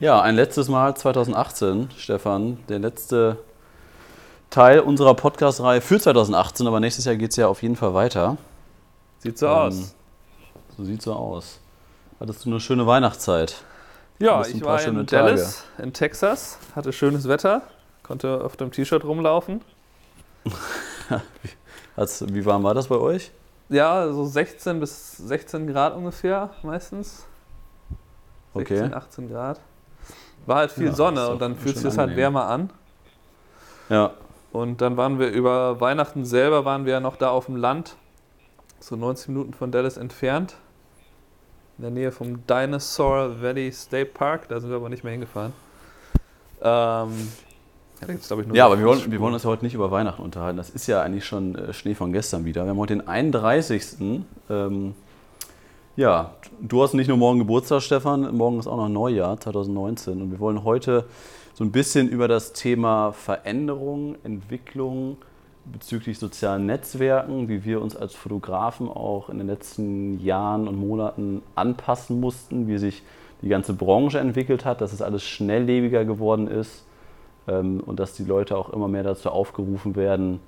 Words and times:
Ja, 0.00 0.22
ein 0.22 0.34
letztes 0.34 0.70
Mal 0.70 0.96
2018, 0.96 1.90
Stefan. 1.94 2.56
Der 2.70 2.78
letzte 2.78 3.36
Teil 4.48 4.80
unserer 4.80 5.12
Podcast-Reihe 5.12 5.82
für 5.82 6.00
2018, 6.00 6.66
aber 6.66 6.80
nächstes 6.80 7.04
Jahr 7.04 7.16
geht 7.16 7.32
es 7.32 7.36
ja 7.36 7.48
auf 7.48 7.62
jeden 7.62 7.76
Fall 7.76 7.92
weiter. 7.92 8.38
Sieht 9.18 9.36
so 9.36 9.44
ähm, 9.44 9.52
aus. 9.52 9.94
So 10.74 10.84
sieht 10.84 11.02
so 11.02 11.12
aus. 11.12 11.60
Hattest 12.18 12.46
du 12.46 12.48
eine 12.48 12.60
schöne 12.60 12.86
Weihnachtszeit? 12.86 13.62
Ja, 14.18 14.40
ich 14.40 14.64
war 14.64 14.82
in 14.82 15.04
Dallas, 15.04 15.64
Tage. 15.76 15.82
in 15.82 15.92
Texas, 15.92 16.58
hatte 16.74 16.94
schönes 16.94 17.28
Wetter, 17.28 17.60
konnte 18.02 18.42
auf 18.42 18.56
dem 18.56 18.72
T-Shirt 18.72 19.04
rumlaufen. 19.04 19.60
wie 21.96 22.46
warm 22.46 22.62
war 22.62 22.72
das 22.72 22.88
bei 22.88 22.96
euch? 22.96 23.32
Ja, 23.68 24.10
so 24.10 24.24
16 24.24 24.80
bis 24.80 25.18
16 25.18 25.66
Grad 25.66 25.94
ungefähr 25.94 26.48
meistens. 26.62 27.26
16, 28.54 28.86
okay. 28.86 28.94
18 28.94 29.28
Grad. 29.28 29.60
War 30.46 30.56
halt 30.56 30.72
viel 30.72 30.86
ja, 30.86 30.92
Sonne 30.92 31.28
und 31.28 31.40
dann 31.40 31.56
fühlt 31.56 31.76
sich 31.76 31.84
das 31.84 31.98
halt 31.98 32.16
wärmer 32.16 32.46
an. 32.46 32.70
Ja. 33.88 34.12
Und 34.52 34.80
dann 34.80 34.96
waren 34.96 35.18
wir 35.18 35.28
über 35.28 35.80
Weihnachten 35.80 36.24
selber, 36.24 36.64
waren 36.64 36.84
wir 36.84 36.94
ja 36.94 37.00
noch 37.00 37.16
da 37.16 37.30
auf 37.30 37.46
dem 37.46 37.56
Land, 37.56 37.96
so 38.80 38.96
90 38.96 39.28
Minuten 39.28 39.54
von 39.54 39.70
Dallas 39.70 39.96
entfernt. 39.96 40.56
In 41.78 41.82
der 41.82 41.90
Nähe 41.92 42.12
vom 42.12 42.46
Dinosaur 42.46 43.40
Valley 43.40 43.72
State 43.72 44.10
Park, 44.12 44.48
da 44.48 44.60
sind 44.60 44.70
wir 44.70 44.76
aber 44.76 44.88
nicht 44.88 45.04
mehr 45.04 45.12
hingefahren. 45.12 45.52
Ähm, 46.62 47.28
ja, 48.52 48.66
aber 48.66 48.78
wir 48.78 48.86
wollen, 48.86 49.10
wir 49.10 49.20
wollen 49.20 49.34
uns 49.34 49.42
ja 49.42 49.50
heute 49.50 49.64
nicht 49.64 49.74
über 49.74 49.90
Weihnachten 49.90 50.22
unterhalten. 50.22 50.56
Das 50.56 50.70
ist 50.70 50.86
ja 50.86 51.02
eigentlich 51.02 51.26
schon 51.26 51.54
äh, 51.54 51.72
Schnee 51.72 51.94
von 51.94 52.12
gestern 52.12 52.44
wieder. 52.44 52.64
Wir 52.64 52.70
haben 52.70 52.78
heute 52.78 52.94
den 52.94 53.06
31. 53.06 54.22
Ähm, 54.48 54.94
ja, 55.96 56.34
du 56.60 56.82
hast 56.82 56.94
nicht 56.94 57.08
nur 57.08 57.16
morgen 57.16 57.40
Geburtstag, 57.40 57.82
Stefan, 57.82 58.36
morgen 58.36 58.58
ist 58.58 58.66
auch 58.66 58.76
noch 58.76 58.88
Neujahr 58.88 59.38
2019 59.38 60.22
und 60.22 60.30
wir 60.30 60.38
wollen 60.38 60.64
heute 60.64 61.04
so 61.54 61.64
ein 61.64 61.72
bisschen 61.72 62.08
über 62.08 62.28
das 62.28 62.52
Thema 62.52 63.12
Veränderung, 63.12 64.16
Entwicklung 64.22 65.18
bezüglich 65.64 66.18
sozialen 66.18 66.66
Netzwerken, 66.66 67.48
wie 67.48 67.64
wir 67.64 67.82
uns 67.82 67.96
als 67.96 68.14
Fotografen 68.14 68.88
auch 68.88 69.28
in 69.28 69.38
den 69.38 69.46
letzten 69.46 70.20
Jahren 70.20 70.68
und 70.68 70.76
Monaten 70.76 71.42
anpassen 71.54 72.20
mussten, 72.20 72.66
wie 72.68 72.78
sich 72.78 73.02
die 73.42 73.48
ganze 73.48 73.74
Branche 73.74 74.20
entwickelt 74.20 74.64
hat, 74.64 74.80
dass 74.80 74.92
es 74.92 75.02
alles 75.02 75.24
schnelllebiger 75.24 76.04
geworden 76.04 76.46
ist 76.46 76.84
ähm, 77.48 77.80
und 77.84 78.00
dass 78.00 78.14
die 78.14 78.24
Leute 78.24 78.56
auch 78.56 78.70
immer 78.70 78.88
mehr 78.88 79.02
dazu 79.02 79.30
aufgerufen 79.30 79.96
werden, 79.96 80.40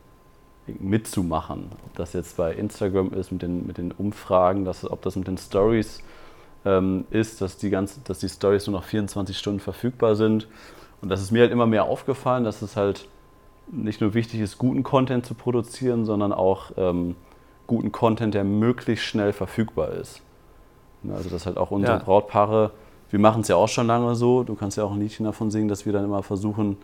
mitzumachen. 0.67 1.71
Ob 1.87 1.97
das 1.97 2.13
jetzt 2.13 2.37
bei 2.37 2.53
Instagram 2.53 3.13
ist 3.13 3.33
mit 3.33 3.43
den, 3.43 3.67
mit 3.67 3.79
den 3.79 3.93
Umfragen, 3.93 4.65
dass, 4.65 4.89
ob 4.89 5.03
das 5.03 5.17
mit 5.17 5.27
den 5.27 5.39
Stories 5.39 6.03
ähm, 6.65 7.05
ist, 7.11 7.41
dass 7.41 7.57
die, 7.57 7.71
ganze, 7.71 8.01
dass 8.05 8.21
die 8.21 8.29
Stories 8.29 8.67
nur 8.67 8.79
noch 8.79 8.85
24 8.85 9.37
Stunden 9.37 9.61
verfügbar 9.61 10.15
sind. 10.15 10.49
Und 11.01 11.09
das 11.09 11.21
ist 11.21 11.33
mir 11.33 11.43
halt 11.43 11.53
immer 11.53 11.67
mehr 11.67 11.85
aufgefallen, 11.85 12.45
dass 12.45 12.63
es 12.63 12.77
halt 12.77 13.09
nicht 13.71 14.01
nur 14.01 14.15
wichtig 14.15 14.41
ist, 14.41 14.59
guten 14.59 14.83
Content 14.83 15.27
zu 15.27 15.35
produzieren, 15.35 16.05
sondern 16.05 16.33
auch 16.33 16.73
ähm, 16.77 17.17
guten 17.67 17.91
Content, 17.91 18.35
der 18.35 18.45
möglichst 18.45 19.05
schnell 19.05 19.33
verfügbar 19.33 19.91
ist. 19.91 20.21
Also 21.13 21.31
dass 21.31 21.47
halt 21.47 21.57
auch 21.57 21.73
unsere 21.73 21.99
ja. 21.99 22.03
Brautpaare 22.03 22.71
wir 23.13 23.19
machen 23.19 23.43
es 23.43 23.49
ja 23.49 23.57
auch 23.57 23.69
schon 23.69 23.87
lange 23.87 24.15
so. 24.15 24.43
Du 24.43 24.55
kannst 24.55 24.79
ja 24.79 24.85
auch 24.85 24.93
ein 24.93 24.99
Liedchen 24.99 25.25
davon 25.25 25.51
singen, 25.51 25.69
dass 25.69 25.85
wir 25.85 25.93
dann 25.93 26.05
immer 26.05 26.23
versuchen, 26.23 26.79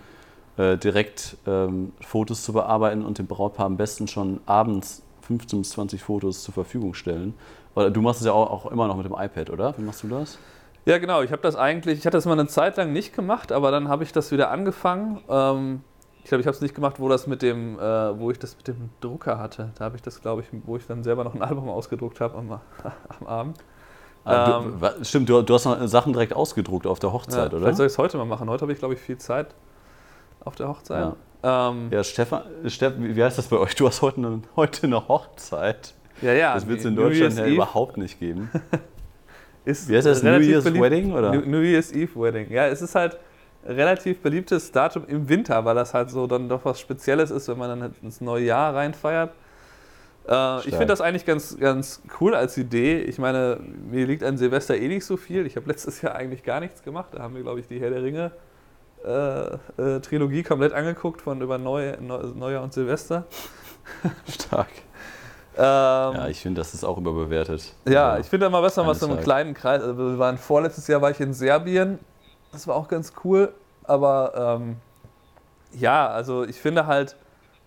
äh, 0.59 0.77
direkt 0.77 1.37
ähm, 1.47 1.93
Fotos 2.01 2.43
zu 2.43 2.53
bearbeiten 2.53 3.05
und 3.05 3.19
dem 3.19 3.27
Brautpaar 3.27 3.67
am 3.67 3.77
besten 3.77 4.09
schon 4.09 4.41
abends 4.45 5.03
15 5.23 5.61
bis 5.61 5.71
20 5.71 6.03
Fotos 6.03 6.43
zur 6.43 6.53
Verfügung 6.53 6.95
stellen. 6.95 7.35
Oder 7.75 7.91
du 7.91 8.03
machst 8.03 8.21
es 8.21 8.27
ja 8.27 8.33
auch, 8.33 8.51
auch 8.51 8.71
immer 8.71 8.89
noch 8.89 8.97
mit 8.97 9.07
dem 9.07 9.13
iPad, 9.13 9.51
oder? 9.51 9.75
Wie 9.79 9.83
machst 9.83 10.03
du 10.03 10.09
das? 10.09 10.39
Ja, 10.85 10.99
genau. 10.99 11.23
Ich 11.23 11.31
habe 11.33 11.43
das 11.43 11.55
eigentlich, 11.55 11.99
ich 11.99 12.07
hatte 12.07 12.17
das 12.17 12.27
mal 12.27 12.33
eine 12.33 12.49
Zeit 12.49 12.77
lang 12.77 12.93
nicht 12.93 13.15
gemacht, 13.15 13.53
aber 13.53 13.71
dann 13.71 13.89
habe 13.89 14.03
ich 14.05 14.13
das 14.13 14.33
wieder 14.33 14.51
angefangen. 14.51 15.21
Ähm, 15.29 15.83
ich 16.25 16.31
glaube, 16.31 16.41
ich 16.41 16.47
habe 16.47 16.57
es 16.57 16.61
nicht 16.61 16.75
gemacht, 16.75 16.99
wo 16.99 17.09
das 17.09 17.27
mit 17.27 17.43
dem, 17.43 17.79
äh, 17.79 18.19
wo 18.19 18.31
ich 18.31 18.39
das 18.39 18.57
mit 18.57 18.69
dem 18.69 18.91
Drucker 19.01 19.39
hatte. 19.39 19.71
Da 19.79 19.85
habe 19.85 19.97
ich 19.97 20.03
das, 20.03 20.21
glaube 20.21 20.43
ich, 20.43 20.49
wo 20.65 20.77
ich 20.77 20.87
dann 20.87 21.05
selber 21.05 21.25
noch 21.25 21.35
ein 21.35 21.43
Album 21.43 21.69
ausgedruckt 21.69 22.21
habe 22.21 22.37
am, 22.37 22.51
am 23.21 23.27
Abend. 23.27 23.59
Ah, 24.25 24.61
ähm, 24.61 24.79
du, 24.81 25.05
stimmt, 25.05 25.29
du, 25.29 25.41
du, 25.43 25.55
hast 25.55 25.65
noch 25.65 25.87
Sachen 25.87 26.13
direkt 26.13 26.35
ausgedruckt 26.35 26.87
auf 26.87 26.99
der 26.99 27.13
Hochzeit, 27.13 27.53
ja, 27.53 27.57
oder? 27.57 27.59
Vielleicht 27.61 27.77
soll 27.77 27.87
ich 27.87 27.93
es 27.93 27.99
heute 27.99 28.19
mal 28.19 28.27
machen. 28.27 28.51
Heute 28.51 28.63
habe 28.63 28.73
ich, 28.73 28.79
glaube 28.79 28.95
ich, 28.95 29.01
viel 29.01 29.19
Zeit 29.19 29.55
auf 30.49 30.57
der 30.57 30.69
Hochzeit. 30.69 31.15
Ja, 31.45 31.71
ähm, 31.71 31.89
ja 31.93 32.03
Stefan, 32.03 32.43
Steff, 32.67 32.95
wie 32.99 33.23
heißt 33.23 33.39
das 33.39 33.47
bei 33.47 33.59
euch? 33.59 33.75
Du 33.77 33.87
hast 33.87 34.03
heute 34.03 34.17
eine, 34.17 34.43
heute 34.57 34.87
eine 34.87 35.07
Hochzeit. 35.07 35.95
Ja, 36.21 36.33
ja. 36.33 36.55
Das 36.55 36.67
wird 36.67 36.81
es 36.81 36.85
in 36.85 36.97
Deutschland 36.97 37.37
ja 37.37 37.47
überhaupt 37.47 37.97
nicht 37.97 38.19
geben. 38.19 38.51
ist 39.65 39.89
wie 39.89 39.97
heißt 39.97 40.07
das? 40.07 40.23
New 40.23 40.41
Year's 40.41 40.65
beliebt, 40.65 40.83
Wedding? 40.83 41.13
Oder? 41.13 41.35
New, 41.35 41.61
Year's 41.61 41.93
Eve 41.93 42.21
Wedding. 42.21 42.51
Ja, 42.51 42.67
es 42.67 42.83
ist 42.83 42.95
halt 42.95 43.19
relativ 43.65 44.21
beliebtes 44.21 44.73
Datum 44.73 45.05
im 45.07 45.29
Winter, 45.29 45.65
weil 45.65 45.75
das 45.75 45.95
halt 45.95 46.11
so 46.11 46.27
dann 46.27 46.49
doch 46.49 46.65
was 46.65 46.81
Spezielles 46.81 47.31
ist, 47.31 47.49
wenn 47.49 47.59
man 47.59 47.79
dann 47.79 47.95
ins 48.03 48.21
neue 48.21 48.45
Jahr 48.45 48.75
reinfeiert. 48.75 49.31
Äh, 50.29 50.59
ich 50.61 50.71
finde 50.75 50.87
das 50.87 51.01
eigentlich 51.01 51.27
ganz, 51.27 51.57
ganz 51.59 52.03
cool 52.21 52.35
als 52.35 52.57
Idee. 52.57 53.01
Ich 53.03 53.19
meine, 53.19 53.61
mir 53.91 54.07
liegt 54.07 54.25
an 54.25 54.39
Silvester 54.39 54.77
eh 54.77 54.89
nicht 54.89 55.05
so 55.05 55.17
viel. 55.17 55.47
Ich 55.47 55.57
habe 55.57 55.69
letztes 55.69 56.03
Jahr 56.03 56.15
eigentlich 56.15 56.43
gar 56.43 56.61
nichts 56.61 56.83
gemacht. 56.83 57.11
Da 57.13 57.23
haben 57.23 57.35
wir, 57.35 57.43
glaube 57.43 57.61
ich, 57.61 57.69
die 57.69 57.81
Herr 57.81 57.91
der 57.91 58.03
Ringe 58.03 58.33
äh, 59.05 59.55
äh, 59.81 60.01
Trilogie 60.01 60.43
komplett 60.43 60.73
angeguckt 60.73 61.23
von 61.23 61.41
über 61.41 61.59
Neu, 61.59 61.97
Neujahr 62.01 62.63
und 62.63 62.73
Silvester. 62.73 63.25
Stark. 64.29 64.69
ähm, 65.57 65.63
ja, 65.63 66.29
ich 66.29 66.41
finde, 66.41 66.61
das 66.61 66.75
ist 66.75 66.85
auch 66.85 66.99
überbewertet. 66.99 67.75
Ja, 67.89 68.11
also, 68.11 68.21
ich 68.23 68.27
finde 68.29 68.47
immer 68.47 68.63
besser, 68.63 68.87
was 68.87 69.01
so 69.01 69.07
einen 69.09 69.21
kleinen 69.21 69.55
Kreis. 69.55 69.83
Also 69.83 69.97
wir 69.97 70.19
waren 70.19 70.39
vorletztes 70.39 70.87
Jahr 70.89 71.01
war 71.03 71.11
ich 71.11 71.21
in 71.21 71.33
Serbien. 71.33 71.99
Das 72.53 72.67
war 72.67 72.77
auch 72.77 72.89
ganz 72.89 73.13
cool. 73.25 73.53
Aber 73.85 74.59
ähm, 74.61 74.77
ja, 75.73 76.09
also 76.09 76.45
ich 76.45 76.61
finde 76.61 76.87
halt, 76.87 77.17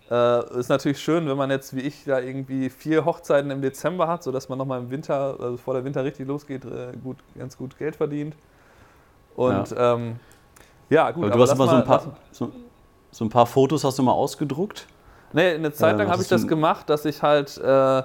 äh, 0.09 0.59
ist 0.59 0.70
natürlich 0.70 1.00
schön, 1.00 1.28
wenn 1.28 1.38
man 1.38 1.50
jetzt 1.50 1.75
wie 1.75 1.81
ich 1.81 2.03
da 2.03 2.20
irgendwie 2.20 2.70
vier 2.70 3.06
Hochzeiten 3.06 3.50
im 3.50 3.62
Dezember 3.62 4.08
hat, 4.08 4.24
sodass 4.24 4.50
man 4.50 4.58
nochmal 4.58 4.81
im 4.81 4.91
Winter, 4.91 5.38
also 5.40 5.58
vor 5.58 5.74
der 5.74 5.86
Winter 5.86 6.03
richtig 6.03 6.28
losgeht, 6.28 6.66
äh, 6.66 6.91
gut, 7.03 7.18
ganz 7.38 7.58
gut 7.58 7.78
Geld 7.78 7.96
verdient. 7.96 8.36
Und 9.36 9.72
ja, 9.72 9.96
ähm, 9.96 10.20
ja 10.91 11.12
gut. 11.12 11.25
Aber 11.25 11.35
du 11.35 11.41
hast 11.41 11.57
mal 11.57 11.68
so 11.68 11.75
ein, 11.75 11.84
paar, 11.84 12.03
so, 12.31 12.52
so, 13.09 13.25
ein 13.25 13.29
paar 13.29 13.47
Fotos 13.47 13.84
hast 13.84 13.97
du 13.97 14.03
mal 14.03 14.12
ausgedruckt? 14.12 14.88
Nee, 15.34 15.56
eine 15.56 15.72
Zeit 15.72 15.97
lang 15.97 16.07
äh, 16.07 16.12
habe 16.12 16.22
ich 16.22 16.28
das 16.28 16.47
gemacht, 16.47 16.90
dass 16.90 17.06
ich 17.06 17.22
halt 17.24 17.57
äh, 17.57 18.03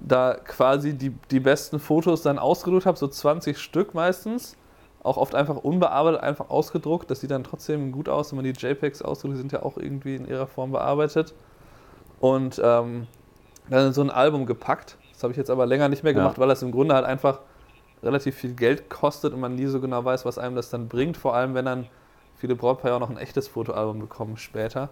da 0.00 0.34
quasi 0.44 0.94
die, 0.94 1.10
die 1.30 1.40
besten 1.40 1.78
Fotos 1.78 2.22
dann 2.22 2.38
ausgedruckt 2.38 2.86
habe, 2.86 2.98
so 2.98 3.06
20 3.06 3.58
Stück 3.58 3.94
meistens 3.94 4.56
auch 5.02 5.16
oft 5.16 5.34
einfach 5.34 5.56
unbearbeitet, 5.56 6.20
einfach 6.22 6.50
ausgedruckt. 6.50 7.10
Das 7.10 7.20
sieht 7.20 7.30
dann 7.30 7.44
trotzdem 7.44 7.92
gut 7.92 8.08
aus, 8.08 8.30
wenn 8.30 8.36
man 8.36 8.44
die 8.44 8.52
JPEGs 8.52 9.02
ausdruckt, 9.02 9.34
die 9.34 9.38
sind 9.38 9.52
ja 9.52 9.62
auch 9.62 9.76
irgendwie 9.76 10.16
in 10.16 10.26
ihrer 10.26 10.46
Form 10.46 10.70
bearbeitet. 10.70 11.34
Und 12.20 12.60
ähm, 12.62 13.08
dann 13.68 13.88
in 13.88 13.92
so 13.92 14.02
ein 14.02 14.10
Album 14.10 14.46
gepackt. 14.46 14.96
Das 15.12 15.22
habe 15.24 15.32
ich 15.32 15.36
jetzt 15.36 15.50
aber 15.50 15.66
länger 15.66 15.88
nicht 15.88 16.04
mehr 16.04 16.14
gemacht, 16.14 16.36
ja. 16.36 16.40
weil 16.40 16.48
das 16.48 16.62
im 16.62 16.70
Grunde 16.70 16.94
halt 16.94 17.04
einfach 17.04 17.40
relativ 18.02 18.36
viel 18.36 18.54
Geld 18.54 18.90
kostet 18.90 19.32
und 19.32 19.40
man 19.40 19.54
nie 19.54 19.66
so 19.66 19.80
genau 19.80 20.04
weiß, 20.04 20.24
was 20.24 20.38
einem 20.38 20.56
das 20.56 20.70
dann 20.70 20.88
bringt. 20.88 21.16
Vor 21.16 21.34
allem, 21.34 21.54
wenn 21.54 21.64
dann 21.64 21.86
viele 22.36 22.56
Brautpaare 22.56 22.94
auch 22.94 23.00
noch 23.00 23.10
ein 23.10 23.18
echtes 23.18 23.48
Fotoalbum 23.48 24.00
bekommen 24.00 24.36
später. 24.36 24.88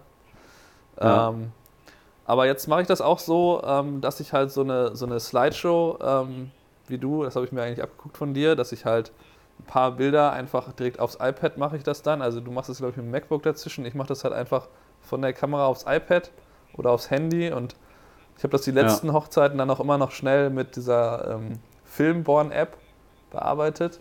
Ja. 0.99 1.29
Ähm, 1.29 1.51
aber 2.25 2.45
jetzt 2.45 2.67
mache 2.67 2.81
ich 2.81 2.87
das 2.87 3.01
auch 3.01 3.19
so, 3.19 3.61
ähm, 3.65 3.99
dass 3.99 4.19
ich 4.19 4.31
halt 4.31 4.51
so 4.51 4.61
eine, 4.61 4.95
so 4.95 5.05
eine 5.05 5.19
Slideshow 5.19 5.97
ähm, 6.01 6.51
wie 6.87 6.97
du, 6.97 7.23
das 7.23 7.35
habe 7.35 7.45
ich 7.45 7.51
mir 7.51 7.63
eigentlich 7.63 7.83
abgeguckt 7.83 8.17
von 8.17 8.33
dir, 8.33 8.55
dass 8.55 8.71
ich 8.71 8.85
halt 8.85 9.11
ein 9.59 9.65
paar 9.65 9.91
Bilder 9.91 10.31
einfach 10.31 10.71
direkt 10.73 10.99
aufs 10.99 11.15
iPad 11.15 11.57
mache 11.57 11.77
ich 11.77 11.83
das 11.83 12.03
dann. 12.03 12.21
Also 12.21 12.39
du 12.39 12.51
machst 12.51 12.69
es, 12.69 12.77
glaube 12.77 12.91
ich, 12.91 12.97
mit 12.97 13.05
dem 13.05 13.11
MacBook 13.11 13.43
dazwischen. 13.43 13.85
Ich 13.85 13.95
mache 13.95 14.07
das 14.07 14.23
halt 14.23 14.33
einfach 14.33 14.67
von 15.01 15.21
der 15.21 15.33
Kamera 15.33 15.65
aufs 15.65 15.85
iPad 15.87 16.31
oder 16.77 16.91
aufs 16.91 17.09
Handy 17.09 17.51
und 17.51 17.75
ich 18.37 18.43
habe 18.43 18.51
das 18.51 18.61
die 18.61 18.71
letzten 18.71 19.07
ja. 19.07 19.13
Hochzeiten 19.13 19.57
dann 19.57 19.69
auch 19.69 19.79
immer 19.79 19.97
noch 19.97 20.11
schnell 20.11 20.49
mit 20.49 20.75
dieser 20.75 21.35
ähm, 21.35 21.59
Filmborn-App 21.83 22.77
bearbeitet. 23.31 23.99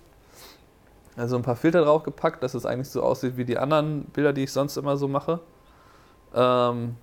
Also 1.16 1.36
ein 1.36 1.42
paar 1.42 1.56
Filter 1.56 1.82
draufgepackt, 1.82 2.42
dass 2.42 2.54
es 2.54 2.66
eigentlich 2.66 2.88
so 2.88 3.02
aussieht 3.02 3.36
wie 3.36 3.44
die 3.44 3.58
anderen 3.58 4.04
Bilder, 4.06 4.32
die 4.32 4.44
ich 4.44 4.52
sonst 4.52 4.76
immer 4.76 4.96
so 4.96 5.08
mache. 5.08 5.40
Ähm, 6.34 6.96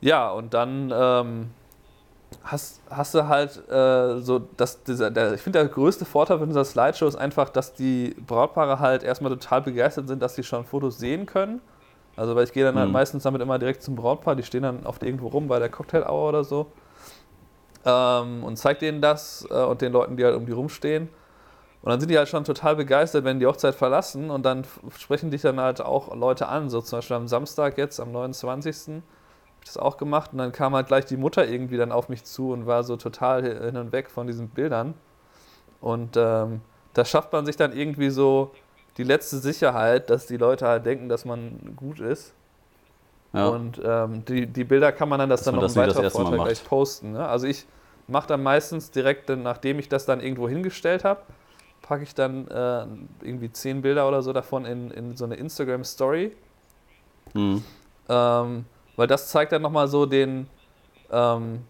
ja, 0.00 0.30
und 0.30 0.54
dann 0.54 0.92
ähm, 0.94 1.50
hast, 2.42 2.80
hast 2.90 3.14
du 3.14 3.28
halt 3.28 3.68
äh, 3.70 4.20
so, 4.20 4.40
dass 4.56 4.82
dieser, 4.82 5.10
der, 5.10 5.34
ich 5.34 5.40
finde, 5.40 5.60
der 5.60 5.68
größte 5.68 6.04
Vorteil 6.04 6.38
von 6.38 6.48
dieser 6.48 6.64
Slideshow 6.64 7.06
ist 7.06 7.16
einfach, 7.16 7.48
dass 7.48 7.74
die 7.74 8.16
Brautpaare 8.26 8.80
halt 8.80 9.02
erstmal 9.02 9.30
total 9.30 9.62
begeistert 9.62 10.08
sind, 10.08 10.20
dass 10.20 10.34
sie 10.34 10.42
schon 10.42 10.64
Fotos 10.64 10.98
sehen 10.98 11.26
können. 11.26 11.60
Also, 12.16 12.34
weil 12.34 12.44
ich 12.44 12.52
gehe 12.52 12.64
dann 12.64 12.74
halt 12.74 12.88
mhm. 12.88 12.94
meistens 12.94 13.22
damit 13.22 13.40
immer 13.40 13.60
direkt 13.60 13.82
zum 13.82 13.94
Brautpaar, 13.94 14.34
die 14.34 14.42
stehen 14.42 14.64
dann 14.64 14.84
oft 14.84 15.02
irgendwo 15.04 15.28
rum 15.28 15.46
bei 15.46 15.60
der 15.60 15.68
Cocktail 15.68 16.02
Hour 16.02 16.28
oder 16.28 16.44
so 16.44 16.66
ähm, 17.84 18.44
und 18.44 18.56
zeig 18.56 18.78
denen 18.78 19.00
das 19.00 19.46
äh, 19.50 19.54
und 19.54 19.80
den 19.80 19.92
Leuten, 19.92 20.16
die 20.16 20.24
halt 20.24 20.36
um 20.36 20.46
die 20.46 20.52
rumstehen. 20.52 21.08
Und 21.82 21.90
dann 21.90 22.00
sind 22.00 22.10
die 22.10 22.18
halt 22.18 22.28
schon 22.28 22.44
total 22.44 22.76
begeistert, 22.76 23.24
wenn 23.24 23.38
die 23.38 23.46
Hochzeit 23.46 23.74
verlassen 23.74 24.30
und 24.30 24.44
dann 24.44 24.64
sprechen 24.96 25.30
dich 25.30 25.42
dann 25.42 25.60
halt 25.60 25.80
auch 25.80 26.14
Leute 26.14 26.48
an, 26.48 26.68
so 26.68 26.80
zum 26.80 26.98
Beispiel 26.98 27.16
am 27.16 27.28
Samstag 27.28 27.78
jetzt, 27.78 28.00
am 28.00 28.10
29 28.10 29.02
das 29.64 29.76
auch 29.76 29.96
gemacht 29.96 30.30
und 30.32 30.38
dann 30.38 30.52
kam 30.52 30.74
halt 30.74 30.86
gleich 30.86 31.04
die 31.04 31.16
Mutter 31.16 31.46
irgendwie 31.46 31.76
dann 31.76 31.92
auf 31.92 32.08
mich 32.08 32.24
zu 32.24 32.52
und 32.52 32.66
war 32.66 32.84
so 32.84 32.96
total 32.96 33.42
hin 33.42 33.76
und 33.76 33.92
weg 33.92 34.10
von 34.10 34.26
diesen 34.26 34.48
Bildern. 34.48 34.94
Und 35.80 36.16
ähm, 36.16 36.62
da 36.94 37.04
schafft 37.04 37.32
man 37.32 37.46
sich 37.46 37.56
dann 37.56 37.72
irgendwie 37.72 38.10
so 38.10 38.52
die 38.96 39.04
letzte 39.04 39.38
Sicherheit, 39.38 40.10
dass 40.10 40.26
die 40.26 40.36
Leute 40.36 40.66
halt 40.66 40.86
denken, 40.86 41.08
dass 41.08 41.24
man 41.24 41.74
gut 41.76 42.00
ist. 42.00 42.34
Ja. 43.32 43.48
Und 43.48 43.80
ähm, 43.84 44.24
die, 44.24 44.46
die 44.46 44.64
Bilder 44.64 44.92
kann 44.92 45.08
man 45.08 45.18
dann 45.18 45.28
das 45.28 45.40
dass 45.40 45.52
dann 45.52 45.56
noch 45.56 45.68
im 45.68 45.76
weiteren 45.76 46.10
Vortrag 46.10 46.44
gleich 46.44 46.64
posten. 46.64 47.12
Ne? 47.12 47.26
Also 47.26 47.46
ich 47.46 47.66
mache 48.06 48.26
dann 48.26 48.42
meistens 48.42 48.90
direkt, 48.90 49.28
nachdem 49.28 49.78
ich 49.78 49.88
das 49.88 50.06
dann 50.06 50.20
irgendwo 50.20 50.48
hingestellt 50.48 51.04
habe, 51.04 51.20
packe 51.82 52.02
ich 52.02 52.14
dann 52.14 52.48
äh, 52.48 52.86
irgendwie 53.22 53.52
zehn 53.52 53.82
Bilder 53.82 54.08
oder 54.08 54.22
so 54.22 54.32
davon 54.32 54.64
in, 54.64 54.90
in 54.90 55.16
so 55.16 55.24
eine 55.24 55.34
Instagram 55.36 55.84
Story. 55.84 56.34
Mhm. 57.34 57.62
Ähm, 58.08 58.64
weil 58.96 59.06
das 59.06 59.28
zeigt 59.28 59.52
dann 59.52 59.62
nochmal 59.62 59.88
so 59.88 60.06
den, 60.06 60.48
ähm, 61.10 61.64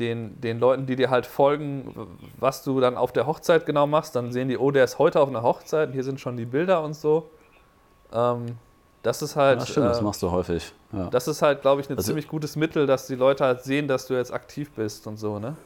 den, 0.00 0.40
den 0.40 0.58
Leuten, 0.58 0.86
die 0.86 0.96
dir 0.96 1.10
halt 1.10 1.26
folgen, 1.26 2.08
was 2.38 2.64
du 2.64 2.80
dann 2.80 2.96
auf 2.96 3.12
der 3.12 3.26
Hochzeit 3.26 3.66
genau 3.66 3.86
machst. 3.86 4.16
Dann 4.16 4.32
sehen 4.32 4.48
die, 4.48 4.58
oh, 4.58 4.72
der 4.72 4.84
ist 4.84 4.98
heute 4.98 5.20
auf 5.20 5.28
einer 5.28 5.42
Hochzeit, 5.42 5.92
hier 5.92 6.04
sind 6.04 6.20
schon 6.20 6.36
die 6.36 6.44
Bilder 6.44 6.82
und 6.82 6.94
so. 6.94 7.30
Ähm, 8.12 8.58
das 9.06 9.22
ist 9.22 9.36
halt. 9.36 9.60
Ja, 9.60 9.66
stimmt, 9.66 9.86
äh, 9.86 9.90
das 9.90 10.02
machst 10.02 10.20
du 10.22 10.30
häufig. 10.32 10.72
Ja. 10.92 11.08
Das 11.10 11.28
ist 11.28 11.40
halt, 11.40 11.62
glaube 11.62 11.80
ich, 11.80 11.88
ein 11.88 11.96
also, 11.96 12.08
ziemlich 12.08 12.26
gutes 12.26 12.56
Mittel, 12.56 12.86
dass 12.86 13.06
die 13.06 13.14
Leute 13.14 13.44
halt 13.44 13.62
sehen, 13.62 13.86
dass 13.86 14.06
du 14.06 14.14
jetzt 14.14 14.32
aktiv 14.32 14.72
bist 14.72 15.06
und 15.06 15.16
so, 15.16 15.38
ne? 15.38 15.56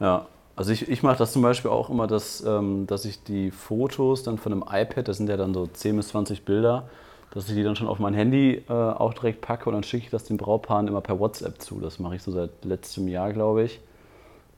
Ja, 0.00 0.26
also 0.56 0.72
ich, 0.72 0.88
ich 0.88 1.02
mache 1.02 1.18
das 1.18 1.32
zum 1.32 1.42
Beispiel 1.42 1.70
auch 1.70 1.90
immer, 1.90 2.08
dass, 2.08 2.42
ähm, 2.44 2.86
dass 2.88 3.04
ich 3.04 3.22
die 3.22 3.52
Fotos 3.52 4.24
dann 4.24 4.36
von 4.36 4.52
einem 4.52 4.64
iPad, 4.68 5.06
das 5.06 5.18
sind 5.18 5.28
ja 5.28 5.36
dann 5.36 5.54
so 5.54 5.66
10 5.66 5.96
bis 5.96 6.08
20 6.08 6.44
Bilder, 6.44 6.88
dass 7.32 7.48
ich 7.48 7.54
die 7.54 7.62
dann 7.62 7.76
schon 7.76 7.86
auf 7.86 8.00
mein 8.00 8.14
Handy 8.14 8.64
äh, 8.68 8.72
auch 8.72 9.14
direkt 9.14 9.42
packe 9.42 9.68
und 9.68 9.74
dann 9.74 9.84
schicke 9.84 10.06
ich 10.06 10.10
das 10.10 10.24
den 10.24 10.36
Braupaaren 10.36 10.88
immer 10.88 11.00
per 11.00 11.20
WhatsApp 11.20 11.62
zu. 11.62 11.80
Das 11.80 12.00
mache 12.00 12.16
ich 12.16 12.22
so 12.22 12.32
seit 12.32 12.64
letztem 12.64 13.06
Jahr, 13.06 13.32
glaube 13.32 13.62
ich. 13.62 13.80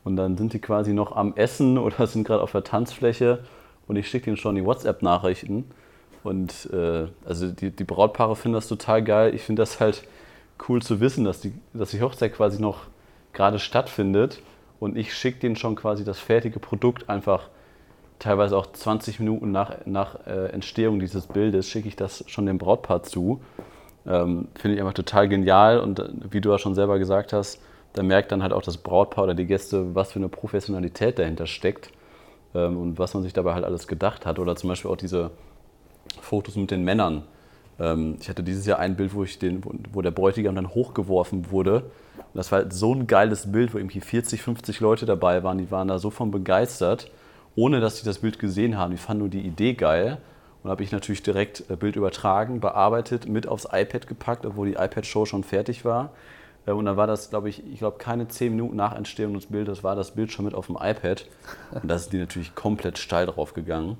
Und 0.02 0.16
dann 0.16 0.38
sind 0.38 0.54
die 0.54 0.60
quasi 0.60 0.94
noch 0.94 1.14
am 1.14 1.34
Essen 1.36 1.76
oder 1.86 2.06
sind 2.06 2.24
gerade 2.26 2.42
auf 2.42 2.52
der 2.52 2.64
Tanzfläche 2.64 3.40
und 3.86 3.96
ich 3.96 4.08
schicke 4.08 4.30
ihnen 4.30 4.38
schon 4.38 4.54
die 4.54 4.64
WhatsApp-Nachrichten. 4.64 5.66
Und 6.24 6.68
äh, 6.72 7.06
also 7.24 7.50
die, 7.50 7.70
die 7.70 7.84
Brautpaare 7.84 8.36
finden 8.36 8.54
das 8.54 8.68
total 8.68 9.02
geil. 9.02 9.34
Ich 9.34 9.42
finde 9.42 9.62
das 9.62 9.80
halt 9.80 10.04
cool 10.68 10.80
zu 10.82 11.00
wissen, 11.00 11.24
dass 11.24 11.40
die, 11.40 11.52
dass 11.72 11.90
die 11.90 12.00
Hochzeit 12.00 12.34
quasi 12.34 12.60
noch 12.60 12.82
gerade 13.32 13.58
stattfindet 13.58 14.40
und 14.78 14.96
ich 14.96 15.14
schicke 15.14 15.40
denen 15.40 15.56
schon 15.56 15.74
quasi 15.74 16.04
das 16.04 16.18
fertige 16.18 16.60
Produkt 16.60 17.08
einfach 17.08 17.48
teilweise 18.18 18.56
auch 18.56 18.66
20 18.66 19.18
Minuten 19.20 19.50
nach, 19.50 19.84
nach 19.84 20.26
äh, 20.26 20.46
Entstehung 20.52 21.00
dieses 21.00 21.26
Bildes 21.26 21.68
schicke 21.68 21.88
ich 21.88 21.96
das 21.96 22.24
schon 22.28 22.46
dem 22.46 22.58
Brautpaar 22.58 23.02
zu. 23.02 23.40
Ähm, 24.06 24.48
Finde 24.54 24.76
ich 24.76 24.80
einfach 24.80 24.94
total 24.94 25.28
genial 25.28 25.80
und 25.80 25.98
äh, 25.98 26.08
wie 26.30 26.40
du 26.40 26.50
ja 26.50 26.58
schon 26.58 26.74
selber 26.74 26.98
gesagt 26.98 27.32
hast, 27.32 27.60
da 27.94 28.02
merkt 28.02 28.32
dann 28.32 28.42
halt 28.42 28.52
auch 28.52 28.62
das 28.62 28.76
Brautpaar 28.76 29.24
oder 29.24 29.34
die 29.34 29.46
Gäste, 29.46 29.94
was 29.94 30.12
für 30.12 30.18
eine 30.18 30.28
Professionalität 30.28 31.18
dahinter 31.18 31.46
steckt 31.46 31.90
ähm, 32.54 32.78
und 32.78 32.98
was 32.98 33.14
man 33.14 33.22
sich 33.22 33.32
dabei 33.32 33.54
halt 33.54 33.64
alles 33.64 33.86
gedacht 33.86 34.24
hat. 34.24 34.38
Oder 34.38 34.56
zum 34.56 34.68
Beispiel 34.68 34.90
auch 34.90 34.96
diese 34.96 35.30
Fotos 36.22 36.56
mit 36.56 36.70
den 36.70 36.84
Männern. 36.84 37.24
Ähm, 37.78 38.16
ich 38.20 38.28
hatte 38.28 38.42
dieses 38.42 38.66
Jahr 38.66 38.78
ein 38.78 38.96
Bild, 38.96 39.14
wo, 39.14 39.24
ich 39.24 39.38
den, 39.38 39.62
wo 39.92 40.02
der 40.02 40.10
Bräutigam 40.10 40.54
dann 40.54 40.70
hochgeworfen 40.70 41.50
wurde. 41.50 41.82
Und 42.16 42.34
das 42.34 42.50
war 42.52 42.60
halt 42.60 42.72
so 42.72 42.94
ein 42.94 43.06
geiles 43.06 43.52
Bild, 43.52 43.74
wo 43.74 43.78
irgendwie 43.78 44.00
40, 44.00 44.42
50 44.42 44.80
Leute 44.80 45.06
dabei 45.06 45.42
waren, 45.42 45.58
die 45.58 45.70
waren 45.70 45.88
da 45.88 45.98
so 45.98 46.10
von 46.10 46.30
begeistert 46.30 47.10
ohne 47.56 47.80
dass 47.80 47.98
sie 47.98 48.04
das 48.04 48.18
Bild 48.18 48.38
gesehen 48.38 48.78
haben. 48.78 48.92
Die 48.92 48.96
fanden 48.96 49.20
nur 49.20 49.28
die 49.28 49.42
Idee 49.42 49.74
geil. 49.74 50.18
Und 50.62 50.70
habe 50.70 50.84
ich 50.84 50.92
natürlich 50.92 51.24
direkt 51.24 51.64
äh, 51.70 51.76
Bild 51.76 51.96
übertragen, 51.96 52.60
bearbeitet, 52.60 53.28
mit 53.28 53.48
aufs 53.48 53.66
iPad 53.72 54.06
gepackt, 54.06 54.46
obwohl 54.46 54.68
die 54.68 54.74
iPad-Show 54.74 55.26
schon 55.26 55.42
fertig 55.42 55.84
war. 55.84 56.10
Äh, 56.66 56.70
und 56.70 56.84
dann 56.84 56.96
war 56.96 57.08
das, 57.08 57.30
glaube 57.30 57.48
ich, 57.48 57.66
ich 57.66 57.80
glaube, 57.80 57.98
keine 57.98 58.28
zehn 58.28 58.52
Minuten 58.52 58.76
nach 58.76 58.94
Entstehung 58.94 59.34
des 59.34 59.46
Bildes 59.46 59.82
war 59.82 59.96
das 59.96 60.12
Bild 60.12 60.30
schon 60.30 60.44
mit 60.44 60.54
auf 60.54 60.66
dem 60.66 60.76
iPad. 60.80 61.26
Und 61.72 61.88
da 61.88 61.98
sind 61.98 62.12
die 62.12 62.18
natürlich 62.18 62.54
komplett 62.54 62.98
steil 62.98 63.26
drauf 63.26 63.54
gegangen. 63.54 63.98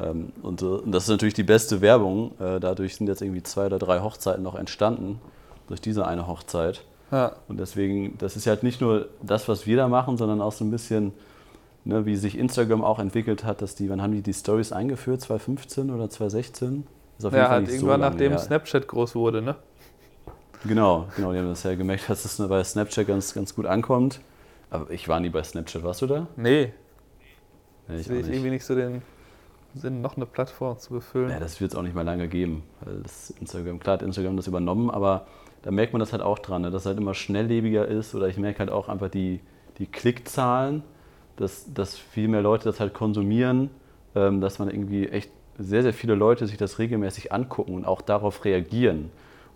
Ähm, 0.00 0.32
und, 0.42 0.62
das 0.86 1.04
ist 1.04 1.08
natürlich 1.08 1.34
die 1.34 1.42
beste 1.42 1.80
Werbung. 1.80 2.32
Äh, 2.40 2.60
dadurch 2.60 2.96
sind 2.96 3.06
jetzt 3.06 3.22
irgendwie 3.22 3.42
zwei 3.42 3.66
oder 3.66 3.78
drei 3.78 4.00
Hochzeiten 4.00 4.42
noch 4.42 4.54
entstanden, 4.54 5.20
durch 5.68 5.80
diese 5.80 6.06
eine 6.06 6.26
Hochzeit. 6.26 6.84
Ja. 7.10 7.32
Und 7.48 7.60
deswegen, 7.60 8.16
das 8.18 8.36
ist 8.36 8.46
halt 8.46 8.62
nicht 8.62 8.80
nur 8.80 9.08
das, 9.22 9.48
was 9.48 9.66
wir 9.66 9.76
da 9.76 9.88
machen, 9.88 10.16
sondern 10.16 10.40
auch 10.40 10.52
so 10.52 10.64
ein 10.64 10.70
bisschen 10.70 11.12
ne, 11.84 12.06
wie 12.06 12.16
sich 12.16 12.38
Instagram 12.38 12.82
auch 12.82 12.98
entwickelt 12.98 13.44
hat, 13.44 13.62
dass 13.62 13.74
die, 13.74 13.88
wann 13.90 14.02
haben 14.02 14.12
die 14.12 14.22
die 14.22 14.34
Stories 14.34 14.72
eingeführt? 14.72 15.20
2015 15.20 15.90
oder 15.90 16.08
2016? 16.08 16.86
Ist 17.18 17.24
auf 17.24 17.32
jeden 17.32 17.42
ja, 17.42 17.48
Fall 17.48 17.56
halt 17.56 17.68
irgendwann 17.68 18.00
so 18.00 18.08
nachdem 18.08 18.38
Snapchat 18.38 18.88
groß 18.88 19.14
wurde, 19.14 19.42
ne? 19.42 19.56
Genau, 20.64 21.08
genau, 21.16 21.32
die 21.32 21.38
haben 21.38 21.48
das 21.48 21.64
ja 21.64 21.74
gemerkt, 21.74 22.08
dass 22.08 22.24
es 22.24 22.36
bei 22.48 22.62
Snapchat 22.62 23.06
ganz, 23.06 23.34
ganz 23.34 23.54
gut 23.54 23.66
ankommt. 23.66 24.20
Aber 24.70 24.90
ich 24.90 25.08
war 25.08 25.20
nie 25.20 25.28
bei 25.28 25.42
Snapchat, 25.42 25.82
warst 25.82 26.02
du 26.02 26.06
da? 26.06 26.26
Nee. 26.36 26.72
nee 27.88 27.96
ich 27.96 28.06
sehe 28.06 28.20
ich 28.20 28.28
irgendwie 28.28 28.50
nicht 28.50 28.64
so 28.64 28.74
den 28.74 29.02
Sinn, 29.74 30.02
noch 30.02 30.16
eine 30.16 30.26
Plattform 30.26 30.78
zu 30.78 30.94
befüllen. 30.94 31.30
Ja, 31.30 31.40
das 31.40 31.60
wird 31.60 31.72
es 31.72 31.78
auch 31.78 31.82
nicht 31.82 31.94
mehr 31.94 32.04
lange 32.04 32.28
geben. 32.28 32.62
Instagram, 33.40 33.78
klar 33.78 33.94
hat 33.94 34.02
Instagram 34.02 34.36
das 34.36 34.46
übernommen, 34.46 34.90
aber 34.90 35.26
da 35.62 35.70
merkt 35.70 35.92
man 35.92 36.00
das 36.00 36.12
halt 36.12 36.22
auch 36.22 36.38
dran, 36.38 36.62
ne, 36.62 36.70
dass 36.70 36.82
es 36.82 36.86
halt 36.86 36.98
immer 36.98 37.14
schnelllebiger 37.14 37.86
ist 37.86 38.14
oder 38.14 38.28
ich 38.28 38.36
merke 38.36 38.58
halt 38.58 38.70
auch 38.70 38.88
einfach 38.88 39.08
die, 39.08 39.40
die 39.78 39.86
Klickzahlen 39.86 40.82
dass, 41.36 41.72
dass 41.72 41.96
viel 41.96 42.28
mehr 42.28 42.42
Leute 42.42 42.64
das 42.64 42.80
halt 42.80 42.94
konsumieren, 42.94 43.70
ähm, 44.14 44.40
dass 44.40 44.58
man 44.58 44.70
irgendwie 44.70 45.08
echt 45.08 45.30
sehr, 45.58 45.82
sehr 45.82 45.92
viele 45.92 46.14
Leute 46.14 46.46
sich 46.46 46.56
das 46.56 46.78
regelmäßig 46.78 47.32
angucken 47.32 47.74
und 47.74 47.84
auch 47.84 48.00
darauf 48.00 48.44
reagieren. 48.44 49.10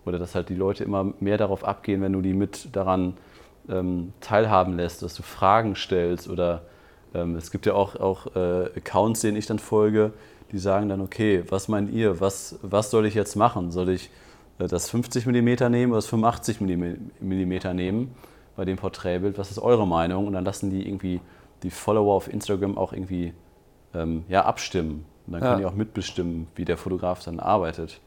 Oder 0.05 0.19
dass 0.19 0.35
halt 0.35 0.49
die 0.49 0.55
Leute 0.55 0.83
immer 0.83 1.13
mehr 1.19 1.37
darauf 1.37 1.63
abgehen, 1.63 2.01
wenn 2.01 2.13
du 2.13 2.21
die 2.21 2.33
mit 2.33 2.75
daran 2.75 3.17
ähm, 3.69 4.13
teilhaben 4.21 4.75
lässt, 4.77 5.01
dass 5.01 5.15
du 5.15 5.23
Fragen 5.23 5.75
stellst. 5.75 6.29
Oder 6.29 6.63
es 7.13 7.51
gibt 7.51 7.65
ja 7.65 7.73
auch, 7.73 7.95
auch 7.95 8.35
äh, 8.35 8.65
Accounts, 8.77 9.21
denen 9.21 9.37
ich 9.37 9.45
dann 9.45 9.59
folge, 9.59 10.13
die 10.51 10.59
sagen 10.59 10.89
dann, 10.89 11.01
okay, 11.01 11.43
was 11.49 11.67
meint 11.67 11.91
ihr, 11.91 12.19
was, 12.19 12.59
was 12.61 12.91
soll 12.91 13.05
ich 13.05 13.15
jetzt 13.15 13.35
machen? 13.35 13.71
Soll 13.71 13.89
ich 13.89 14.09
äh, 14.59 14.67
das 14.67 14.89
50 14.89 15.25
mm 15.25 15.69
nehmen 15.69 15.91
oder 15.91 15.97
das 15.97 16.07
85 16.07 16.61
mm 16.61 17.75
nehmen 17.75 18.15
bei 18.55 18.65
dem 18.65 18.77
Porträtbild? 18.77 19.37
Was 19.37 19.51
ist 19.51 19.59
eure 19.59 19.87
Meinung? 19.87 20.27
Und 20.27 20.33
dann 20.33 20.45
lassen 20.45 20.69
die 20.69 20.87
irgendwie 20.87 21.21
die 21.63 21.69
Follower 21.69 22.13
auf 22.13 22.31
Instagram 22.31 22.77
auch 22.77 22.93
irgendwie 22.93 23.33
ähm, 23.93 24.23
ja, 24.29 24.45
abstimmen. 24.45 25.05
Und 25.25 25.33
dann 25.33 25.41
ja. 25.41 25.49
können 25.49 25.61
die 25.61 25.65
auch 25.65 25.75
mitbestimmen, 25.75 26.47
wie 26.55 26.65
der 26.65 26.77
Fotograf 26.77 27.23
dann 27.23 27.39
arbeitet. 27.39 27.99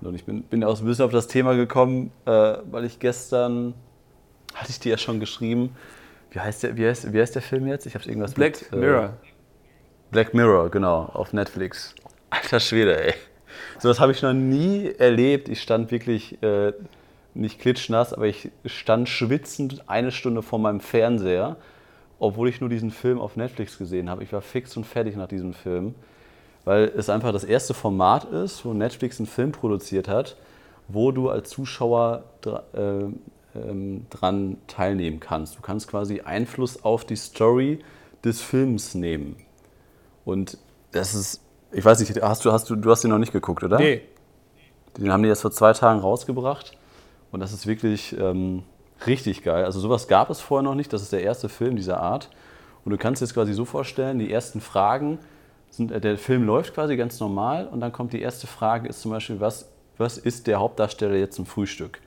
Und 0.00 0.14
ich 0.14 0.24
bin, 0.24 0.42
bin 0.42 0.62
auch 0.62 0.78
ein 0.78 0.84
bisschen 0.86 1.04
auf 1.04 1.12
das 1.12 1.26
Thema 1.26 1.54
gekommen, 1.54 2.12
äh, 2.26 2.30
weil 2.70 2.84
ich 2.84 2.98
gestern, 2.98 3.74
hatte 4.54 4.70
ich 4.70 4.78
dir 4.78 4.90
ja 4.90 4.98
schon 4.98 5.20
geschrieben, 5.20 5.74
wie 6.36 6.40
heißt 6.40 6.62
der, 6.62 6.76
wie 6.76 6.86
heißt, 6.86 7.12
wie 7.12 7.20
heißt 7.20 7.34
der 7.34 7.42
Film 7.42 7.66
jetzt? 7.66 7.86
Ich 7.86 7.94
habe 7.94 8.04
irgendwas 8.04 8.34
Black 8.34 8.60
mit, 8.60 8.72
äh, 8.72 8.76
Mirror. 8.76 9.12
Black 10.10 10.34
Mirror, 10.34 10.70
genau, 10.70 11.10
auf 11.12 11.32
Netflix. 11.32 11.94
Alter 12.30 12.60
Schwede, 12.60 13.04
ey. 13.04 13.14
So 13.78 13.88
was 13.88 14.00
habe 14.00 14.12
ich 14.12 14.22
noch 14.22 14.32
nie 14.32 14.92
erlebt. 14.98 15.48
Ich 15.48 15.62
stand 15.62 15.90
wirklich 15.90 16.42
äh, 16.42 16.72
nicht 17.34 17.58
klitschnass, 17.58 18.12
aber 18.12 18.26
ich 18.26 18.50
stand 18.64 19.08
schwitzend 19.08 19.88
eine 19.88 20.12
Stunde 20.12 20.42
vor 20.42 20.58
meinem 20.58 20.80
Fernseher 20.80 21.56
obwohl 22.18 22.48
ich 22.48 22.60
nur 22.60 22.70
diesen 22.70 22.90
Film 22.90 23.20
auf 23.20 23.36
Netflix 23.36 23.78
gesehen 23.78 24.08
habe. 24.08 24.22
Ich 24.22 24.32
war 24.32 24.40
fix 24.40 24.76
und 24.76 24.84
fertig 24.84 25.16
nach 25.16 25.28
diesem 25.28 25.52
Film, 25.52 25.94
weil 26.64 26.92
es 26.96 27.10
einfach 27.10 27.32
das 27.32 27.44
erste 27.44 27.74
Format 27.74 28.24
ist, 28.24 28.64
wo 28.64 28.72
Netflix 28.72 29.18
einen 29.18 29.26
Film 29.26 29.52
produziert 29.52 30.08
hat, 30.08 30.36
wo 30.88 31.12
du 31.12 31.28
als 31.28 31.50
Zuschauer 31.50 32.24
äh, 32.44 33.04
ähm, 33.68 34.06
dran 34.10 34.58
teilnehmen 34.66 35.20
kannst. 35.20 35.56
Du 35.56 35.60
kannst 35.60 35.88
quasi 35.88 36.20
Einfluss 36.20 36.84
auf 36.84 37.04
die 37.04 37.16
Story 37.16 37.80
des 38.24 38.40
Films 38.40 38.94
nehmen. 38.94 39.36
Und 40.24 40.58
das 40.92 41.14
ist, 41.14 41.40
ich 41.72 41.84
weiß 41.84 42.00
nicht, 42.00 42.20
hast 42.22 42.44
du, 42.44 42.52
hast 42.52 42.68
du, 42.70 42.76
du 42.76 42.90
hast 42.90 43.02
den 43.02 43.10
noch 43.10 43.18
nicht 43.18 43.32
geguckt, 43.32 43.62
oder? 43.62 43.78
Nee. 43.78 44.02
Den 44.96 45.12
haben 45.12 45.22
die 45.22 45.28
jetzt 45.28 45.42
vor 45.42 45.50
zwei 45.50 45.72
Tagen 45.72 46.00
rausgebracht. 46.00 46.76
Und 47.30 47.40
das 47.40 47.52
ist 47.52 47.66
wirklich, 47.66 48.16
ähm, 48.18 48.62
Richtig 49.04 49.42
geil. 49.42 49.64
Also 49.64 49.80
sowas 49.80 50.08
gab 50.08 50.30
es 50.30 50.40
vorher 50.40 50.62
noch 50.62 50.74
nicht. 50.74 50.92
Das 50.92 51.02
ist 51.02 51.12
der 51.12 51.22
erste 51.22 51.48
Film 51.48 51.76
dieser 51.76 52.00
Art. 52.00 52.30
Und 52.84 52.92
du 52.92 52.98
kannst 52.98 53.20
dir 53.20 53.26
das 53.26 53.34
quasi 53.34 53.52
so 53.52 53.64
vorstellen, 53.64 54.18
die 54.18 54.32
ersten 54.32 54.60
Fragen 54.60 55.18
sind, 55.70 55.90
äh, 55.90 56.00
der 56.00 56.16
Film 56.16 56.44
läuft 56.44 56.74
quasi 56.74 56.96
ganz 56.96 57.20
normal 57.20 57.66
und 57.66 57.80
dann 57.80 57.92
kommt 57.92 58.12
die 58.12 58.20
erste 58.20 58.46
Frage, 58.46 58.88
ist 58.88 59.02
zum 59.02 59.10
Beispiel, 59.10 59.40
was, 59.40 59.68
was 59.98 60.18
ist 60.18 60.46
der 60.46 60.60
Hauptdarsteller 60.60 61.16
jetzt 61.16 61.34
zum 61.34 61.46
Frühstück? 61.46 62.00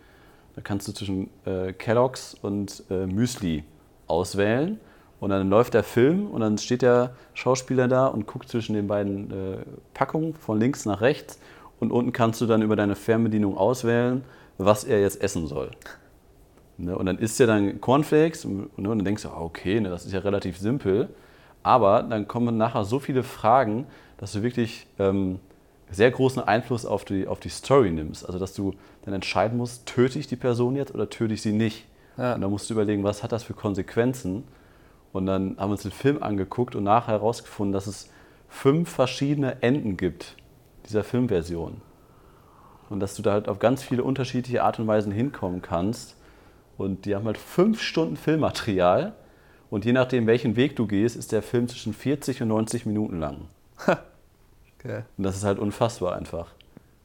Da 0.56 0.62
kannst 0.62 0.88
du 0.88 0.91
zwischen 0.91 1.29
äh, 1.46 1.74
Kellogg's 1.74 2.36
und 2.41 2.84
äh, 2.89 3.06
Müsli 3.06 3.63
auswählen 4.08 4.79
und 5.20 5.29
dann 5.29 5.50
läuft 5.50 5.74
der 5.74 5.84
Film 5.84 6.27
und 6.27 6.41
dann 6.41 6.58
steht 6.58 6.82
der 6.82 7.12
Schauspieler 7.34 7.88
da 7.88 8.08
und 8.08 8.27
guckt 8.27 8.50
zwischen 8.50 8.74
den 8.74 8.88
beiden 8.88 9.32
äh, 9.32 9.58
Packungen 9.94 10.34
von 10.34 10.60
links 10.60 10.86
nach 10.86 11.01
rechts 11.01 11.39
und 11.79 11.91
unten 11.91 12.12
kannst 12.12 12.41
du 12.41 12.46
dann 12.46 12.62
über 12.62 12.75
deine 12.75 12.96
Fernbedienung 12.96 13.58
auswählen, 13.58 14.24
was 14.58 14.84
er 14.84 15.01
jetzt 15.01 15.22
essen 15.22 15.48
soll. 15.48 15.72
Ne? 16.77 16.98
Und 16.98 17.06
dann 17.06 17.18
isst 17.18 17.39
er 17.39 17.48
dann 17.48 17.82
Cornflakes 17.82 18.46
und, 18.46 18.77
ne? 18.77 18.89
und 18.89 19.00
dann 19.00 19.06
denkst 19.06 19.24
du, 19.24 19.29
ah, 19.29 19.41
okay, 19.41 19.79
ne, 19.79 19.89
das 19.89 20.06
ist 20.06 20.13
ja 20.13 20.20
relativ 20.20 20.58
simpel. 20.58 21.10
Aber 21.62 22.03
dann 22.03 22.27
kommen 22.27 22.58
nachher 22.58 22.86
so 22.86 23.00
viele 23.00 23.24
Fragen, 23.24 23.86
dass 24.18 24.32
du 24.32 24.44
wirklich 24.44 24.88
ähm, 24.98 25.39
sehr 25.91 26.12
großen 26.12 26.41
Einfluss 26.41 26.86
auf 26.86 27.05
die, 27.05 27.27
auf 27.27 27.39
die 27.39 27.50
Story 27.50 27.91
nimmst. 27.91 28.25
Also 28.25 28.39
dass 28.39 28.53
du 28.53 28.74
dann 29.03 29.13
entscheiden 29.13 29.58
musst, 29.58 29.86
töte 29.86 30.19
ich 30.19 30.27
die 30.27 30.36
Person 30.36 30.75
jetzt 30.75 30.93
oder 30.93 31.10
töte 31.10 31.34
ich 31.34 31.41
sie 31.41 31.53
nicht. 31.53 31.86
Ja. 32.17 32.36
Und 32.36 32.41
dann 32.41 32.51
musst 32.51 32.69
du 32.69 32.74
überlegen, 32.74 33.03
was 33.03 33.24
hat 33.24 33.31
das 33.31 33.43
für 33.43 33.53
Konsequenzen. 33.53 34.43
Und 35.13 35.25
dann 35.25 35.58
haben 35.58 35.69
wir 35.69 35.74
uns 35.74 35.84
den 35.84 35.91
Film 35.91 36.22
angeguckt 36.22 36.75
und 36.75 36.84
nachher 36.84 37.13
herausgefunden, 37.13 37.74
dass 37.74 37.88
es 37.88 38.10
fünf 38.48 38.89
verschiedene 38.89 39.62
Enden 39.62 39.98
gibt, 39.98 40.36
dieser 40.88 41.03
Filmversion. 41.03 41.81
Und 42.89 43.00
dass 43.00 43.15
du 43.15 43.22
da 43.22 43.34
halt 43.34 43.48
auf 43.48 43.60
ganz 43.60 43.84
viele 43.84 44.03
unterschiedliche 44.03 44.63
Art 44.63 44.79
und 44.79 44.88
Weisen 44.88 45.12
hinkommen 45.12 45.62
kannst. 45.62 46.15
Und 46.77 47.05
die 47.05 47.15
haben 47.15 47.25
halt 47.25 47.38
fünf 47.38 47.81
Stunden 47.81 48.17
Filmmaterial. 48.17 49.13
Und 49.69 49.86
je 49.86 49.93
nachdem, 49.93 50.25
welchen 50.27 50.55
Weg 50.55 50.75
du 50.75 50.88
gehst, 50.88 51.15
ist 51.15 51.31
der 51.31 51.43
Film 51.43 51.67
zwischen 51.67 51.93
40 51.93 52.41
und 52.41 52.48
90 52.48 52.86
Minuten 52.86 53.19
lang. 53.19 53.48
Okay. 54.80 55.04
Und 55.18 55.24
das 55.24 55.36
ist 55.36 55.44
halt 55.44 55.60
unfassbar 55.60 56.16
einfach. 56.16 56.48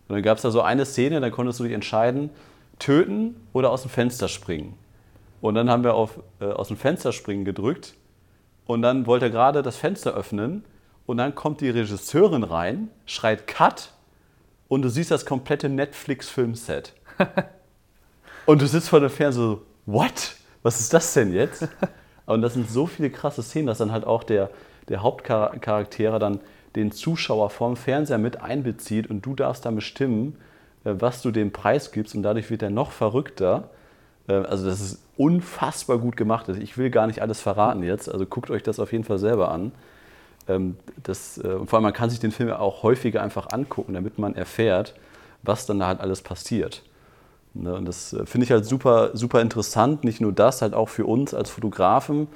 Und 0.08 0.16
dann 0.16 0.22
gab 0.22 0.36
es 0.36 0.42
da 0.42 0.50
so 0.50 0.62
eine 0.62 0.84
Szene, 0.84 1.20
da 1.20 1.30
konntest 1.30 1.60
du 1.60 1.64
dich 1.64 1.72
entscheiden, 1.72 2.30
töten 2.78 3.36
oder 3.52 3.70
aus 3.70 3.82
dem 3.82 3.90
Fenster 3.90 4.28
springen. 4.28 4.76
Und 5.40 5.54
dann 5.54 5.70
haben 5.70 5.84
wir 5.84 5.94
auf 5.94 6.20
äh, 6.40 6.46
aus 6.46 6.68
dem 6.68 6.76
Fenster 6.76 7.12
springen 7.12 7.44
gedrückt. 7.44 7.94
Und 8.66 8.82
dann 8.82 9.06
wollte 9.06 9.26
er 9.26 9.30
gerade 9.30 9.62
das 9.62 9.76
Fenster 9.76 10.14
öffnen. 10.14 10.64
Und 11.06 11.18
dann 11.18 11.34
kommt 11.34 11.60
die 11.60 11.68
Regisseurin 11.68 12.42
rein, 12.42 12.88
schreit 13.04 13.46
Cut. 13.46 13.92
Und 14.68 14.82
du 14.82 14.88
siehst 14.88 15.10
das 15.10 15.26
komplette 15.26 15.68
Netflix-Filmset. 15.68 16.94
und 18.46 18.62
du 18.62 18.66
sitzt 18.66 18.88
vor 18.88 19.00
dem 19.00 19.10
Fernseher 19.10 19.48
so, 19.48 19.62
what? 19.86 20.36
Was 20.62 20.80
ist 20.80 20.94
das 20.94 21.12
denn 21.12 21.32
jetzt? 21.32 21.68
Und 22.26 22.40
das 22.40 22.54
sind 22.54 22.70
so 22.70 22.86
viele 22.86 23.10
krasse 23.10 23.42
Szenen, 23.42 23.66
dass 23.66 23.76
dann 23.76 23.92
halt 23.92 24.06
auch 24.06 24.24
der, 24.24 24.48
der 24.88 25.02
Hauptcharaktere 25.02 26.18
dann 26.18 26.40
den 26.76 26.92
Zuschauer 26.92 27.50
vorm 27.50 27.76
Fernseher 27.76 28.18
mit 28.18 28.42
einbezieht 28.42 29.08
und 29.08 29.24
du 29.24 29.34
darfst 29.34 29.64
dann 29.64 29.74
bestimmen, 29.74 30.36
äh, 30.84 30.94
was 30.98 31.22
du 31.22 31.30
dem 31.30 31.52
Preis 31.52 31.92
gibst 31.92 32.14
und 32.14 32.22
dadurch 32.22 32.50
wird 32.50 32.62
er 32.62 32.70
noch 32.70 32.90
verrückter. 32.90 33.70
Äh, 34.28 34.34
also 34.34 34.66
das 34.66 34.80
ist 34.80 35.02
unfassbar 35.16 35.98
gut 35.98 36.16
gemacht. 36.16 36.48
Also 36.48 36.60
ich 36.60 36.76
will 36.76 36.90
gar 36.90 37.06
nicht 37.06 37.22
alles 37.22 37.40
verraten 37.40 37.82
jetzt, 37.82 38.10
also 38.10 38.26
guckt 38.26 38.50
euch 38.50 38.62
das 38.62 38.80
auf 38.80 38.92
jeden 38.92 39.04
Fall 39.04 39.18
selber 39.18 39.50
an. 39.50 39.72
Ähm, 40.48 40.76
das, 41.02 41.38
äh, 41.38 41.64
vor 41.64 41.74
allem 41.74 41.84
man 41.84 41.92
kann 41.92 42.10
sich 42.10 42.20
den 42.20 42.32
Film 42.32 42.50
auch 42.50 42.82
häufiger 42.82 43.22
einfach 43.22 43.48
angucken, 43.50 43.94
damit 43.94 44.18
man 44.18 44.34
erfährt, 44.34 44.94
was 45.42 45.66
dann 45.66 45.78
da 45.78 45.86
halt 45.86 46.00
alles 46.00 46.22
passiert. 46.22 46.82
Ne, 47.54 47.72
und 47.74 47.84
das 47.86 48.16
finde 48.24 48.44
ich 48.44 48.50
halt 48.50 48.64
super, 48.66 49.10
super 49.14 49.40
interessant. 49.40 50.02
Nicht 50.02 50.20
nur 50.20 50.32
das, 50.32 50.60
halt 50.60 50.74
auch 50.74 50.88
für 50.88 51.06
uns 51.06 51.34
als 51.34 51.50
Fotografen. 51.50 52.26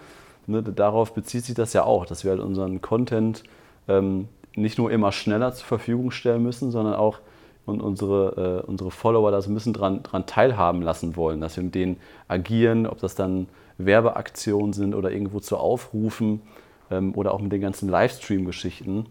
Ne, 0.46 0.62
darauf 0.62 1.12
bezieht 1.12 1.44
sich 1.44 1.56
das 1.56 1.72
ja 1.72 1.82
auch, 1.82 2.06
dass 2.06 2.22
wir 2.22 2.30
halt 2.30 2.40
unseren 2.40 2.80
Content 2.80 3.42
ähm, 3.88 4.28
nicht 4.54 4.78
nur 4.78 4.90
immer 4.90 5.12
schneller 5.12 5.52
zur 5.52 5.66
Verfügung 5.66 6.10
stellen 6.10 6.42
müssen, 6.42 6.70
sondern 6.70 6.94
auch 6.94 7.20
und 7.68 7.82
unsere, 7.82 8.62
äh, 8.64 8.66
unsere 8.66 8.90
Follower 8.90 9.30
da 9.30 9.42
so 9.42 9.50
ein 9.50 9.54
bisschen 9.54 9.74
dran, 9.74 10.02
dran 10.02 10.26
teilhaben 10.26 10.82
lassen 10.82 11.16
wollen, 11.16 11.40
dass 11.40 11.56
wir 11.56 11.64
mit 11.64 11.74
denen 11.74 12.00
agieren, 12.26 12.86
ob 12.86 12.98
das 12.98 13.14
dann 13.14 13.46
Werbeaktionen 13.76 14.72
sind 14.72 14.94
oder 14.94 15.10
irgendwo 15.12 15.40
zu 15.40 15.56
Aufrufen 15.56 16.40
ähm, 16.90 17.14
oder 17.14 17.32
auch 17.34 17.40
mit 17.40 17.52
den 17.52 17.60
ganzen 17.60 17.88
Livestream-Geschichten, 17.88 19.06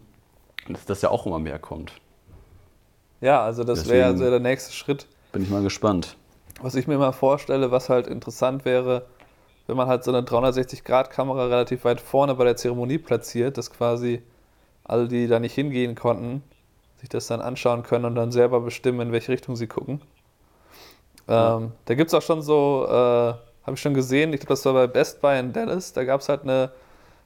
dass 0.68 0.84
das 0.84 1.02
ja 1.02 1.10
auch 1.10 1.24
immer 1.24 1.38
mehr 1.38 1.58
kommt. 1.58 1.92
Ja, 3.20 3.42
also 3.42 3.64
das 3.64 3.88
wäre 3.88 4.06
also 4.06 4.28
der 4.28 4.40
nächste 4.40 4.72
Schritt. 4.72 5.06
Bin 5.32 5.42
ich 5.42 5.50
mal 5.50 5.62
gespannt. 5.62 6.16
Was 6.60 6.74
ich 6.74 6.86
mir 6.86 6.98
mal 6.98 7.12
vorstelle, 7.12 7.70
was 7.70 7.88
halt 7.88 8.06
interessant 8.06 8.64
wäre, 8.64 9.06
wenn 9.66 9.76
man 9.76 9.86
halt 9.86 10.02
so 10.02 10.12
eine 10.12 10.26
360-Grad-Kamera 10.26 11.46
relativ 11.46 11.84
weit 11.84 12.00
vorne 12.00 12.34
bei 12.34 12.44
der 12.44 12.56
Zeremonie 12.56 12.98
platziert, 12.98 13.56
dass 13.58 13.70
quasi 13.70 14.22
alle, 14.88 15.08
die 15.08 15.26
da 15.28 15.38
nicht 15.40 15.54
hingehen 15.54 15.94
konnten, 15.94 16.42
sich 16.98 17.08
das 17.08 17.28
dann 17.28 17.40
anschauen 17.40 17.82
können 17.84 18.04
und 18.06 18.14
dann 18.16 18.32
selber 18.32 18.60
bestimmen, 18.60 19.00
in 19.00 19.12
welche 19.12 19.32
Richtung 19.32 19.56
sie 19.56 19.66
gucken. 19.68 20.02
Ähm, 21.28 21.72
Da 21.84 21.94
gibt 21.94 22.08
es 22.08 22.14
auch 22.14 22.22
schon 22.22 22.42
so, 22.42 22.86
äh, 22.88 22.92
habe 22.92 23.74
ich 23.74 23.80
schon 23.80 23.94
gesehen, 23.94 24.32
ich 24.32 24.40
glaube, 24.40 24.54
das 24.54 24.64
war 24.64 24.72
bei 24.72 24.86
Best 24.86 25.20
Buy 25.20 25.38
in 25.38 25.52
Dallas, 25.52 25.92
da 25.92 26.04
gab 26.04 26.20
es 26.20 26.28
halt 26.28 26.42
eine 26.42 26.70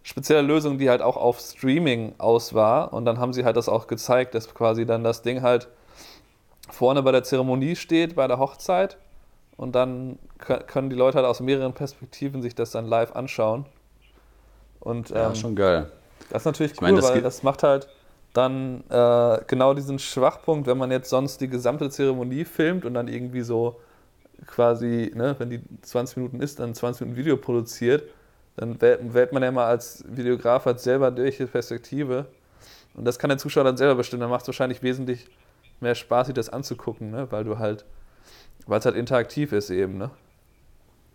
spezielle 0.02 0.42
Lösung, 0.42 0.78
die 0.78 0.90
halt 0.90 1.00
auch 1.02 1.16
auf 1.16 1.38
Streaming 1.38 2.14
aus 2.19 2.54
war 2.54 2.92
und 2.92 3.04
dann 3.04 3.19
haben 3.21 3.33
sie 3.33 3.45
halt 3.45 3.57
das 3.57 3.69
auch 3.69 3.87
gezeigt, 3.87 4.35
dass 4.35 4.52
quasi 4.52 4.85
dann 4.85 5.04
das 5.04 5.23
Ding 5.23 5.42
halt 5.42 5.69
vorne 6.71 7.02
bei 7.02 7.12
der 7.12 7.23
Zeremonie 7.23 7.76
steht, 7.76 8.16
bei 8.16 8.26
der 8.26 8.38
Hochzeit 8.38 8.97
und 9.57 9.76
dann 9.76 10.19
können 10.38 10.90
die 10.90 10.97
Leute 10.97 11.19
halt 11.19 11.26
aus 11.26 11.38
mehreren 11.40 11.73
Perspektiven 11.73 12.42
sich 12.42 12.54
das 12.57 12.73
dann 12.73 12.87
live 12.87 13.14
anschauen. 13.14 13.66
Und, 14.81 15.11
ähm, 15.11 15.16
ja, 15.16 15.35
schon 15.37 15.54
geil. 15.54 15.90
Das 16.31 16.43
ist 16.43 16.47
natürlich 16.47 16.73
ich 16.73 16.81
cool, 16.81 16.88
meine, 16.88 17.00
das 17.00 17.11
weil 17.11 17.23
das 17.23 17.43
macht 17.43 17.62
halt 17.62 17.88
dann 18.33 18.83
äh, 18.88 19.41
genau 19.47 19.75
diesen 19.75 19.99
Schwachpunkt, 19.99 20.67
wenn 20.67 20.79
man 20.79 20.91
jetzt 20.91 21.11
sonst 21.11 21.41
die 21.41 21.49
gesamte 21.49 21.91
Zeremonie 21.91 22.45
filmt 22.45 22.85
und 22.85 22.95
dann 22.95 23.09
irgendwie 23.09 23.43
so 23.43 23.81
quasi, 24.47 25.12
ne, 25.14 25.35
wenn 25.38 25.50
die 25.50 25.61
20 25.83 26.17
Minuten 26.17 26.41
ist, 26.41 26.59
dann 26.59 26.75
20 26.75 27.02
Minuten 27.02 27.19
Video 27.19 27.37
produziert, 27.37 28.05
dann 28.57 28.81
wählt, 28.81 29.14
wählt 29.14 29.33
man 29.33 29.43
ja 29.43 29.50
mal 29.50 29.67
als 29.67 30.05
Videograf 30.09 30.67
halt 30.67 30.81
selber 30.81 31.11
durch 31.11 31.37
die 31.37 31.47
Perspektive. 31.47 32.26
Und 32.95 33.05
das 33.05 33.19
kann 33.19 33.29
der 33.29 33.38
Zuschauer 33.38 33.64
dann 33.64 33.76
selber 33.76 33.97
bestimmen. 33.97 34.21
Dann 34.21 34.31
macht 34.31 34.43
es 34.43 34.49
wahrscheinlich 34.49 34.83
wesentlich 34.83 35.29
mehr 35.81 35.95
Spaß, 35.95 36.26
sich 36.26 36.35
das 36.35 36.49
anzugucken, 36.50 37.11
ne? 37.11 37.26
weil 37.31 37.45
du 37.45 37.59
halt, 37.59 37.85
weil 38.67 38.79
es 38.79 38.85
halt 38.85 38.97
interaktiv 38.97 39.52
ist 39.52 39.71
eben, 39.71 39.99
ne? 39.99 40.11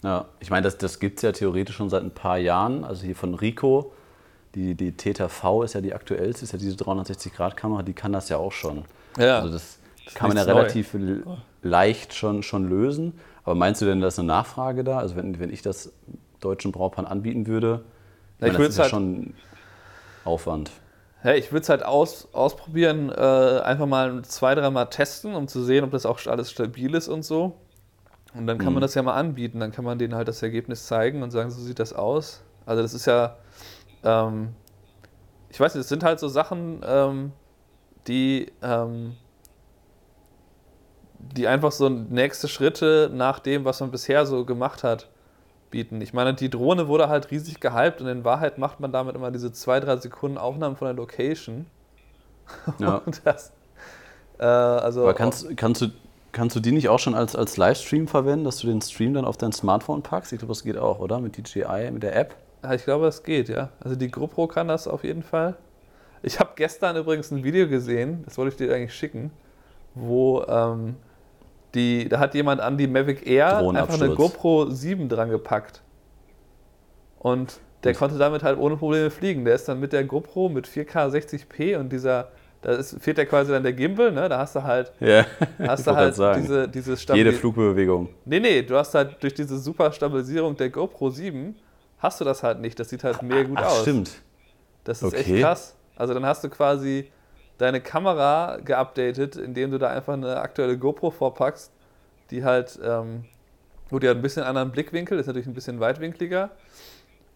Ja, 0.03 0.25
ich 0.39 0.51
meine, 0.51 0.63
das, 0.63 0.77
das 0.77 0.99
gibt 0.99 1.17
es 1.17 1.23
ja 1.23 1.31
theoretisch 1.31 1.75
schon 1.75 1.89
seit 1.89 2.03
ein 2.03 2.11
paar 2.11 2.37
Jahren. 2.37 2.83
Also 2.83 3.03
hier 3.03 3.15
von 3.15 3.33
Rico, 3.33 3.91
die, 4.55 4.75
die 4.75 4.91
Theta 4.93 5.27
V 5.27 5.63
ist 5.63 5.73
ja 5.73 5.81
die 5.81 5.93
aktuellste, 5.93 6.43
ist 6.43 6.51
ja 6.51 6.59
diese 6.59 6.75
360-Grad-Kamera, 6.77 7.83
die 7.83 7.93
kann 7.93 8.11
das 8.11 8.29
ja 8.29 8.37
auch 8.37 8.51
schon. 8.51 8.85
Ja. 9.17 9.39
Also 9.39 9.53
das, 9.53 9.79
das 10.05 10.13
kann 10.13 10.29
man 10.29 10.37
ja 10.37 10.43
relativ 10.43 10.93
neu. 10.93 11.21
leicht 11.61 12.13
schon, 12.13 12.43
schon 12.43 12.67
lösen. 12.69 13.19
Aber 13.43 13.55
meinst 13.55 13.81
du 13.81 13.85
denn, 13.85 14.01
da 14.01 14.07
ist 14.07 14.19
eine 14.19 14.27
Nachfrage 14.27 14.83
da? 14.83 14.99
Also 14.99 15.15
wenn, 15.15 15.39
wenn 15.39 15.51
ich 15.51 15.61
das 15.61 15.91
deutschen 16.39 16.71
Brautpaaren 16.71 17.09
anbieten 17.09 17.47
würde, 17.47 17.83
ja, 18.39 18.47
meine, 18.47 18.57
das 18.57 18.69
ist 18.69 18.77
ja 18.77 18.83
halt, 18.83 18.91
schon 18.91 19.33
Aufwand. 20.25 20.71
Ja, 21.23 21.33
ich 21.33 21.51
würde 21.51 21.63
es 21.63 21.69
halt 21.69 21.83
aus, 21.83 22.27
ausprobieren, 22.33 23.09
äh, 23.09 23.13
einfach 23.15 23.85
mal 23.85 24.21
zwei, 24.23 24.53
dreimal 24.53 24.89
testen, 24.89 25.33
um 25.33 25.47
zu 25.47 25.63
sehen, 25.63 25.83
ob 25.83 25.91
das 25.91 26.05
auch 26.05 26.25
alles 26.27 26.51
stabil 26.51 26.93
ist 26.93 27.07
und 27.07 27.23
so. 27.23 27.55
Und 28.33 28.45
dann 28.45 28.57
kann 28.57 28.67
mhm. 28.67 28.73
man 28.73 28.81
das 28.81 28.93
ja 28.93 29.01
mal 29.01 29.15
anbieten. 29.15 29.59
Dann 29.59 29.71
kann 29.71 29.83
man 29.83 29.97
denen 29.97 30.13
halt 30.13 30.27
das 30.27 30.43
Ergebnis 30.43 30.85
zeigen 30.85 31.23
und 31.23 31.31
sagen, 31.31 31.49
so 31.49 31.59
sieht 31.59 31.79
das 31.79 31.93
aus. 31.93 32.43
Also 32.65 32.81
das 32.81 32.93
ist 32.93 33.05
ja, 33.05 33.37
ähm, 34.03 34.49
ich 35.49 35.59
weiß 35.59 35.75
nicht, 35.75 35.81
es 35.81 35.89
sind 35.89 36.03
halt 36.03 36.19
so 36.19 36.27
Sachen, 36.27 36.81
ähm, 36.85 37.31
die, 38.07 38.51
ähm, 38.61 39.15
die 41.19 41.47
einfach 41.47 41.71
so 41.71 41.89
nächste 41.89 42.47
Schritte 42.47 43.09
nach 43.13 43.39
dem, 43.39 43.65
was 43.65 43.79
man 43.79 43.91
bisher 43.91 44.25
so 44.25 44.45
gemacht 44.45 44.83
hat, 44.83 45.09
bieten. 45.69 46.01
Ich 46.01 46.13
meine, 46.13 46.33
die 46.33 46.49
Drohne 46.49 46.87
wurde 46.87 47.09
halt 47.09 47.31
riesig 47.31 47.59
gehypt 47.59 48.01
und 48.01 48.07
in 48.07 48.23
Wahrheit 48.23 48.57
macht 48.57 48.79
man 48.79 48.91
damit 48.91 49.15
immer 49.15 49.31
diese 49.31 49.51
zwei, 49.51 49.79
drei 49.79 49.97
Sekunden 49.97 50.37
Aufnahmen 50.37 50.75
von 50.75 50.87
der 50.87 50.95
Location. 50.95 51.65
Ja. 52.79 53.01
Das, 53.25 53.51
äh, 54.39 54.45
also 54.45 55.01
Aber 55.01 55.13
kannst, 55.13 55.57
kannst, 55.57 55.81
du, 55.81 55.87
kannst 56.31 56.55
du 56.55 56.61
die 56.61 56.71
nicht 56.71 56.87
auch 56.87 56.99
schon 56.99 57.13
als, 57.13 57.35
als 57.35 57.57
Livestream 57.57 58.07
verwenden, 58.07 58.45
dass 58.45 58.59
du 58.59 58.67
den 58.67 58.81
Stream 58.81 59.13
dann 59.13 59.25
auf 59.25 59.35
dein 59.35 59.51
Smartphone 59.51 60.01
packst? 60.01 60.31
Ich 60.31 60.39
glaube, 60.39 60.53
das 60.53 60.63
geht 60.63 60.77
auch, 60.77 60.99
oder? 60.99 61.19
Mit 61.19 61.35
DJI, 61.37 61.91
mit 61.91 62.03
der 62.03 62.15
App? 62.15 62.35
Ich 62.73 62.83
glaube, 62.83 63.05
das 63.05 63.23
geht, 63.23 63.49
ja. 63.49 63.69
Also 63.79 63.95
die 63.95 64.09
GoPro 64.09 64.47
kann 64.47 64.67
das 64.67 64.87
auf 64.87 65.03
jeden 65.03 65.23
Fall. 65.23 65.57
Ich 66.23 66.39
habe 66.39 66.51
gestern 66.55 66.97
übrigens 66.97 67.31
ein 67.31 67.43
Video 67.43 67.67
gesehen, 67.67 68.23
das 68.25 68.37
wollte 68.37 68.51
ich 68.51 68.57
dir 68.57 68.73
eigentlich 68.73 68.93
schicken, 68.93 69.31
wo 69.93 70.43
ähm, 70.43 70.95
die, 71.75 72.09
da 72.09 72.19
hat 72.19 72.33
jemand 72.33 72.61
an 72.61 72.77
die 72.77 72.87
Mavic 72.87 73.27
Air 73.27 73.57
einfach 73.57 74.01
eine 74.01 74.15
GoPro 74.15 74.69
7 74.69 75.07
dran 75.09 75.29
gepackt. 75.29 75.81
Und 77.19 77.59
der 77.83 77.93
hm. 77.93 77.99
konnte 77.99 78.17
damit 78.17 78.43
halt 78.43 78.57
ohne 78.57 78.77
Probleme 78.77 79.09
fliegen. 79.09 79.45
Der 79.45 79.55
ist 79.55 79.67
dann 79.67 79.79
mit 79.79 79.93
der 79.93 80.03
GoPro 80.03 80.49
mit 80.49 80.67
4K 80.67 81.09
60p 81.09 81.77
und 81.77 81.89
dieser, 81.91 82.29
da 82.61 82.73
ist, 82.73 83.01
fehlt 83.01 83.17
ja 83.17 83.25
quasi 83.25 83.51
dann 83.51 83.63
der 83.63 83.73
Gimbal, 83.73 84.11
ne? 84.11 84.27
Da 84.27 84.39
hast 84.39 84.55
du 84.55 84.63
halt, 84.63 84.91
ja, 84.99 85.25
hast 85.59 85.85
du 85.85 85.95
halt 85.95 86.17
diese, 86.37 86.67
diese 86.67 86.95
Jede 87.15 87.31
Flugbewegung. 87.31 88.09
Nee, 88.25 88.39
nee, 88.39 88.61
du 88.63 88.75
hast 88.75 88.95
halt 88.95 89.21
durch 89.21 89.33
diese 89.33 89.57
super 89.57 89.91
Stabilisierung 89.91 90.55
der 90.57 90.69
GoPro 90.69 91.09
7 91.09 91.55
hast 91.99 92.21
du 92.21 92.25
das 92.25 92.43
halt 92.43 92.59
nicht. 92.59 92.79
Das 92.79 92.89
sieht 92.89 93.03
halt 93.03 93.21
mega 93.21 93.43
gut 93.43 93.57
Ach, 93.59 93.67
aus. 93.67 93.81
Stimmt. 93.81 94.21
Das 94.83 95.01
ist 95.01 95.13
okay. 95.13 95.17
echt 95.17 95.41
krass. 95.43 95.75
Also 95.95 96.13
dann 96.13 96.25
hast 96.25 96.43
du 96.43 96.49
quasi 96.49 97.11
deine 97.57 97.81
Kamera 97.81 98.57
geupdatet, 98.57 99.35
indem 99.35 99.71
du 99.71 99.79
da 99.79 99.89
einfach 99.89 100.13
eine 100.13 100.39
aktuelle 100.39 100.77
GoPro 100.77 101.09
vorpackst, 101.09 101.71
die 102.29 102.43
halt, 102.43 102.79
ähm, 102.83 103.25
gut, 103.89 104.03
die 104.03 104.09
hat 104.09 104.17
ein 104.17 104.21
bisschen 104.21 104.43
anderen 104.43 104.71
Blickwinkel, 104.71 105.17
ist 105.17 105.27
natürlich 105.27 105.47
ein 105.47 105.53
bisschen 105.53 105.79
weitwinkliger. 105.79 106.51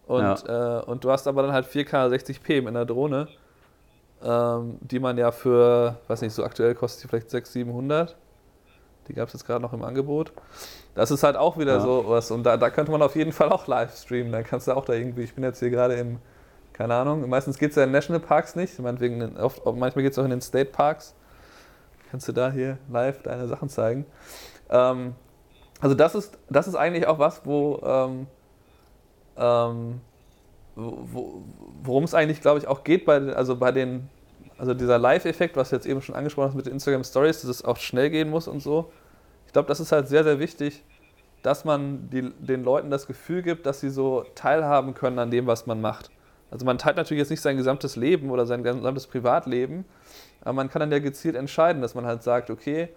Und, 0.07 0.23
ja. 0.23 0.79
äh, 0.79 0.83
und 0.83 1.03
du 1.03 1.11
hast 1.11 1.27
aber 1.27 1.41
dann 1.41 1.53
halt 1.53 1.65
4K 1.65 2.09
60p 2.09 2.55
mit 2.57 2.67
einer 2.67 2.85
Drohne, 2.85 3.27
ähm, 4.23 4.77
die 4.81 4.99
man 4.99 5.17
ja 5.17 5.31
für, 5.31 5.97
weiß 6.07 6.21
nicht, 6.21 6.33
so 6.33 6.43
aktuell 6.43 6.75
kostet 6.75 7.03
die 7.03 7.07
vielleicht 7.07 7.29
600, 7.29 7.53
700. 7.53 8.15
Die 9.07 9.13
gab 9.13 9.27
es 9.27 9.33
jetzt 9.33 9.45
gerade 9.45 9.61
noch 9.61 9.73
im 9.73 9.83
Angebot. 9.83 10.31
Das 10.93 11.09
ist 11.09 11.23
halt 11.23 11.37
auch 11.37 11.57
wieder 11.57 11.75
ja. 11.75 11.79
so 11.79 12.05
was. 12.07 12.31
Und 12.31 12.43
da, 12.43 12.57
da 12.57 12.69
könnte 12.69 12.91
man 12.91 13.01
auf 13.01 13.15
jeden 13.15 13.31
Fall 13.31 13.49
auch 13.49 13.67
live 13.67 13.95
streamen. 13.95 14.31
Dann 14.31 14.43
kannst 14.43 14.67
du 14.67 14.73
auch 14.73 14.85
da 14.85 14.93
irgendwie, 14.93 15.23
ich 15.23 15.33
bin 15.33 15.43
jetzt 15.43 15.59
hier 15.59 15.69
gerade 15.69 15.95
im, 15.95 16.19
keine 16.73 16.95
Ahnung, 16.95 17.27
meistens 17.29 17.57
geht 17.57 17.71
es 17.71 17.75
ja 17.75 17.83
in 17.83 17.91
Nationalparks 17.91 18.55
nicht. 18.55 18.77
Meinetwegen 18.79 19.37
oft, 19.37 19.65
manchmal 19.65 20.03
geht 20.03 20.11
es 20.11 20.19
auch 20.19 20.25
in 20.25 20.31
den 20.31 20.41
State 20.41 20.71
Parks. 20.71 21.15
Kannst 22.09 22.27
du 22.27 22.33
da 22.33 22.51
hier 22.51 22.77
live 22.89 23.21
deine 23.23 23.47
Sachen 23.47 23.69
zeigen. 23.69 24.05
Ähm, 24.69 25.15
also 25.79 25.95
das 25.95 26.13
ist, 26.13 26.37
das 26.49 26.67
ist 26.67 26.75
eigentlich 26.75 27.07
auch 27.07 27.19
was, 27.19 27.45
wo, 27.45 27.79
ähm, 27.83 28.27
ähm, 29.37 30.01
worum 30.75 32.03
es 32.03 32.13
eigentlich, 32.13 32.41
glaube 32.41 32.59
ich, 32.59 32.67
auch 32.67 32.83
geht 32.83 33.05
bei, 33.05 33.17
also 33.33 33.55
bei 33.55 33.71
den, 33.71 34.09
also 34.57 34.73
dieser 34.73 34.99
Live-Effekt, 34.99 35.55
was 35.55 35.69
du 35.69 35.75
jetzt 35.75 35.85
eben 35.85 36.01
schon 36.01 36.15
angesprochen 36.15 36.49
hast 36.49 36.55
mit 36.55 36.67
Instagram 36.67 37.03
Stories, 37.03 37.41
dass 37.41 37.49
es 37.49 37.65
auch 37.65 37.77
schnell 37.77 38.09
gehen 38.09 38.29
muss 38.29 38.47
und 38.47 38.61
so. 38.61 38.91
Ich 39.51 39.53
glaube, 39.53 39.67
das 39.67 39.81
ist 39.81 39.91
halt 39.91 40.07
sehr, 40.07 40.23
sehr 40.23 40.39
wichtig, 40.39 40.81
dass 41.41 41.65
man 41.65 42.09
die, 42.09 42.31
den 42.39 42.63
Leuten 42.63 42.89
das 42.89 43.05
Gefühl 43.05 43.41
gibt, 43.41 43.65
dass 43.65 43.81
sie 43.81 43.89
so 43.89 44.23
teilhaben 44.33 44.93
können 44.93 45.19
an 45.19 45.29
dem, 45.29 45.45
was 45.45 45.65
man 45.65 45.81
macht. 45.81 46.09
Also 46.49 46.65
man 46.65 46.77
teilt 46.77 46.95
natürlich 46.95 47.19
jetzt 47.19 47.31
nicht 47.31 47.41
sein 47.41 47.57
gesamtes 47.57 47.97
Leben 47.97 48.31
oder 48.31 48.45
sein 48.45 48.63
gesamtes 48.63 49.07
Privatleben, 49.07 49.83
aber 50.39 50.53
man 50.53 50.69
kann 50.69 50.79
dann 50.79 50.89
ja 50.89 50.99
gezielt 50.99 51.35
entscheiden, 51.35 51.81
dass 51.81 51.95
man 51.95 52.05
halt 52.05 52.23
sagt, 52.23 52.49
okay, 52.49 52.87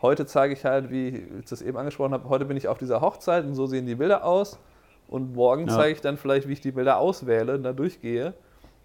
heute 0.00 0.26
zeige 0.26 0.54
ich 0.54 0.64
halt, 0.64 0.92
wie 0.92 1.26
ich 1.40 1.46
das 1.46 1.60
eben 1.60 1.76
angesprochen 1.76 2.12
habe, 2.12 2.28
heute 2.28 2.44
bin 2.44 2.56
ich 2.56 2.68
auf 2.68 2.78
dieser 2.78 3.00
Hochzeit 3.00 3.44
und 3.44 3.56
so 3.56 3.66
sehen 3.66 3.84
die 3.86 3.96
Bilder 3.96 4.24
aus. 4.24 4.60
Und 5.08 5.34
morgen 5.34 5.66
ja. 5.66 5.74
zeige 5.74 5.92
ich 5.92 6.00
dann 6.00 6.18
vielleicht, 6.18 6.46
wie 6.46 6.52
ich 6.52 6.60
die 6.60 6.70
Bilder 6.70 6.98
auswähle 6.98 7.56
und 7.56 7.64
da 7.64 7.72
durchgehe. 7.72 8.32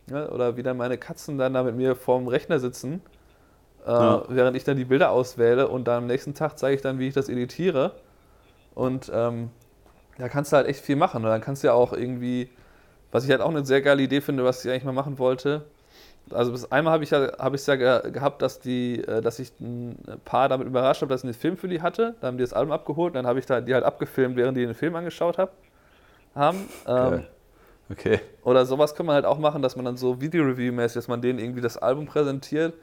Ja, 0.10 0.28
oder 0.30 0.58
wie 0.58 0.64
dann 0.64 0.78
meine 0.78 0.98
Katzen 0.98 1.38
dann 1.38 1.54
da 1.54 1.62
mit 1.62 1.76
mir 1.76 1.96
vorm 1.96 2.28
Rechner 2.28 2.58
sitzen, 2.58 3.04
äh, 3.86 3.90
ja. 3.90 4.24
während 4.30 4.56
ich 4.58 4.64
dann 4.64 4.78
die 4.78 4.86
Bilder 4.86 5.12
auswähle 5.12 5.68
und 5.68 5.88
dann 5.88 6.04
am 6.04 6.08
nächsten 6.08 6.34
Tag 6.34 6.58
zeige 6.58 6.76
ich 6.76 6.82
dann, 6.82 7.00
wie 7.00 7.08
ich 7.08 7.14
das 7.14 7.30
editiere. 7.30 7.94
Und 8.76 9.12
ähm, 9.14 9.50
da 10.18 10.30
kannst 10.30 10.52
du 10.52 10.58
halt 10.58 10.68
echt 10.68 10.82
viel 10.82 10.96
machen. 10.96 11.24
Und 11.24 11.30
dann 11.30 11.42
kannst 11.42 11.64
du 11.64 11.68
ja 11.68 11.74
auch 11.74 11.94
irgendwie, 11.94 12.50
was 13.12 13.26
ich 13.26 13.32
halt 13.32 13.42
auch 13.42 13.50
eine 13.50 13.66
sehr 13.66 13.82
geile 13.82 14.02
Idee 14.02 14.22
finde, 14.22 14.44
was 14.44 14.64
ich 14.64 14.72
eigentlich 14.72 14.84
mal 14.84 14.92
machen 14.92 15.20
wollte. 15.20 15.66
Also 16.30 16.52
bis 16.52 16.72
einmal 16.72 16.94
habe 16.94 17.04
ich 17.04 17.10
ja, 17.10 17.32
hab 17.38 17.56
ja 17.56 18.00
gehabt, 18.00 18.42
dass, 18.42 18.60
die, 18.60 19.04
äh, 19.04 19.22
dass 19.22 19.40
ich 19.40 19.52
ein 19.60 19.98
Paar 20.24 20.48
damit 20.48 20.68
überrascht 20.68 21.02
habe, 21.02 21.10
dass 21.10 21.22
ich 21.22 21.26
einen 21.26 21.34
Film 21.34 21.58
für 21.58 21.68
die 21.68 21.82
hatte. 21.82 22.16
Dann 22.22 22.30
haben 22.30 22.38
die 22.38 22.44
das 22.44 22.54
Album 22.54 22.72
abgeholt 22.72 23.12
und 23.12 23.16
dann 23.16 23.28
habe 23.28 23.40
ich 23.40 23.46
da 23.46 23.60
die 23.60 23.74
halt 23.74 23.84
abgefilmt, 23.84 24.36
während 24.36 24.56
die 24.58 24.66
den 24.66 24.76
Film 24.76 24.96
angeschaut 24.96 25.38
habe 25.38 25.52
haben. 26.36 26.70
Ähm, 26.88 27.24
okay. 27.90 28.20
Oder 28.44 28.66
sowas 28.66 28.96
kann 28.96 29.06
man 29.06 29.16
halt 29.16 29.26
auch 29.26 29.40
machen, 29.40 29.62
dass 29.62 29.76
man 29.76 29.84
dann 29.84 29.98
so 29.98 30.22
Video-Review-mäßig, 30.22 30.94
dass 30.94 31.08
man 31.08 31.22
denen 31.22 31.40
irgendwie 31.40 31.62
das 31.62 31.78
Album 31.78 32.06
präsentiert 32.06 32.74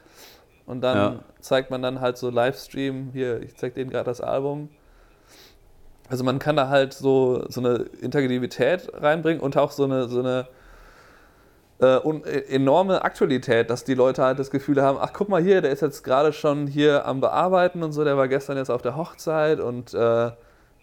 und 0.69 0.81
dann 0.81 0.97
ja. 0.97 1.19
zeigt 1.39 1.71
man 1.71 1.81
dann 1.81 1.99
halt 1.99 2.17
so 2.17 2.29
Livestream, 2.29 3.09
hier, 3.11 3.41
ich 3.41 3.55
zeig 3.55 3.73
denen 3.73 3.89
gerade 3.89 4.05
das 4.05 4.21
Album. 4.21 4.69
Also 6.09 6.23
man 6.23 6.39
kann 6.39 6.55
da 6.55 6.69
halt 6.69 6.93
so, 6.93 7.45
so 7.49 7.59
eine 7.59 7.85
Integrität 8.01 8.91
reinbringen 8.93 9.41
und 9.41 9.57
auch 9.57 9.71
so 9.71 9.83
eine, 9.83 10.07
so 10.07 10.19
eine 10.19 10.47
äh, 11.79 12.53
enorme 12.53 13.03
Aktualität, 13.03 13.69
dass 13.69 13.83
die 13.83 13.93
Leute 13.93 14.23
halt 14.23 14.37
das 14.37 14.51
Gefühl 14.51 14.81
haben, 14.81 14.97
ach 14.99 15.13
guck 15.13 15.29
mal 15.29 15.41
hier, 15.41 15.61
der 15.61 15.71
ist 15.71 15.81
jetzt 15.81 16.03
gerade 16.03 16.33
schon 16.33 16.67
hier 16.67 17.05
am 17.05 17.21
Bearbeiten 17.21 17.83
und 17.83 17.91
so, 17.91 18.03
der 18.03 18.17
war 18.17 18.27
gestern 18.27 18.57
jetzt 18.57 18.69
auf 18.69 18.81
der 18.81 18.95
Hochzeit 18.95 19.59
und 19.59 19.93
äh, 19.93 20.31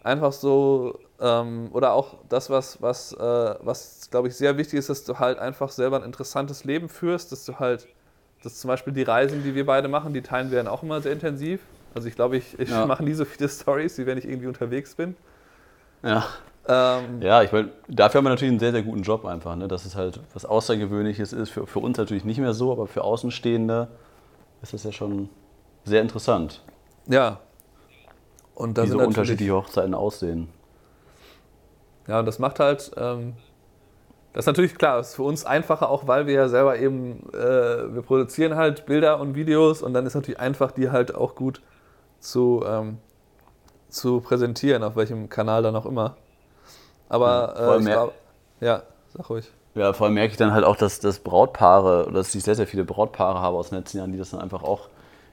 einfach 0.03 0.31
so 0.31 0.99
ähm, 1.19 1.69
oder 1.71 1.93
auch 1.93 2.15
das, 2.29 2.49
was, 2.49 2.81
was, 2.81 3.13
äh, 3.13 3.55
was 3.61 4.09
glaube 4.09 4.27
ich, 4.27 4.35
sehr 4.35 4.57
wichtig 4.57 4.79
ist, 4.79 4.89
dass 4.89 5.03
du 5.03 5.19
halt 5.19 5.39
einfach 5.39 5.69
selber 5.69 5.97
ein 5.97 6.03
interessantes 6.03 6.63
Leben 6.63 6.89
führst, 6.89 7.31
dass 7.31 7.45
du 7.45 7.59
halt, 7.59 7.87
dass 8.43 8.59
zum 8.59 8.67
Beispiel 8.67 8.93
die 8.93 9.03
Reisen, 9.03 9.43
die 9.43 9.55
wir 9.55 9.65
beide 9.65 9.87
machen, 9.87 10.13
die 10.13 10.21
teilen 10.21 10.51
wir 10.51 10.57
dann 10.57 10.67
auch 10.67 10.83
immer 10.83 11.01
sehr 11.01 11.11
intensiv. 11.11 11.61
Also 11.93 12.07
ich 12.07 12.15
glaube, 12.15 12.37
ich, 12.37 12.57
ich 12.59 12.69
ja. 12.69 12.85
mache 12.85 13.03
nie 13.03 13.13
so 13.13 13.25
viele 13.25 13.49
Stories, 13.49 13.97
wie 13.97 14.05
wenn 14.05 14.17
ich 14.17 14.25
irgendwie 14.25 14.47
unterwegs 14.47 14.95
bin. 14.95 15.15
Ja. 16.03 16.25
Ähm, 16.69 17.21
ja, 17.21 17.43
ich 17.43 17.51
meine, 17.51 17.69
dafür 17.87 18.19
haben 18.19 18.25
wir 18.25 18.29
natürlich 18.29 18.51
einen 18.51 18.59
sehr, 18.59 18.73
sehr 18.73 18.83
guten 18.83 19.01
Job 19.01 19.25
einfach. 19.25 19.55
Ne? 19.55 19.67
Dass 19.67 19.85
es 19.85 19.95
halt 19.95 20.19
was 20.33 20.45
Außergewöhnliches 20.45 21.33
ist. 21.33 21.49
Für, 21.49 21.65
für 21.65 21.79
uns 21.79 21.97
natürlich 21.97 22.25
nicht 22.25 22.39
mehr 22.39 22.53
so, 22.53 22.71
aber 22.71 22.87
für 22.87 23.03
Außenstehende 23.03 23.87
ist 24.61 24.73
das 24.73 24.83
ja 24.83 24.91
schon 24.91 25.29
sehr 25.85 26.01
interessant. 26.01 26.61
Ja. 27.07 27.39
Und 28.53 28.77
da 28.77 28.83
wie 28.83 28.89
so 28.89 28.99
unterschiedliche 28.99 29.53
Hochzeiten 29.53 29.93
aussehen. 29.93 30.49
Ja, 32.07 32.19
und 32.19 32.25
das 32.25 32.39
macht 32.39 32.59
halt, 32.59 32.91
ähm, 32.97 33.33
das 34.37 34.43
ist 34.43 34.47
natürlich 34.49 34.75
klar, 34.75 34.99
ist 34.99 35.15
für 35.15 35.23
uns 35.23 35.45
einfacher, 35.45 35.89
auch 35.89 36.05
weil 36.05 36.27
wir 36.27 36.35
ja 36.35 36.47
selber 36.47 36.77
eben, 36.77 37.27
äh, 37.33 37.91
wir 37.91 38.03
produzieren 38.03 38.55
halt 38.55 38.85
Bilder 38.85 39.19
und 39.19 39.33
Videos 39.33 39.81
und 39.81 39.95
dann 39.95 40.05
ist 40.05 40.13
natürlich 40.13 40.39
einfach, 40.39 40.71
die 40.71 40.91
halt 40.91 41.15
auch 41.15 41.33
gut 41.33 41.59
zu, 42.19 42.63
ähm, 42.63 42.99
zu 43.89 44.19
präsentieren, 44.19 44.83
auf 44.83 44.95
welchem 44.95 45.27
Kanal 45.27 45.63
dann 45.63 45.75
auch 45.75 45.87
immer. 45.87 46.17
Aber 47.09 47.55
ja, 47.57 47.77
äh, 47.77 47.81
glaub, 47.81 48.13
ja, 48.59 48.83
sag 49.11 49.27
ruhig. 49.31 49.49
Ja, 49.73 49.93
vor 49.93 50.05
allem 50.05 50.13
merke 50.13 50.33
ich 50.33 50.37
dann 50.37 50.53
halt 50.53 50.65
auch, 50.65 50.75
dass, 50.75 50.99
dass 50.99 51.17
Brautpaare, 51.17 52.05
oder 52.05 52.17
dass 52.17 52.35
ich 52.35 52.43
sehr, 52.43 52.53
sehr 52.53 52.67
viele 52.67 52.83
Brautpaare 52.83 53.41
habe 53.41 53.57
aus 53.57 53.69
den 53.69 53.79
letzten 53.79 53.97
Jahren, 53.97 54.11
die 54.11 54.19
das 54.19 54.29
dann 54.29 54.41
einfach 54.41 54.61
auch 54.61 54.89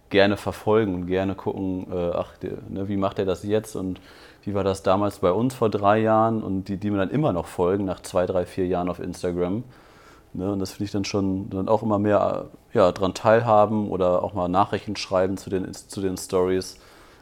gerne 0.09 0.39
verfolgen 0.39 0.95
und 0.95 1.07
gerne 1.09 1.35
gucken, 1.35 1.93
äh, 1.93 2.11
ach, 2.15 2.39
die, 2.39 2.53
ne, 2.71 2.89
wie 2.89 2.97
macht 2.97 3.19
er 3.19 3.27
das 3.27 3.43
jetzt 3.43 3.77
und 3.77 4.01
wie 4.47 4.55
war 4.55 4.65
das 4.65 4.83
damals 4.83 5.19
bei 5.19 5.33
uns 5.33 5.55
vor 5.55 5.71
drei 5.71 5.99
Jahren 5.99 6.43
und 6.43 6.65
die, 6.65 6.77
die 6.77 6.91
mir 6.91 6.99
dann 6.99 7.11
immer 7.11 7.33
noch 7.33 7.47
folgen, 7.47 7.85
nach 7.85 8.01
zwei, 8.01 8.27
drei, 8.27 8.47
vier 8.47 8.67
Jahren 8.67 8.89
auf 8.89 9.01
Instagram. 9.01 9.65
Ne, 10.35 10.53
und 10.53 10.59
das 10.59 10.73
finde 10.73 10.85
ich 10.85 10.91
dann 10.91 11.05
schon 11.05 11.49
dann 11.49 11.69
auch 11.69 11.83
immer 11.83 11.99
mehr 11.99 12.47
ja, 12.73 12.91
daran 12.91 13.15
teilhaben 13.15 13.89
oder 13.89 14.23
auch 14.23 14.35
mal 14.35 14.49
Nachrichten 14.49 14.97
schreiben 14.97 15.37
zu 15.37 15.49
den, 15.49 15.73
zu 15.73 16.01
den 16.01 16.17
Stories. 16.17 16.79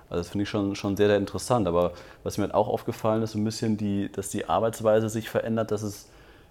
Also 0.08 0.20
das 0.20 0.30
finde 0.30 0.44
ich 0.44 0.48
schon, 0.48 0.74
schon 0.76 0.96
sehr, 0.96 1.08
sehr 1.08 1.18
interessant. 1.18 1.68
Aber 1.68 1.92
was 2.24 2.38
mir 2.38 2.44
halt 2.44 2.54
auch 2.54 2.68
aufgefallen 2.68 3.22
ist, 3.22 3.34
ein 3.34 3.44
bisschen, 3.44 3.76
die, 3.76 4.10
dass 4.10 4.30
die 4.30 4.46
Arbeitsweise 4.48 5.08
sich 5.08 5.28
verändert, 5.28 5.70
dass 5.70 5.82
es 5.82 6.08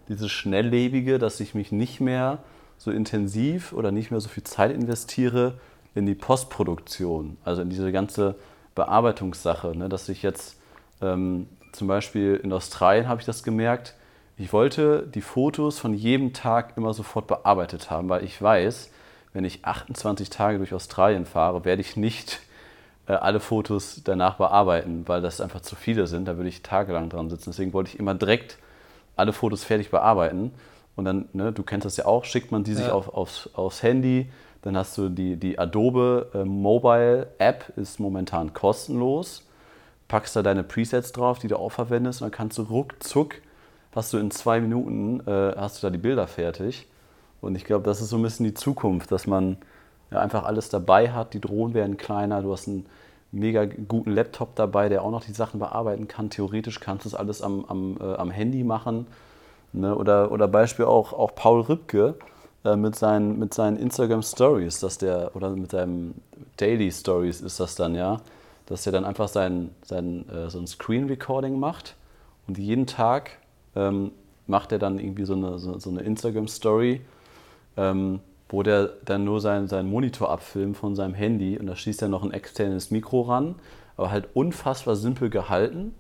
dieses 0.08 0.32
Schnelllebige, 0.32 1.20
dass 1.20 1.40
ich 1.40 1.56
mich 1.56 1.72
nicht 1.72 2.00
mehr 2.00 2.40
so 2.78 2.92
intensiv 2.92 3.74
oder 3.74 3.92
nicht 3.92 4.12
mehr 4.12 4.20
so 4.20 4.30
viel 4.30 4.44
Zeit 4.44 4.72
investiere 4.72 5.56
in 5.96 6.06
die 6.06 6.16
Postproduktion, 6.16 7.38
also 7.44 7.62
in 7.62 7.70
diese 7.70 7.92
ganze 7.92 8.36
Bearbeitungssache, 8.76 9.76
ne, 9.76 9.90
dass 9.90 10.10
ich 10.10 10.24
jetzt 10.24 10.58
ähm, 11.02 11.48
zum 11.72 11.88
Beispiel 11.88 12.40
in 12.44 12.52
Australien 12.54 13.08
habe 13.08 13.22
ich 13.22 13.26
das 13.26 13.44
gemerkt. 13.44 13.96
Ich 14.38 14.54
wollte 14.54 15.08
die 15.08 15.22
Fotos 15.22 15.80
von 15.80 15.94
jedem 15.94 16.34
Tag 16.34 16.74
immer 16.78 16.94
sofort 16.94 17.28
bearbeitet 17.28 17.90
haben, 17.90 18.10
weil 18.10 18.24
ich 18.24 18.42
weiß, 18.42 18.92
wenn 19.34 19.46
ich 19.46 19.64
28 19.64 20.30
Tage 20.30 20.58
durch 20.58 20.74
Australien 20.74 21.26
fahre, 21.26 21.64
werde 21.64 21.82
ich 21.82 21.96
nicht 21.96 22.42
äh, 23.08 23.14
alle 23.14 23.40
Fotos 23.40 24.02
danach 24.04 24.36
bearbeiten, 24.36 25.04
weil 25.08 25.22
das 25.22 25.42
einfach 25.42 25.62
zu 25.62 25.76
viele 25.76 26.08
sind. 26.08 26.28
Da 26.28 26.38
würde 26.38 26.50
ich 26.50 26.64
tagelang 26.64 27.10
dran 27.10 27.30
sitzen. 27.30 27.52
Deswegen 27.52 27.74
wollte 27.74 27.92
ich 27.92 28.00
immer 28.00 28.16
direkt 28.16 28.58
alle 29.16 29.34
Fotos 29.34 29.64
fertig 29.64 29.92
bearbeiten. 29.92 30.52
Und 30.96 31.06
dann, 31.06 31.30
ne, 31.34 31.54
du 31.54 31.64
kennst 31.64 31.86
das 31.86 31.98
ja 31.98 32.06
auch, 32.06 32.26
schickt 32.26 32.52
man 32.52 32.64
die 32.64 32.74
sich 32.74 32.90
auf, 32.90 33.14
aufs, 33.14 33.50
aufs 33.54 33.82
Handy. 33.82 34.30
Dann 34.62 34.76
hast 34.76 34.98
du 34.98 35.10
die, 35.10 35.38
die 35.38 35.58
Adobe 35.58 36.30
äh, 36.34 36.44
Mobile 36.44 37.28
App, 37.38 37.72
ist 37.78 38.00
momentan 38.00 38.54
kostenlos 38.54 39.44
packst 40.12 40.36
da 40.36 40.44
deine 40.44 40.66
Presets 40.66 41.14
drauf, 41.14 41.40
die 41.40 41.48
du 41.48 41.56
auch 41.56 41.72
verwendest 41.72 42.22
und 42.22 42.26
dann 42.26 42.38
kannst 42.38 42.58
du 42.58 42.64
ruckzuck, 42.64 43.36
hast 43.96 44.12
du 44.12 44.18
in 44.18 44.30
zwei 44.30 44.60
Minuten, 44.60 45.22
äh, 45.26 45.56
hast 45.56 45.82
du 45.82 45.88
da 45.88 45.90
die 45.90 45.98
Bilder 45.98 46.28
fertig. 46.28 46.86
Und 47.40 47.56
ich 47.56 47.64
glaube, 47.64 47.86
das 47.86 48.02
ist 48.02 48.10
so 48.10 48.18
ein 48.18 48.22
bisschen 48.22 48.46
die 48.46 48.54
Zukunft, 48.54 49.10
dass 49.14 49.26
man 49.26 49.56
ja, 50.12 50.20
einfach 50.20 50.44
alles 50.44 50.68
dabei 50.68 51.14
hat. 51.14 51.34
Die 51.34 51.40
Drohnen 51.40 51.74
werden 51.74 51.96
kleiner, 51.96 52.42
du 52.42 52.52
hast 52.52 52.68
einen 52.68 52.88
mega 53.32 53.64
guten 53.64 54.12
Laptop 54.12 54.54
dabei, 54.56 54.90
der 54.90 55.02
auch 55.02 55.12
noch 55.12 55.24
die 55.24 55.32
Sachen 55.32 55.62
bearbeiten 55.62 56.10
kann. 56.10 56.30
Theoretisch 56.30 56.82
kannst 56.82 57.06
du 57.06 57.10
es 57.10 57.16
alles 57.16 57.42
am, 57.42 57.64
am, 57.70 57.98
äh, 58.02 58.16
am 58.16 58.32
Handy 58.32 58.66
machen. 58.66 59.08
Ne? 59.72 59.96
Oder, 59.96 60.34
oder 60.34 60.50
Beispiel 60.50 60.84
auch, 60.84 61.14
auch 61.14 61.36
Paul 61.36 61.62
Rübke 61.62 62.16
äh, 62.66 62.76
mit, 62.76 62.98
seinen, 62.98 63.40
mit 63.40 63.54
seinen 63.54 63.78
Instagram 63.78 64.24
Stories, 64.24 64.82
dass 64.82 64.98
der, 64.98 65.34
oder 65.38 65.52
mit 65.52 65.72
seinem 65.72 66.16
Daily 66.58 66.92
Stories 66.92 67.40
ist 67.40 67.62
das 67.62 67.76
dann, 67.76 67.96
ja 67.96 68.20
dass 68.72 68.86
er 68.86 68.92
dann 68.92 69.06
einfach 69.06 69.28
sein, 69.28 69.70
sein, 69.84 70.28
äh, 70.30 70.50
so 70.50 70.60
ein 70.60 70.68
Screen 70.68 71.08
Recording 71.08 71.60
macht 71.60 71.96
und 72.48 72.58
jeden 72.58 72.88
Tag 72.88 73.32
ähm, 73.76 74.12
macht 74.48 74.72
er 74.72 74.80
dann 74.80 74.98
irgendwie 74.98 75.26
so 75.26 75.34
eine, 75.34 75.60
so, 75.60 75.78
so 75.78 75.90
eine 75.90 76.02
Instagram-Story, 76.02 77.02
ähm, 77.78 78.20
wo 78.50 78.64
der 78.64 78.90
dann 79.06 79.24
nur 79.24 79.42
seinen, 79.42 79.68
seinen 79.68 79.90
Monitor 79.90 80.30
abfilmt 80.30 80.78
von 80.78 80.96
seinem 80.96 81.14
Handy 81.14 81.58
und 81.58 81.68
da 81.68 81.76
schließt 81.76 82.02
er 82.02 82.08
noch 82.08 82.24
ein 82.24 82.32
externes 82.32 82.92
Mikro 82.92 83.22
ran, 83.22 83.56
aber 83.98 84.10
halt 84.10 84.30
unfassbar 84.34 84.96
simpel 84.96 85.30
gehalten, 85.30 85.94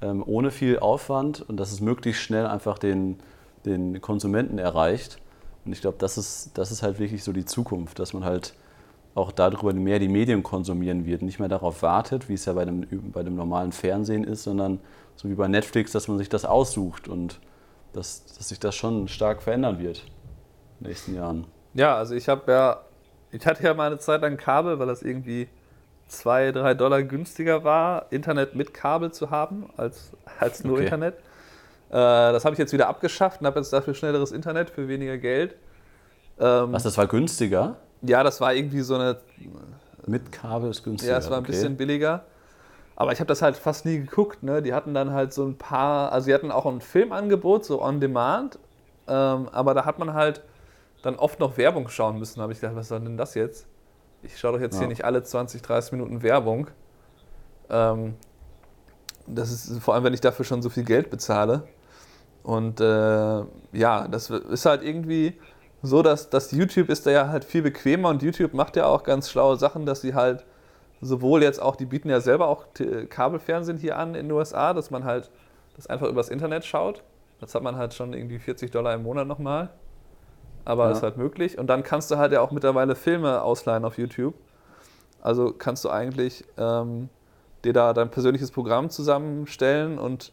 ähm, 0.00 0.22
ohne 0.26 0.50
viel 0.50 0.78
Aufwand 0.78 1.40
und 1.40 1.56
dass 1.56 1.72
es 1.72 1.80
möglichst 1.80 2.22
schnell 2.22 2.46
einfach 2.46 2.78
den, 2.78 3.20
den 3.64 4.00
Konsumenten 4.00 4.58
erreicht. 4.58 5.18
Und 5.64 5.72
ich 5.72 5.80
glaube, 5.80 5.96
das 5.98 6.18
ist, 6.18 6.50
das 6.54 6.72
ist 6.72 6.82
halt 6.82 6.98
wirklich 6.98 7.24
so 7.24 7.32
die 7.32 7.44
Zukunft, 7.44 7.98
dass 7.98 8.12
man 8.12 8.24
halt 8.24 8.54
auch 9.14 9.32
darüber 9.32 9.72
mehr 9.72 9.98
die 9.98 10.08
Medien 10.08 10.42
konsumieren 10.42 11.04
wird, 11.04 11.22
nicht 11.22 11.38
mehr 11.38 11.48
darauf 11.48 11.82
wartet, 11.82 12.28
wie 12.28 12.34
es 12.34 12.44
ja 12.46 12.54
bei 12.54 12.64
dem, 12.64 12.86
bei 13.12 13.22
dem 13.22 13.36
normalen 13.36 13.72
Fernsehen 13.72 14.24
ist, 14.24 14.42
sondern 14.44 14.80
so 15.16 15.28
wie 15.28 15.34
bei 15.34 15.48
Netflix, 15.48 15.92
dass 15.92 16.08
man 16.08 16.18
sich 16.18 16.28
das 16.28 16.44
aussucht 16.44 17.08
und 17.08 17.38
dass, 17.92 18.24
dass 18.24 18.48
sich 18.48 18.58
das 18.58 18.74
schon 18.74 19.08
stark 19.08 19.42
verändern 19.42 19.78
wird 19.78 19.98
in 19.98 20.84
den 20.84 20.88
nächsten 20.88 21.14
Jahren. 21.14 21.46
Ja, 21.74 21.96
also 21.96 22.14
ich 22.14 22.28
habe 22.28 22.50
ja, 22.50 22.80
ich 23.30 23.44
hatte 23.46 23.62
ja 23.62 23.74
mal 23.74 23.86
eine 23.86 23.98
Zeit 23.98 24.22
lang 24.22 24.36
Kabel, 24.36 24.78
weil 24.78 24.86
das 24.86 25.02
irgendwie 25.02 25.48
zwei, 26.06 26.52
drei 26.52 26.74
Dollar 26.74 27.02
günstiger 27.02 27.64
war, 27.64 28.06
Internet 28.10 28.54
mit 28.54 28.72
Kabel 28.72 29.12
zu 29.12 29.30
haben, 29.30 29.68
als, 29.76 30.12
als 30.38 30.64
nur 30.64 30.74
okay. 30.74 30.84
Internet. 30.84 31.14
Äh, 31.90 31.92
das 31.92 32.44
habe 32.44 32.54
ich 32.54 32.58
jetzt 32.58 32.72
wieder 32.72 32.88
abgeschafft 32.88 33.40
und 33.40 33.46
habe 33.46 33.60
jetzt 33.60 33.72
dafür 33.72 33.94
schnelleres 33.94 34.32
Internet 34.32 34.70
für 34.70 34.88
weniger 34.88 35.18
Geld. 35.18 35.56
Ähm, 36.38 36.72
Was, 36.72 36.82
das 36.82 36.96
war 36.96 37.06
günstiger? 37.06 37.76
Ja, 38.02 38.22
das 38.22 38.40
war 38.40 38.54
irgendwie 38.54 38.80
so 38.80 38.94
eine. 38.94 39.18
Mit 40.06 40.32
Kabel 40.32 40.70
ist 40.70 40.82
günstiger. 40.82 41.12
Ja, 41.12 41.18
es 41.18 41.30
war 41.30 41.38
ein 41.38 41.44
okay. 41.44 41.52
bisschen 41.52 41.76
billiger. 41.76 42.24
Aber 42.96 43.12
ich 43.12 43.20
habe 43.20 43.28
das 43.28 43.40
halt 43.42 43.56
fast 43.56 43.84
nie 43.86 43.98
geguckt. 43.98 44.42
Ne? 44.42 44.62
Die 44.62 44.74
hatten 44.74 44.94
dann 44.94 45.12
halt 45.12 45.32
so 45.32 45.44
ein 45.44 45.56
paar, 45.56 46.12
also 46.12 46.26
die 46.26 46.34
hatten 46.34 46.50
auch 46.50 46.66
ein 46.66 46.80
Filmangebot, 46.80 47.64
so 47.64 47.82
on 47.82 48.00
demand, 48.00 48.58
Ähm, 49.08 49.48
aber 49.50 49.74
da 49.74 49.84
hat 49.84 49.98
man 49.98 50.14
halt 50.14 50.42
dann 51.02 51.16
oft 51.16 51.40
noch 51.40 51.56
Werbung 51.56 51.88
schauen 51.88 52.18
müssen. 52.18 52.36
Da 52.36 52.42
habe 52.42 52.52
ich 52.52 52.60
gedacht, 52.60 52.76
was 52.76 52.88
soll 52.88 53.00
denn 53.00 53.16
das 53.16 53.34
jetzt? 53.34 53.66
Ich 54.22 54.38
schaue 54.38 54.52
doch 54.52 54.60
jetzt 54.60 54.74
ja. 54.74 54.80
hier 54.80 54.88
nicht 54.88 55.04
alle 55.04 55.22
20, 55.22 55.62
30 55.62 55.92
Minuten 55.92 56.22
Werbung. 56.22 56.68
Ähm, 57.68 58.14
das 59.26 59.50
ist 59.50 59.82
vor 59.82 59.94
allem, 59.94 60.04
wenn 60.04 60.14
ich 60.14 60.20
dafür 60.20 60.44
schon 60.44 60.62
so 60.62 60.70
viel 60.70 60.84
Geld 60.84 61.10
bezahle. 61.10 61.64
Und 62.42 62.80
äh, 62.80 63.42
ja, 63.72 64.08
das 64.08 64.30
ist 64.30 64.66
halt 64.66 64.82
irgendwie 64.82 65.38
so, 65.82 66.02
dass, 66.02 66.30
dass 66.30 66.52
YouTube 66.52 66.88
ist 66.88 67.06
da 67.06 67.10
ja 67.10 67.28
halt 67.28 67.44
viel 67.44 67.62
bequemer 67.62 68.08
und 68.08 68.22
YouTube 68.22 68.54
macht 68.54 68.76
ja 68.76 68.86
auch 68.86 69.02
ganz 69.02 69.28
schlaue 69.28 69.56
Sachen, 69.56 69.84
dass 69.84 70.00
sie 70.00 70.14
halt 70.14 70.44
sowohl 71.00 71.42
jetzt 71.42 71.60
auch, 71.60 71.74
die 71.74 71.86
bieten 71.86 72.08
ja 72.08 72.20
selber 72.20 72.46
auch 72.46 72.66
Kabelfernsehen 73.08 73.78
hier 73.78 73.98
an 73.98 74.14
in 74.14 74.28
den 74.28 74.32
USA, 74.32 74.72
dass 74.72 74.90
man 74.90 75.04
halt 75.04 75.30
das 75.76 75.88
einfach 75.88 76.08
übers 76.08 76.28
Internet 76.28 76.64
schaut. 76.64 77.02
Das 77.40 77.56
hat 77.56 77.62
man 77.64 77.76
halt 77.76 77.94
schon 77.94 78.12
irgendwie 78.12 78.38
40 78.38 78.70
Dollar 78.70 78.94
im 78.94 79.02
Monat 79.02 79.26
nochmal. 79.26 79.70
Aber 80.64 80.84
ja. 80.84 80.92
ist 80.92 81.02
halt 81.02 81.16
möglich. 81.16 81.58
Und 81.58 81.66
dann 81.66 81.82
kannst 81.82 82.12
du 82.12 82.18
halt 82.18 82.32
ja 82.32 82.40
auch 82.40 82.52
mittlerweile 82.52 82.94
Filme 82.94 83.42
ausleihen 83.42 83.84
auf 83.84 83.98
YouTube. 83.98 84.34
Also 85.20 85.52
kannst 85.52 85.84
du 85.84 85.90
eigentlich 85.90 86.44
ähm, 86.56 87.08
dir 87.64 87.72
da 87.72 87.92
dein 87.92 88.10
persönliches 88.10 88.52
Programm 88.52 88.90
zusammenstellen 88.90 89.98
und 89.98 90.32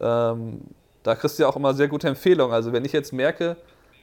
ähm, 0.00 0.60
da 1.02 1.14
kriegst 1.14 1.38
du 1.38 1.44
ja 1.44 1.48
auch 1.48 1.56
immer 1.56 1.72
sehr 1.72 1.88
gute 1.88 2.08
Empfehlungen. 2.08 2.52
Also 2.52 2.72
wenn 2.72 2.84
ich 2.84 2.92
jetzt 2.92 3.12
merke, 3.12 3.56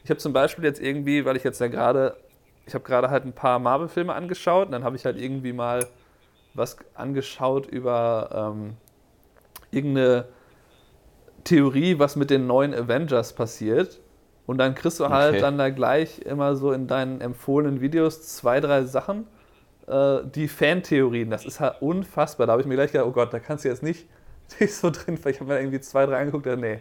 ich 0.07 0.09
habe 0.09 0.19
zum 0.21 0.31
Beispiel 0.31 0.63
jetzt 0.63 0.79
irgendwie, 0.79 1.25
weil 1.25 1.35
ich 1.35 1.43
jetzt 1.43 1.59
ja 1.59 1.67
gerade, 1.67 2.15
ich 2.65 2.73
habe 2.73 2.85
gerade 2.85 3.09
halt 3.09 3.25
ein 3.25 3.33
paar 3.33 3.59
Marvel-Filme 3.59 4.13
angeschaut 4.15 4.67
und 4.67 4.71
dann 4.71 4.85
habe 4.85 4.95
ich 4.95 5.03
halt 5.03 5.19
irgendwie 5.19 5.51
mal 5.51 5.85
was 6.53 6.77
angeschaut 6.93 7.65
über 7.65 8.53
ähm, 8.55 8.77
irgendeine 9.69 10.29
Theorie, 11.43 11.99
was 11.99 12.15
mit 12.15 12.29
den 12.29 12.47
neuen 12.47 12.73
Avengers 12.73 13.33
passiert. 13.33 13.99
Und 14.45 14.59
dann 14.59 14.75
kriegst 14.75 15.01
du 15.01 15.09
halt 15.09 15.33
okay. 15.33 15.41
dann 15.41 15.57
da 15.57 15.71
gleich 15.71 16.19
immer 16.19 16.55
so 16.55 16.71
in 16.71 16.87
deinen 16.87 17.19
empfohlenen 17.19 17.81
Videos 17.81 18.33
zwei, 18.33 18.61
drei 18.61 18.85
Sachen. 18.85 19.27
Äh, 19.87 20.19
die 20.23 20.47
Fantheorien, 20.47 21.29
das 21.29 21.45
ist 21.45 21.59
halt 21.59 21.81
unfassbar. 21.81 22.47
Da 22.47 22.53
habe 22.53 22.61
ich 22.61 22.67
mir 22.69 22.75
gleich 22.75 22.93
gedacht, 22.93 23.07
oh 23.09 23.11
Gott, 23.11 23.33
da 23.33 23.39
kannst 23.39 23.65
du 23.65 23.67
jetzt 23.67 23.83
nicht, 23.83 24.07
nicht 24.61 24.73
so 24.73 24.89
drin, 24.89 25.19
weil 25.21 25.33
ich 25.33 25.41
habe 25.41 25.51
mir 25.51 25.59
irgendwie 25.59 25.81
zwei, 25.81 26.05
drei 26.05 26.17
angeguckt, 26.17 26.45
ja, 26.45 26.55
nee, 26.55 26.79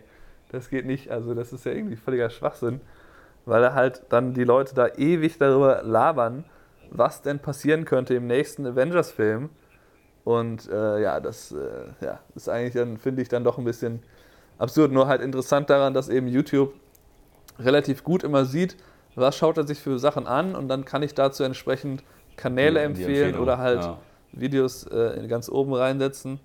das 0.52 0.70
geht 0.70 0.86
nicht. 0.86 1.10
Also 1.10 1.34
das 1.34 1.52
ist 1.52 1.66
ja 1.66 1.72
irgendwie 1.72 1.96
völliger 1.96 2.30
Schwachsinn. 2.30 2.80
Weil 3.46 3.74
halt 3.74 4.02
dann 4.10 4.34
die 4.34 4.44
Leute 4.44 4.74
da 4.74 4.88
ewig 4.88 5.38
darüber 5.38 5.82
labern, 5.82 6.44
was 6.90 7.22
denn 7.22 7.38
passieren 7.38 7.84
könnte 7.84 8.14
im 8.14 8.26
nächsten 8.26 8.66
Avengers-Film. 8.66 9.48
Und 10.24 10.68
äh, 10.68 11.00
ja, 11.00 11.20
das 11.20 11.52
äh, 11.52 12.04
ja, 12.04 12.18
ist 12.34 12.48
eigentlich 12.48 12.74
dann, 12.74 12.98
finde 12.98 13.22
ich, 13.22 13.28
dann 13.28 13.44
doch 13.44 13.58
ein 13.58 13.64
bisschen 13.64 14.02
absurd. 14.58 14.92
Nur 14.92 15.06
halt 15.06 15.22
interessant 15.22 15.70
daran, 15.70 15.94
dass 15.94 16.08
eben 16.08 16.26
YouTube 16.26 16.74
relativ 17.58 18.04
gut 18.04 18.24
immer 18.24 18.44
sieht, 18.44 18.76
was 19.14 19.36
schaut 19.36 19.56
er 19.56 19.66
sich 19.66 19.78
für 19.78 19.98
Sachen 19.98 20.26
an 20.26 20.54
und 20.54 20.68
dann 20.68 20.84
kann 20.84 21.02
ich 21.02 21.14
dazu 21.14 21.42
entsprechend 21.42 22.02
Kanäle 22.36 22.80
die, 22.80 22.84
empfehlen 22.86 23.38
oder 23.38 23.58
halt 23.58 23.82
ja. 23.82 23.98
Videos 24.32 24.86
äh, 24.88 25.26
ganz 25.28 25.48
oben 25.48 25.72
reinsetzen. 25.72 26.40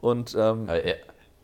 Und, 0.00 0.34
ähm, 0.38 0.66
ja, 0.66 0.94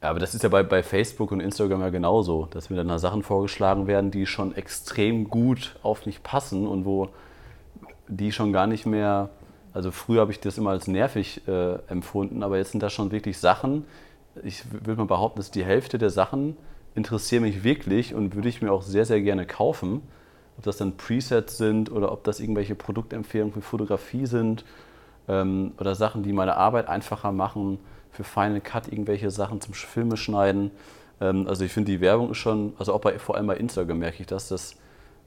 ja, 0.06 0.10
aber 0.10 0.20
das 0.20 0.34
ist 0.34 0.42
ja 0.42 0.48
bei, 0.48 0.62
bei 0.62 0.82
Facebook 0.82 1.32
und 1.32 1.40
Instagram 1.40 1.80
ja 1.80 1.90
genauso, 1.90 2.46
dass 2.46 2.70
mir 2.70 2.76
dann 2.76 2.88
da 2.88 2.98
Sachen 2.98 3.22
vorgeschlagen 3.22 3.86
werden, 3.86 4.10
die 4.10 4.24
schon 4.26 4.54
extrem 4.54 5.28
gut 5.28 5.76
auf 5.82 6.06
mich 6.06 6.22
passen 6.22 6.66
und 6.66 6.84
wo 6.84 7.08
die 8.08 8.30
schon 8.30 8.52
gar 8.52 8.66
nicht 8.66 8.86
mehr 8.86 9.30
also 9.76 9.90
früher 9.90 10.22
habe 10.22 10.32
ich 10.32 10.40
das 10.40 10.56
immer 10.56 10.70
als 10.70 10.86
nervig 10.86 11.46
äh, 11.46 11.74
empfunden, 11.88 12.42
aber 12.42 12.56
jetzt 12.56 12.70
sind 12.70 12.82
das 12.82 12.94
schon 12.94 13.10
wirklich 13.10 13.36
Sachen. 13.36 13.84
Ich 14.42 14.62
würde 14.72 14.96
mal 14.96 15.06
behaupten, 15.06 15.38
dass 15.38 15.50
die 15.50 15.66
Hälfte 15.66 15.98
der 15.98 16.08
Sachen 16.08 16.56
interessieren 16.94 17.42
mich 17.42 17.62
wirklich 17.62 18.14
und 18.14 18.34
würde 18.34 18.48
ich 18.48 18.62
mir 18.62 18.72
auch 18.72 18.80
sehr, 18.80 19.04
sehr 19.04 19.20
gerne 19.20 19.44
kaufen. 19.44 20.00
Ob 20.56 20.64
das 20.64 20.78
dann 20.78 20.96
Presets 20.96 21.58
sind 21.58 21.92
oder 21.92 22.10
ob 22.10 22.24
das 22.24 22.40
irgendwelche 22.40 22.74
Produktempfehlungen 22.74 23.52
für 23.52 23.60
Fotografie 23.60 24.24
sind 24.24 24.64
ähm, 25.28 25.72
oder 25.78 25.94
Sachen, 25.94 26.22
die 26.22 26.32
meine 26.32 26.56
Arbeit 26.56 26.88
einfacher 26.88 27.30
machen, 27.32 27.78
für 28.16 28.24
Final 28.24 28.60
Cut 28.60 28.88
irgendwelche 28.88 29.30
Sachen 29.30 29.60
zum 29.60 29.74
Filme 29.74 30.16
schneiden. 30.16 30.70
Ähm, 31.20 31.46
also 31.46 31.64
ich 31.64 31.72
finde 31.72 31.92
die 31.92 32.00
Werbung 32.00 32.30
ist 32.30 32.38
schon, 32.38 32.72
also 32.78 32.92
auch 32.92 33.00
bei, 33.00 33.18
vor 33.18 33.36
allem 33.36 33.46
bei 33.46 33.56
Instagram 33.56 33.98
merke 33.98 34.20
ich 34.20 34.26
das, 34.26 34.48
dass 34.48 34.76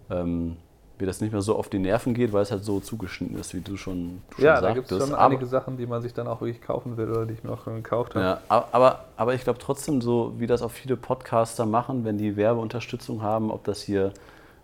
ähm, 0.09 0.57
mir 0.99 1.05
das 1.05 1.21
nicht 1.21 1.31
mehr 1.31 1.41
so 1.41 1.55
auf 1.55 1.69
die 1.69 1.79
Nerven 1.79 2.13
geht, 2.13 2.33
weil 2.33 2.41
es 2.41 2.51
halt 2.51 2.65
so 2.65 2.79
zugeschnitten 2.79 3.37
ist, 3.39 3.53
wie 3.53 3.61
du 3.61 3.77
schon, 3.77 4.21
du 4.35 4.43
ja, 4.43 4.55
schon 4.55 4.63
da 4.63 4.73
gibt 4.73 4.91
es 4.91 5.07
schon 5.07 5.15
einige 5.15 5.45
Sachen, 5.45 5.77
die 5.77 5.85
man 5.85 6.01
sich 6.01 6.13
dann 6.13 6.27
auch 6.27 6.41
wirklich 6.41 6.61
kaufen 6.61 6.97
will 6.97 7.09
oder 7.09 7.25
die 7.25 7.35
ich 7.35 7.43
mir 7.43 7.51
auch 7.51 7.63
schon 7.63 7.75
gekauft 7.75 8.15
habe. 8.15 8.25
Ja, 8.25 8.41
aber, 8.49 9.05
aber 9.15 9.33
ich 9.33 9.43
glaube 9.43 9.59
trotzdem 9.59 10.01
so, 10.01 10.33
wie 10.37 10.47
das 10.47 10.61
auch 10.61 10.71
viele 10.71 10.97
Podcaster 10.97 11.65
machen, 11.65 12.03
wenn 12.03 12.17
die 12.17 12.35
Werbeunterstützung 12.35 13.21
haben, 13.21 13.49
ob 13.51 13.63
das 13.63 13.81
hier 13.81 14.13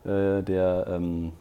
äh, 0.04 0.42
der 0.42 0.88
ähm, 0.90 1.32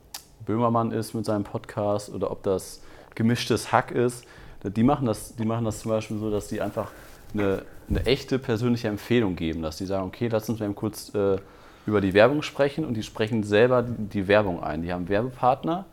Böhmermann 0.47 0.92
ist 0.92 1.14
mit 1.14 1.25
seinem 1.25 1.44
Podcast 1.44 2.12
oder 2.14 2.31
ob 2.31 2.42
das 2.42 2.81
gemischtes 3.14 3.73
Hack 3.73 3.90
ist, 3.90 4.25
die 4.70 4.83
machen 4.83 5.07
das, 5.07 5.37
die 5.37 5.44
machen 5.44 5.64
das 5.64 5.81
zum 5.81 5.90
Beispiel 5.90 6.18
so, 6.18 6.31
dass 6.31 6.48
die 6.48 6.61
einfach 6.61 6.90
eine, 7.33 7.62
eine 7.88 8.07
echte 8.07 8.38
persönliche 8.38 8.88
Empfehlung 8.88 9.37
geben, 9.37 9.62
dass 9.62 9.77
die 9.77 9.87
sagen, 9.87 10.07
okay, 10.07 10.29
lass 10.31 10.48
uns 10.48 10.61
mal 10.61 10.72
kurz... 10.72 11.14
Äh, 11.14 11.38
über 11.87 12.00
die 12.00 12.14
Werbung 12.14 12.42
sprechen 12.42 12.85
und 12.85 12.94
die 12.94 13.03
sprechen 13.03 13.42
selber 13.42 13.83
die 13.83 14.29
Werbung 14.29 14.62
ein. 14.62 14.83
Die 14.83 14.92
haben 14.92 15.09
Werbepartner 15.09 15.85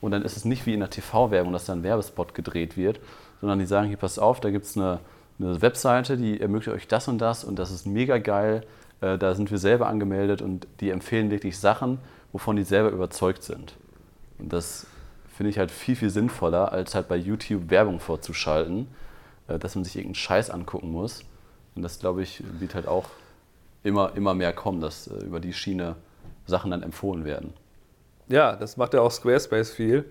und 0.00 0.10
dann 0.10 0.22
ist 0.22 0.36
es 0.36 0.44
nicht 0.44 0.66
wie 0.66 0.74
in 0.74 0.80
der 0.80 0.90
TV-Werbung, 0.90 1.52
dass 1.52 1.66
da 1.66 1.72
ein 1.74 1.82
Werbespot 1.82 2.34
gedreht 2.34 2.76
wird, 2.76 3.00
sondern 3.40 3.58
die 3.58 3.66
sagen, 3.66 3.88
hier 3.88 3.96
pass 3.96 4.18
auf, 4.18 4.40
da 4.40 4.50
gibt 4.50 4.64
es 4.64 4.76
eine, 4.76 4.98
eine 5.38 5.60
Webseite, 5.62 6.16
die 6.16 6.40
ermöglicht 6.40 6.74
euch 6.74 6.88
das 6.88 7.08
und 7.08 7.18
das 7.18 7.44
und 7.44 7.58
das 7.58 7.70
ist 7.70 7.86
mega 7.86 8.18
geil. 8.18 8.64
Äh, 9.00 9.18
da 9.18 9.34
sind 9.34 9.50
wir 9.50 9.58
selber 9.58 9.86
angemeldet 9.86 10.42
und 10.42 10.66
die 10.80 10.90
empfehlen 10.90 11.30
wirklich 11.30 11.58
Sachen, 11.58 11.98
wovon 12.32 12.56
die 12.56 12.64
selber 12.64 12.90
überzeugt 12.90 13.42
sind. 13.44 13.74
Und 14.38 14.52
das 14.52 14.86
finde 15.38 15.50
ich 15.50 15.58
halt 15.60 15.70
viel, 15.70 15.94
viel 15.94 16.10
sinnvoller, 16.10 16.72
als 16.72 16.96
halt 16.96 17.06
bei 17.06 17.14
YouTube 17.14 17.70
Werbung 17.70 18.00
vorzuschalten, 18.00 18.88
äh, 19.46 19.56
dass 19.56 19.76
man 19.76 19.84
sich 19.84 19.94
irgendeinen 19.94 20.16
Scheiß 20.16 20.50
angucken 20.50 20.90
muss. 20.90 21.22
Und 21.76 21.82
das, 21.82 22.00
glaube 22.00 22.24
ich, 22.24 22.42
wird 22.58 22.74
halt 22.74 22.88
auch 22.88 23.08
immer, 23.84 24.16
immer 24.16 24.34
mehr 24.34 24.52
kommen, 24.52 24.80
dass 24.80 25.06
äh, 25.06 25.24
über 25.24 25.38
die 25.38 25.52
Schiene 25.52 25.94
Sachen 26.44 26.72
dann 26.72 26.82
empfohlen 26.82 27.24
werden. 27.24 27.54
Ja, 28.26 28.56
das 28.56 28.76
macht 28.76 28.94
ja 28.94 29.00
auch 29.00 29.12
Squarespace 29.12 29.70
viel. 29.70 30.06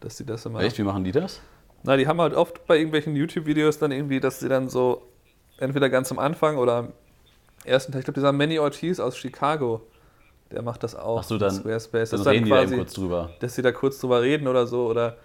Dass 0.00 0.18
sie 0.18 0.26
das 0.26 0.44
immer. 0.44 0.60
Echt? 0.60 0.76
Wie 0.76 0.82
machen 0.82 1.04
die 1.04 1.12
das? 1.12 1.40
Na, 1.82 1.96
die 1.96 2.06
haben 2.06 2.20
halt 2.20 2.34
oft 2.34 2.66
bei 2.66 2.76
irgendwelchen 2.76 3.16
YouTube-Videos 3.16 3.78
dann 3.78 3.92
irgendwie, 3.92 4.20
dass 4.20 4.40
sie 4.40 4.50
dann 4.50 4.68
so 4.68 5.08
entweder 5.56 5.88
ganz 5.88 6.12
am 6.12 6.18
Anfang 6.18 6.58
oder 6.58 6.74
am 6.74 6.92
ersten 7.64 7.92
Teil, 7.92 8.00
ich 8.00 8.04
glaube, 8.04 8.20
dieser 8.20 8.32
Manny 8.32 8.58
Ortiz 8.58 9.00
aus 9.00 9.16
Chicago, 9.16 9.80
der 10.50 10.62
macht 10.62 10.82
das 10.82 10.94
auch. 10.94 11.20
Ach 11.20 11.24
so, 11.24 11.38
dann, 11.38 11.50
Squarespace. 11.50 12.10
dann 12.10 12.20
das 12.20 12.28
reden 12.28 12.46
quasi, 12.46 12.74
die 12.74 12.80
kurz 12.80 12.94
drüber. 12.94 13.30
Dass 13.40 13.54
sie 13.54 13.62
da 13.62 13.72
kurz 13.72 13.98
drüber 14.00 14.22
reden 14.22 14.48
oder 14.48 14.66
so. 14.66 14.86
Oder 14.86 15.16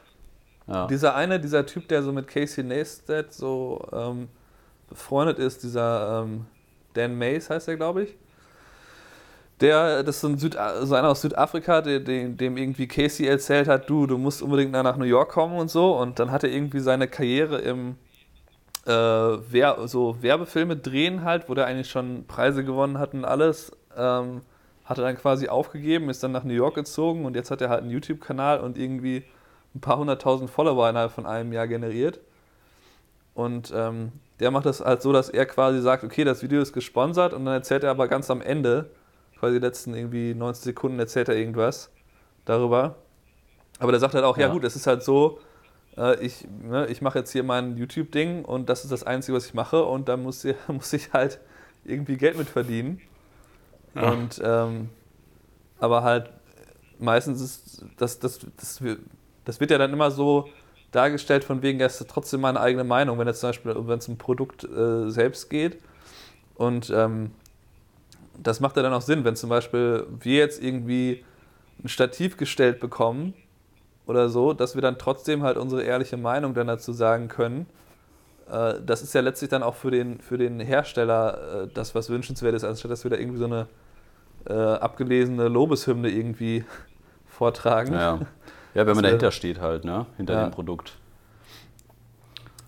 ja. 0.67 0.87
dieser 0.87 1.15
eine, 1.15 1.39
dieser 1.39 1.65
Typ, 1.65 1.87
der 1.87 2.03
so 2.03 2.11
mit 2.11 2.27
Casey 2.27 2.63
Neistat 2.63 3.33
so 3.33 3.87
ähm, 3.93 4.27
befreundet 4.89 5.39
ist, 5.39 5.63
dieser 5.63 6.23
ähm, 6.23 6.45
Dan 6.93 7.17
Mays 7.17 7.49
heißt 7.49 7.67
er, 7.67 7.75
glaube 7.77 8.03
ich. 8.03 8.15
Der, 9.61 10.03
das 10.03 10.15
ist 10.15 10.21
so 10.21 10.27
ein, 10.27 10.37
Süd, 10.37 10.57
so 10.81 10.95
einer 10.95 11.09
aus 11.09 11.21
Südafrika, 11.21 11.81
der, 11.81 12.01
dem, 12.01 12.35
dem 12.35 12.57
irgendwie 12.57 12.87
Casey 12.87 13.25
erzählt 13.25 13.67
hat, 13.67 13.89
du, 13.89 14.07
du 14.07 14.17
musst 14.17 14.41
unbedingt 14.41 14.71
nach 14.71 14.97
New 14.97 15.05
York 15.05 15.31
kommen 15.31 15.57
und 15.57 15.71
so. 15.71 15.97
Und 15.97 16.19
dann 16.19 16.31
hat 16.31 16.43
er 16.43 16.51
irgendwie 16.51 16.79
seine 16.79 17.07
Karriere 17.07 17.59
im 17.59 17.95
äh, 18.85 18.91
Wer 18.91 19.87
so 19.87 20.21
Werbefilme 20.21 20.75
drehen 20.75 21.23
halt, 21.23 21.47
wo 21.47 21.53
der 21.53 21.67
eigentlich 21.67 21.89
schon 21.89 22.25
Preise 22.27 22.65
gewonnen 22.65 22.99
hat 22.99 23.13
und 23.13 23.23
alles. 23.23 23.71
Ähm, 23.95 24.41
hat 24.85 24.97
er 24.97 25.05
dann 25.05 25.17
quasi 25.17 25.47
aufgegeben, 25.47 26.09
ist 26.09 26.23
dann 26.23 26.31
nach 26.31 26.43
New 26.43 26.53
York 26.53 26.75
gezogen 26.75 27.25
und 27.25 27.35
jetzt 27.35 27.51
hat 27.51 27.61
er 27.61 27.69
halt 27.69 27.81
einen 27.81 27.91
YouTube-Kanal 27.91 28.59
und 28.59 28.77
irgendwie 28.77 29.23
ein 29.75 29.81
paar 29.81 29.97
hunderttausend 29.97 30.49
Follower 30.49 30.89
innerhalb 30.89 31.11
von 31.11 31.25
einem 31.25 31.53
Jahr 31.53 31.67
generiert. 31.67 32.19
Und 33.33 33.73
ähm, 33.75 34.11
der 34.39 34.51
macht 34.51 34.65
das 34.65 34.81
halt 34.81 35.01
so, 35.01 35.11
dass 35.11 35.29
er 35.29 35.45
quasi 35.45 35.81
sagt, 35.81 36.03
okay, 36.03 36.23
das 36.23 36.43
Video 36.43 36.61
ist 36.61 36.73
gesponsert 36.73 37.33
und 37.33 37.45
dann 37.45 37.53
erzählt 37.55 37.83
er 37.83 37.91
aber 37.91 38.07
ganz 38.07 38.29
am 38.29 38.41
Ende, 38.41 38.89
quasi 39.39 39.55
die 39.55 39.65
letzten 39.65 39.95
irgendwie 39.95 40.35
90 40.35 40.63
Sekunden 40.63 40.99
erzählt 40.99 41.29
er 41.29 41.35
irgendwas 41.35 41.89
darüber. 42.45 42.95
Aber 43.79 43.91
der 43.91 43.99
sagt 43.99 44.13
halt 44.13 44.23
auch, 44.23 44.37
ja, 44.37 44.47
ja 44.47 44.53
gut, 44.53 44.63
es 44.63 44.75
ist 44.75 44.85
halt 44.85 45.01
so, 45.01 45.39
äh, 45.97 46.23
ich, 46.23 46.47
ne, 46.61 46.87
ich 46.87 47.01
mache 47.01 47.19
jetzt 47.19 47.31
hier 47.31 47.43
mein 47.43 47.77
YouTube-Ding 47.77 48.45
und 48.45 48.69
das 48.69 48.83
ist 48.83 48.91
das 48.91 49.03
Einzige, 49.03 49.35
was 49.35 49.45
ich 49.45 49.53
mache 49.53 49.83
und 49.83 50.07
da 50.09 50.17
muss, 50.17 50.45
muss 50.67 50.93
ich 50.93 51.13
halt 51.13 51.39
irgendwie 51.83 52.17
Geld 52.17 52.37
mit 52.37 52.49
verdienen. 52.49 53.01
Ja. 53.95 54.11
Und 54.11 54.41
ähm, 54.43 54.89
aber 55.79 56.03
halt 56.03 56.29
meistens 56.99 57.41
ist 57.41 57.85
das, 57.97 58.19
das, 58.19 58.39
das, 58.57 58.81
das 59.45 59.59
wird 59.59 59.71
ja 59.71 59.77
dann 59.77 59.91
immer 59.91 60.11
so 60.11 60.49
dargestellt, 60.91 61.43
von 61.43 61.61
wegen, 61.61 61.79
es 61.81 61.99
ist 61.99 62.09
trotzdem 62.09 62.41
meine 62.41 62.59
eigene 62.59 62.83
Meinung, 62.83 63.19
wenn 63.19 63.27
es 63.27 63.39
zum 63.39 63.49
Beispiel 63.49 63.75
wenn 63.75 63.99
es 63.99 64.07
um 64.07 64.17
Produkt 64.17 64.63
äh, 64.63 65.09
selbst 65.09 65.49
geht. 65.49 65.79
Und 66.55 66.91
ähm, 66.95 67.31
das 68.41 68.59
macht 68.59 68.77
ja 68.77 68.83
dann 68.83 68.93
auch 68.93 69.01
Sinn, 69.01 69.23
wenn 69.25 69.35
zum 69.35 69.49
Beispiel 69.49 70.05
wir 70.19 70.37
jetzt 70.37 70.61
irgendwie 70.61 71.23
ein 71.83 71.89
Stativ 71.89 72.37
gestellt 72.37 72.79
bekommen 72.79 73.33
oder 74.05 74.29
so, 74.29 74.53
dass 74.53 74.75
wir 74.75 74.81
dann 74.81 74.97
trotzdem 74.97 75.43
halt 75.43 75.57
unsere 75.57 75.83
ehrliche 75.83 76.17
Meinung 76.17 76.53
dann 76.53 76.67
dazu 76.67 76.93
sagen 76.93 77.27
können. 77.27 77.65
Äh, 78.49 78.75
das 78.85 79.01
ist 79.01 79.13
ja 79.13 79.21
letztlich 79.21 79.49
dann 79.49 79.63
auch 79.63 79.75
für 79.75 79.91
den, 79.91 80.19
für 80.19 80.37
den 80.37 80.59
Hersteller 80.59 81.63
äh, 81.63 81.67
das, 81.73 81.95
was 81.95 82.09
wünschenswert 82.09 82.53
ist, 82.53 82.63
anstatt 82.63 82.91
dass 82.91 83.03
wir 83.03 83.11
da 83.11 83.17
irgendwie 83.17 83.39
so 83.39 83.45
eine 83.45 83.67
äh, 84.47 84.53
abgelesene 84.53 85.47
Lobeshymne 85.47 86.09
irgendwie 86.09 86.63
vortragen. 87.25 87.93
Ja, 87.93 88.19
ja 88.73 88.85
wenn 88.85 88.95
man 88.95 89.03
dahinter 89.03 89.31
steht 89.31 89.59
halt, 89.59 89.85
ne? 89.85 90.05
hinter 90.17 90.33
ja. 90.33 90.47
dem 90.47 90.51
Produkt. 90.51 90.97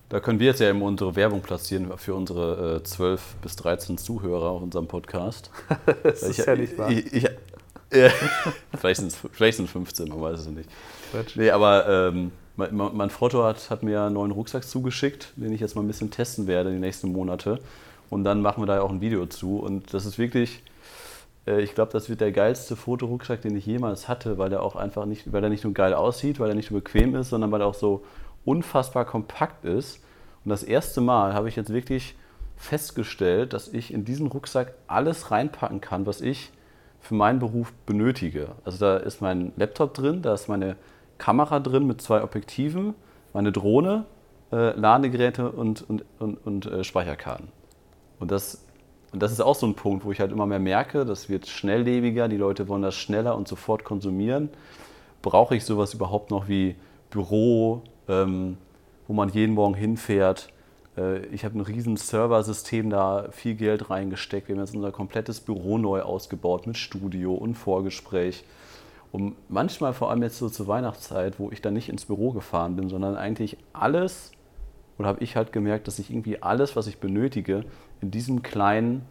Da 0.09 0.19
können 0.19 0.39
wir 0.39 0.47
jetzt 0.47 0.59
ja 0.59 0.69
eben 0.69 0.83
unsere 0.83 1.15
Werbung 1.15 1.41
platzieren 1.41 1.91
für 1.97 2.13
unsere 2.13 2.77
äh, 2.77 2.83
12 2.83 3.35
bis 3.41 3.55
13 3.55 3.97
Zuhörer 3.97 4.49
auf 4.51 4.61
unserem 4.61 4.87
Podcast. 4.87 5.49
das 6.03 6.21
ist 6.21 6.39
ich, 6.39 6.45
ja 6.45 6.55
nicht 6.55 6.77
wahr. 6.77 6.91
Ich, 6.91 7.11
ich, 7.11 7.27
vielleicht 8.77 8.99
sind 8.99 9.07
es 9.07 9.69
15, 9.71 10.09
man 10.09 10.21
weiß 10.21 10.41
es 10.41 10.47
nicht. 10.47 10.69
Quatsch. 11.11 11.35
Nee, 11.35 11.49
aber 11.49 11.87
ähm, 11.87 12.31
mein, 12.55 12.75
mein 12.75 13.09
Frotto 13.09 13.43
hat, 13.43 13.69
hat 13.69 13.83
mir 13.83 14.03
einen 14.03 14.13
neuen 14.13 14.31
Rucksack 14.31 14.63
zugeschickt, 14.63 15.33
den 15.35 15.51
ich 15.51 15.61
jetzt 15.61 15.75
mal 15.75 15.81
ein 15.81 15.87
bisschen 15.87 16.11
testen 16.11 16.47
werde 16.47 16.71
die 16.71 16.79
nächsten 16.79 17.11
Monate. 17.11 17.59
Und 18.09 18.23
dann 18.23 18.41
machen 18.41 18.61
wir 18.61 18.67
da 18.67 18.75
ja 18.75 18.81
auch 18.81 18.91
ein 18.91 19.01
Video 19.01 19.25
zu. 19.25 19.57
Und 19.57 19.93
das 19.93 20.05
ist 20.05 20.17
wirklich, 20.17 20.61
ich 21.47 21.75
glaube, 21.75 21.91
das 21.91 22.09
wird 22.09 22.21
der 22.21 22.31
geilste 22.31 22.75
Fotorucksack, 22.75 23.41
den 23.41 23.55
ich 23.55 23.65
jemals 23.65 24.07
hatte, 24.07 24.37
weil 24.37 24.49
der 24.49 24.63
auch 24.63 24.75
einfach 24.75 25.05
nicht, 25.05 25.31
weil 25.31 25.43
er 25.43 25.49
nicht 25.49 25.63
nur 25.63 25.73
geil 25.73 25.93
aussieht, 25.93 26.39
weil 26.39 26.49
er 26.49 26.55
nicht 26.55 26.71
nur 26.71 26.81
bequem 26.81 27.15
ist, 27.15 27.29
sondern 27.29 27.51
weil 27.51 27.61
er 27.61 27.67
auch 27.67 27.75
so 27.75 28.03
unfassbar 28.45 29.05
kompakt 29.05 29.63
ist. 29.65 30.03
Und 30.43 30.49
das 30.49 30.63
erste 30.63 31.01
Mal 31.01 31.33
habe 31.33 31.47
ich 31.47 31.55
jetzt 31.55 31.71
wirklich 31.71 32.15
festgestellt, 32.57 33.53
dass 33.53 33.67
ich 33.67 33.93
in 33.93 34.05
diesen 34.05 34.27
Rucksack 34.27 34.73
alles 34.87 35.31
reinpacken 35.31 35.81
kann, 35.81 36.05
was 36.05 36.21
ich 36.21 36.51
für 36.99 37.13
meinen 37.13 37.39
Beruf 37.39 37.71
benötige. 37.85 38.49
Also 38.63 38.79
da 38.79 38.97
ist 38.97 39.21
mein 39.21 39.53
Laptop 39.55 39.93
drin, 39.93 40.21
da 40.21 40.33
ist 40.33 40.47
meine 40.47 40.75
Kamera 41.17 41.59
drin 41.59 41.85
mit 41.85 42.01
zwei 42.01 42.23
Objektiven, 42.23 42.95
meine 43.33 43.51
Drohne, 43.51 44.05
äh, 44.51 44.71
Ladegeräte 44.71 45.51
und, 45.51 45.87
und, 45.87 46.05
und, 46.19 46.37
und 46.45 46.65
äh, 46.65 46.83
Speicherkarten. 46.83 47.49
Und 48.19 48.31
das, 48.31 48.64
und 49.15 49.23
das 49.23 49.31
ist 49.31 49.39
auch 49.39 49.55
so 49.55 49.65
ein 49.65 49.75
Punkt, 49.75 50.03
wo 50.03 50.11
ich 50.11 50.19
halt 50.19 50.33
immer 50.33 50.45
mehr 50.45 50.59
merke, 50.59 51.05
das 51.05 51.29
wird 51.29 51.47
schnelllebiger, 51.47 52.27
die 52.27 52.35
Leute 52.35 52.67
wollen 52.67 52.81
das 52.81 52.95
schneller 52.95 53.37
und 53.37 53.47
sofort 53.47 53.85
konsumieren. 53.85 54.49
Brauche 55.21 55.55
ich 55.55 55.63
sowas 55.63 55.93
überhaupt 55.93 56.31
noch 56.31 56.49
wie 56.49 56.75
Büro, 57.11 57.81
ähm, 58.09 58.57
wo 59.07 59.13
man 59.13 59.29
jeden 59.29 59.53
Morgen 59.53 59.73
hinfährt? 59.73 60.49
Äh, 60.97 61.27
ich 61.27 61.45
habe 61.45 61.57
ein 61.57 61.61
riesen 61.61 61.95
Serversystem 61.95 62.89
da, 62.89 63.29
viel 63.31 63.55
Geld 63.55 63.89
reingesteckt. 63.89 64.49
Wir 64.49 64.57
haben 64.57 64.65
jetzt 64.65 64.75
unser 64.75 64.91
komplettes 64.91 65.39
Büro 65.39 65.77
neu 65.77 66.01
ausgebaut 66.01 66.67
mit 66.67 66.77
Studio 66.77 67.35
und 67.35 67.55
Vorgespräch. 67.55 68.43
Und 69.13 69.37
manchmal, 69.47 69.93
vor 69.93 70.11
allem 70.11 70.23
jetzt 70.23 70.39
so 70.39 70.49
zur 70.49 70.67
Weihnachtszeit, 70.67 71.39
wo 71.39 71.51
ich 71.51 71.61
dann 71.61 71.73
nicht 71.73 71.87
ins 71.87 72.03
Büro 72.03 72.31
gefahren 72.31 72.75
bin, 72.75 72.89
sondern 72.89 73.15
eigentlich 73.15 73.55
alles, 73.71 74.33
oder 74.97 75.07
habe 75.07 75.23
ich 75.23 75.35
halt 75.35 75.51
gemerkt, 75.51 75.87
dass 75.87 75.99
ich 75.99 76.09
irgendwie 76.09 76.41
alles, 76.41 76.75
was 76.75 76.87
ich 76.87 76.99
benötige, 76.99 77.65
in 78.01 78.11
diesem 78.11 78.41
kleinen 78.43 79.05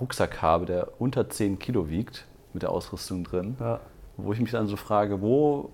Rucksack 0.00 0.42
habe, 0.42 0.66
der 0.66 1.00
unter 1.00 1.28
10 1.28 1.58
Kilo 1.58 1.90
wiegt, 1.90 2.26
mit 2.52 2.62
der 2.62 2.70
Ausrüstung 2.70 3.24
drin. 3.24 3.56
Ja. 3.60 3.80
Wo 4.16 4.32
ich 4.32 4.40
mich 4.40 4.50
dann 4.50 4.66
so 4.66 4.76
frage, 4.76 5.20
wo, 5.20 5.70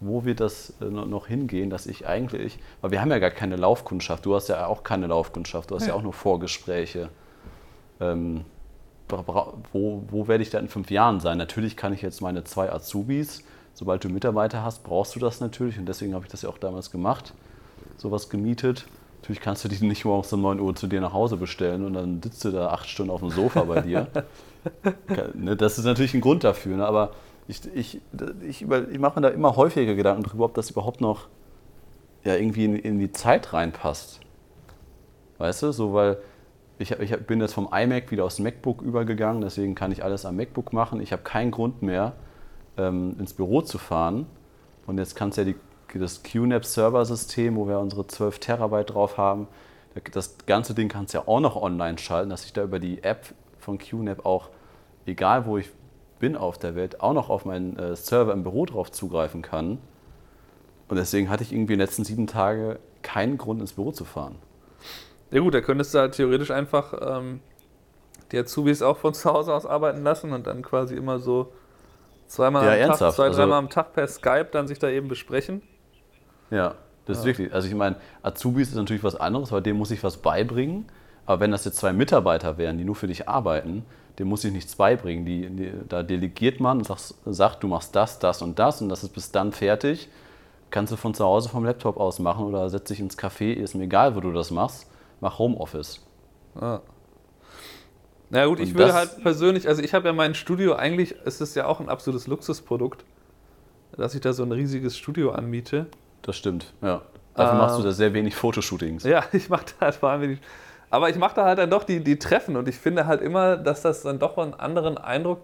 wo 0.00 0.24
wird 0.24 0.40
das 0.40 0.74
äh, 0.80 0.84
noch 0.84 1.26
hingehen, 1.26 1.70
dass 1.70 1.86
ich 1.86 2.06
eigentlich, 2.06 2.58
weil 2.80 2.90
wir 2.90 3.00
haben 3.00 3.10
ja 3.10 3.18
gar 3.18 3.30
keine 3.30 3.56
Laufkundschaft, 3.56 4.24
du 4.26 4.34
hast 4.34 4.48
ja 4.48 4.66
auch 4.66 4.82
keine 4.82 5.06
Laufkundschaft, 5.06 5.70
du 5.70 5.76
hast 5.76 5.82
ja, 5.82 5.88
ja 5.88 5.94
auch 5.94 6.02
nur 6.02 6.12
Vorgespräche. 6.12 7.10
Ähm, 8.00 8.44
wo, 9.08 10.04
wo 10.08 10.28
werde 10.28 10.42
ich 10.42 10.50
da 10.50 10.58
in 10.58 10.68
fünf 10.68 10.90
Jahren 10.90 11.20
sein? 11.20 11.36
Natürlich 11.36 11.76
kann 11.76 11.92
ich 11.92 12.00
jetzt 12.00 12.20
meine 12.20 12.44
zwei 12.44 12.72
Azubis, 12.72 13.44
sobald 13.74 14.04
du 14.04 14.08
Mitarbeiter 14.08 14.62
hast, 14.62 14.84
brauchst 14.84 15.16
du 15.16 15.20
das 15.20 15.40
natürlich 15.40 15.78
und 15.78 15.86
deswegen 15.86 16.14
habe 16.14 16.24
ich 16.24 16.30
das 16.30 16.42
ja 16.42 16.48
auch 16.48 16.58
damals 16.58 16.90
gemacht, 16.90 17.34
sowas 18.00 18.28
gemietet. 18.28 18.86
Natürlich 19.20 19.40
kannst 19.40 19.64
du 19.64 19.68
die 19.68 19.84
nicht 19.84 20.04
morgens 20.04 20.32
um 20.32 20.40
9 20.40 20.60
Uhr 20.60 20.74
zu 20.74 20.86
dir 20.86 21.00
nach 21.00 21.12
Hause 21.12 21.36
bestellen 21.36 21.84
und 21.84 21.92
dann 21.92 22.22
sitzt 22.22 22.44
du 22.44 22.50
da 22.50 22.68
acht 22.68 22.88
Stunden 22.88 23.10
auf 23.10 23.20
dem 23.20 23.30
Sofa 23.30 23.64
bei 23.64 23.80
dir. 23.80 24.08
Ne, 25.32 25.56
das 25.56 25.78
ist 25.78 25.86
natürlich 25.86 26.12
ein 26.12 26.20
Grund 26.20 26.44
dafür, 26.44 26.76
ne? 26.76 26.86
aber 26.86 27.12
ich, 27.48 27.62
ich, 27.74 28.02
ich, 28.46 28.60
ich 28.60 28.98
mache 28.98 29.18
mir 29.18 29.22
da 29.22 29.28
immer 29.28 29.56
häufiger 29.56 29.94
Gedanken 29.94 30.22
darüber, 30.22 30.44
ob 30.44 30.52
das 30.52 30.68
überhaupt 30.70 31.00
noch 31.00 31.28
ja, 32.24 32.36
irgendwie 32.36 32.66
in, 32.66 32.76
in 32.76 32.98
die 32.98 33.10
Zeit 33.10 33.54
reinpasst. 33.54 34.20
Weißt 35.38 35.62
du, 35.62 35.72
so 35.72 35.94
weil 35.94 36.18
ich, 36.78 36.92
ich 36.92 37.16
bin 37.26 37.40
jetzt 37.40 37.54
vom 37.54 37.68
iMac 37.72 38.10
wieder 38.10 38.24
aufs 38.24 38.38
MacBook 38.38 38.82
übergegangen, 38.82 39.40
deswegen 39.40 39.74
kann 39.74 39.92
ich 39.92 40.04
alles 40.04 40.24
am 40.26 40.36
MacBook 40.36 40.72
machen. 40.72 41.00
Ich 41.00 41.12
habe 41.12 41.22
keinen 41.22 41.50
Grund 41.50 41.80
mehr, 41.82 42.12
ähm, 42.76 43.16
ins 43.18 43.32
Büro 43.32 43.62
zu 43.62 43.78
fahren. 43.78 44.26
Und 44.86 44.98
jetzt 44.98 45.16
kannst 45.16 45.38
du 45.38 45.42
ja 45.42 45.52
die, 45.52 45.56
das 45.98 46.22
QNAP-Server-System, 46.22 47.56
wo 47.56 47.66
wir 47.66 47.78
unsere 47.78 48.06
12 48.06 48.38
Terabyte 48.38 48.90
drauf 48.90 49.16
haben, 49.18 49.48
das 50.12 50.36
ganze 50.46 50.74
Ding 50.74 50.88
kannst 50.88 51.14
du 51.14 51.18
ja 51.18 51.24
auch 51.26 51.40
noch 51.40 51.56
online 51.56 51.98
schalten, 51.98 52.30
dass 52.30 52.44
ich 52.44 52.52
da 52.52 52.62
über 52.62 52.78
die 52.78 53.02
App 53.02 53.34
von 53.58 53.78
QNAP 53.78 54.24
auch, 54.24 54.48
egal 55.06 55.46
wo 55.46 55.58
ich 55.58 55.70
bin 56.20 56.36
auf 56.36 56.58
der 56.58 56.76
Welt, 56.76 57.00
auch 57.00 57.12
noch 57.12 57.30
auf 57.30 57.44
meinen 57.44 57.76
äh, 57.76 57.96
Server 57.96 58.32
im 58.32 58.42
Büro 58.42 58.66
drauf 58.66 58.92
zugreifen 58.92 59.42
kann. 59.42 59.78
Und 60.88 60.96
deswegen 60.96 61.30
hatte 61.30 61.42
ich 61.42 61.52
irgendwie 61.52 61.72
in 61.72 61.78
den 61.78 61.86
letzten 61.86 62.04
sieben 62.04 62.26
Tagen 62.26 62.76
keinen 63.02 63.38
Grund, 63.38 63.60
ins 63.60 63.72
Büro 63.72 63.90
zu 63.90 64.04
fahren. 64.04 64.36
Ja 65.30 65.40
gut, 65.40 65.54
da 65.54 65.60
könntest 65.60 65.94
du 65.94 65.98
halt 65.98 66.14
theoretisch 66.14 66.50
einfach 66.50 66.94
ähm, 67.00 67.40
die 68.32 68.38
Azubis 68.38 68.82
auch 68.82 68.96
von 68.96 69.14
zu 69.14 69.32
Hause 69.32 69.54
aus 69.54 69.66
arbeiten 69.66 70.02
lassen 70.02 70.32
und 70.32 70.46
dann 70.46 70.62
quasi 70.62 70.94
immer 70.94 71.18
so 71.18 71.52
zweimal 72.26 72.64
ja, 72.64 72.72
am 72.72 72.78
ernsthaft? 72.78 73.16
Tag, 73.16 73.32
zwei, 73.32 73.42
also, 73.42 73.52
am 73.54 73.70
Tag 73.70 73.92
per 73.92 74.06
Skype 74.06 74.48
dann 74.52 74.66
sich 74.68 74.78
da 74.78 74.88
eben 74.88 75.08
besprechen. 75.08 75.62
Ja, 76.50 76.74
das 77.06 77.18
ja. 77.18 77.20
ist 77.20 77.24
wirklich. 77.26 77.54
Also 77.54 77.68
ich 77.68 77.74
meine, 77.74 77.96
Azubis 78.22 78.68
ist 78.68 78.74
natürlich 78.74 79.04
was 79.04 79.16
anderes, 79.16 79.52
weil 79.52 79.62
dem 79.62 79.76
muss 79.76 79.90
ich 79.90 80.02
was 80.02 80.16
beibringen. 80.18 80.86
Aber 81.26 81.40
wenn 81.40 81.50
das 81.50 81.64
jetzt 81.64 81.76
zwei 81.76 81.92
Mitarbeiter 81.92 82.58
wären, 82.58 82.78
die 82.78 82.84
nur 82.84 82.96
für 82.96 83.06
dich 83.06 83.28
arbeiten, 83.28 83.84
dem 84.18 84.28
muss 84.28 84.44
ich 84.44 84.52
nichts 84.52 84.76
beibringen. 84.76 85.24
Die, 85.24 85.48
die, 85.48 85.72
da 85.88 86.02
delegiert 86.02 86.60
man 86.60 86.78
und 86.78 86.86
sagt, 86.86 87.14
sagt, 87.26 87.62
du 87.62 87.68
machst 87.68 87.94
das, 87.94 88.18
das 88.18 88.42
und 88.42 88.58
das 88.58 88.82
und 88.82 88.88
das 88.88 89.02
ist 89.04 89.10
bis 89.10 89.30
dann 89.30 89.52
fertig. 89.52 90.08
Kannst 90.70 90.92
du 90.92 90.96
von 90.96 91.14
zu 91.14 91.24
Hause 91.24 91.48
vom 91.48 91.64
Laptop 91.64 91.96
aus 91.98 92.18
machen 92.18 92.46
oder 92.46 92.68
setz 92.68 92.88
dich 92.88 93.00
ins 93.00 93.18
Café, 93.18 93.52
ist 93.52 93.74
mir 93.74 93.84
egal, 93.84 94.14
wo 94.14 94.20
du 94.20 94.32
das 94.32 94.50
machst 94.50 94.86
mach 95.20 95.38
Homeoffice. 95.38 96.00
Ah. 96.54 96.80
Na 98.30 98.46
gut, 98.46 98.60
ich 98.60 98.74
würde 98.74 98.94
halt 98.94 99.22
persönlich, 99.22 99.66
also 99.66 99.82
ich 99.82 99.92
habe 99.92 100.08
ja 100.08 100.12
mein 100.12 100.34
Studio, 100.34 100.74
eigentlich 100.74 101.12
ist 101.12 101.40
es 101.40 101.54
ja 101.54 101.66
auch 101.66 101.80
ein 101.80 101.88
absolutes 101.88 102.26
Luxusprodukt, 102.26 103.04
dass 103.96 104.14
ich 104.14 104.20
da 104.20 104.32
so 104.32 104.44
ein 104.44 104.52
riesiges 104.52 104.96
Studio 104.96 105.32
anmiete. 105.32 105.86
Das 106.22 106.36
stimmt, 106.36 106.72
ja. 106.82 107.02
Dafür 107.34 107.52
ähm, 107.52 107.58
machst 107.58 107.78
du 107.78 107.82
da 107.82 107.92
sehr 107.92 108.12
wenig 108.12 108.34
Fotoshootings. 108.34 109.04
Ja, 109.04 109.24
ich 109.32 109.48
mache 109.48 109.66
da 109.78 109.86
halt 109.86 109.94
vor 109.96 110.10
allem 110.10 110.22
wenig. 110.22 110.40
Aber 110.90 111.08
ich 111.08 111.16
mache 111.16 111.36
da 111.36 111.44
halt 111.44 111.58
dann 111.58 111.70
doch 111.70 111.84
die, 111.84 112.02
die 112.02 112.18
Treffen 112.18 112.56
und 112.56 112.68
ich 112.68 112.76
finde 112.76 113.06
halt 113.06 113.20
immer, 113.20 113.56
dass 113.56 113.82
das 113.82 114.02
dann 114.02 114.18
doch 114.18 114.36
einen 114.38 114.54
anderen 114.54 114.98
Eindruck 114.98 115.40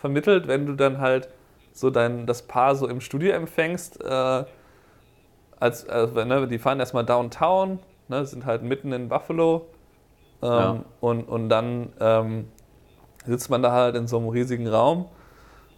vermittelt, 0.00 0.46
wenn 0.46 0.66
du 0.66 0.74
dann 0.74 0.98
halt 0.98 1.28
so 1.72 1.90
dein, 1.90 2.26
das 2.26 2.42
Paar 2.42 2.76
so 2.76 2.86
im 2.86 3.00
Studio 3.00 3.32
empfängst. 3.32 4.02
Äh, 4.04 4.44
als, 5.58 5.84
äh, 5.84 6.24
ne, 6.24 6.46
die 6.46 6.58
fahren 6.58 6.78
erstmal 6.78 7.04
downtown, 7.04 7.80
ne, 8.08 8.24
sind 8.24 8.46
halt 8.46 8.62
mitten 8.62 8.92
in 8.92 9.08
Buffalo. 9.08 9.66
Ähm, 10.42 10.48
ja. 10.50 10.84
und, 11.00 11.22
und 11.24 11.48
dann 11.48 11.92
ähm, 12.00 12.48
sitzt 13.24 13.50
man 13.50 13.62
da 13.62 13.72
halt 13.72 13.96
in 13.96 14.06
so 14.06 14.18
einem 14.18 14.28
riesigen 14.28 14.68
Raum. 14.68 15.06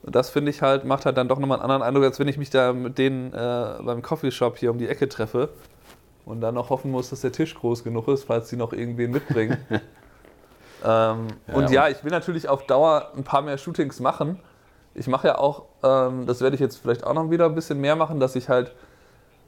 Und 0.06 0.14
das 0.14 0.30
finde 0.30 0.50
ich 0.50 0.62
halt, 0.62 0.84
macht 0.84 1.04
halt 1.04 1.16
dann 1.16 1.26
doch 1.26 1.40
nochmal 1.40 1.58
einen 1.58 1.64
anderen 1.64 1.82
Eindruck, 1.82 2.04
als 2.04 2.20
wenn 2.20 2.28
ich 2.28 2.38
mich 2.38 2.48
da 2.48 2.72
mit 2.72 2.96
denen 2.96 3.32
äh, 3.32 3.74
beim 3.82 4.02
Coffeeshop 4.02 4.56
hier 4.56 4.70
um 4.70 4.78
die 4.78 4.86
Ecke 4.86 5.08
treffe 5.08 5.48
und 6.24 6.40
dann 6.40 6.54
noch 6.54 6.70
hoffen 6.70 6.92
muss, 6.92 7.10
dass 7.10 7.22
der 7.22 7.32
Tisch 7.32 7.56
groß 7.56 7.82
genug 7.82 8.06
ist, 8.06 8.22
falls 8.22 8.48
sie 8.48 8.56
noch 8.56 8.72
irgendwen 8.72 9.10
mitbringen. 9.10 9.58
ähm, 9.70 9.80
ja, 10.84 11.54
und 11.54 11.70
ja, 11.70 11.88
ich 11.88 12.04
will 12.04 12.12
natürlich 12.12 12.48
auf 12.48 12.66
Dauer 12.66 13.10
ein 13.16 13.24
paar 13.24 13.42
mehr 13.42 13.58
Shootings 13.58 13.98
machen. 13.98 14.38
Ich 14.94 15.08
mache 15.08 15.26
ja 15.26 15.38
auch, 15.38 15.64
ähm, 15.82 16.24
das 16.24 16.40
werde 16.40 16.54
ich 16.54 16.60
jetzt 16.60 16.76
vielleicht 16.76 17.02
auch 17.02 17.14
noch 17.14 17.28
wieder 17.30 17.46
ein 17.46 17.56
bisschen 17.56 17.80
mehr 17.80 17.96
machen, 17.96 18.20
dass 18.20 18.36
ich 18.36 18.48
halt 18.48 18.72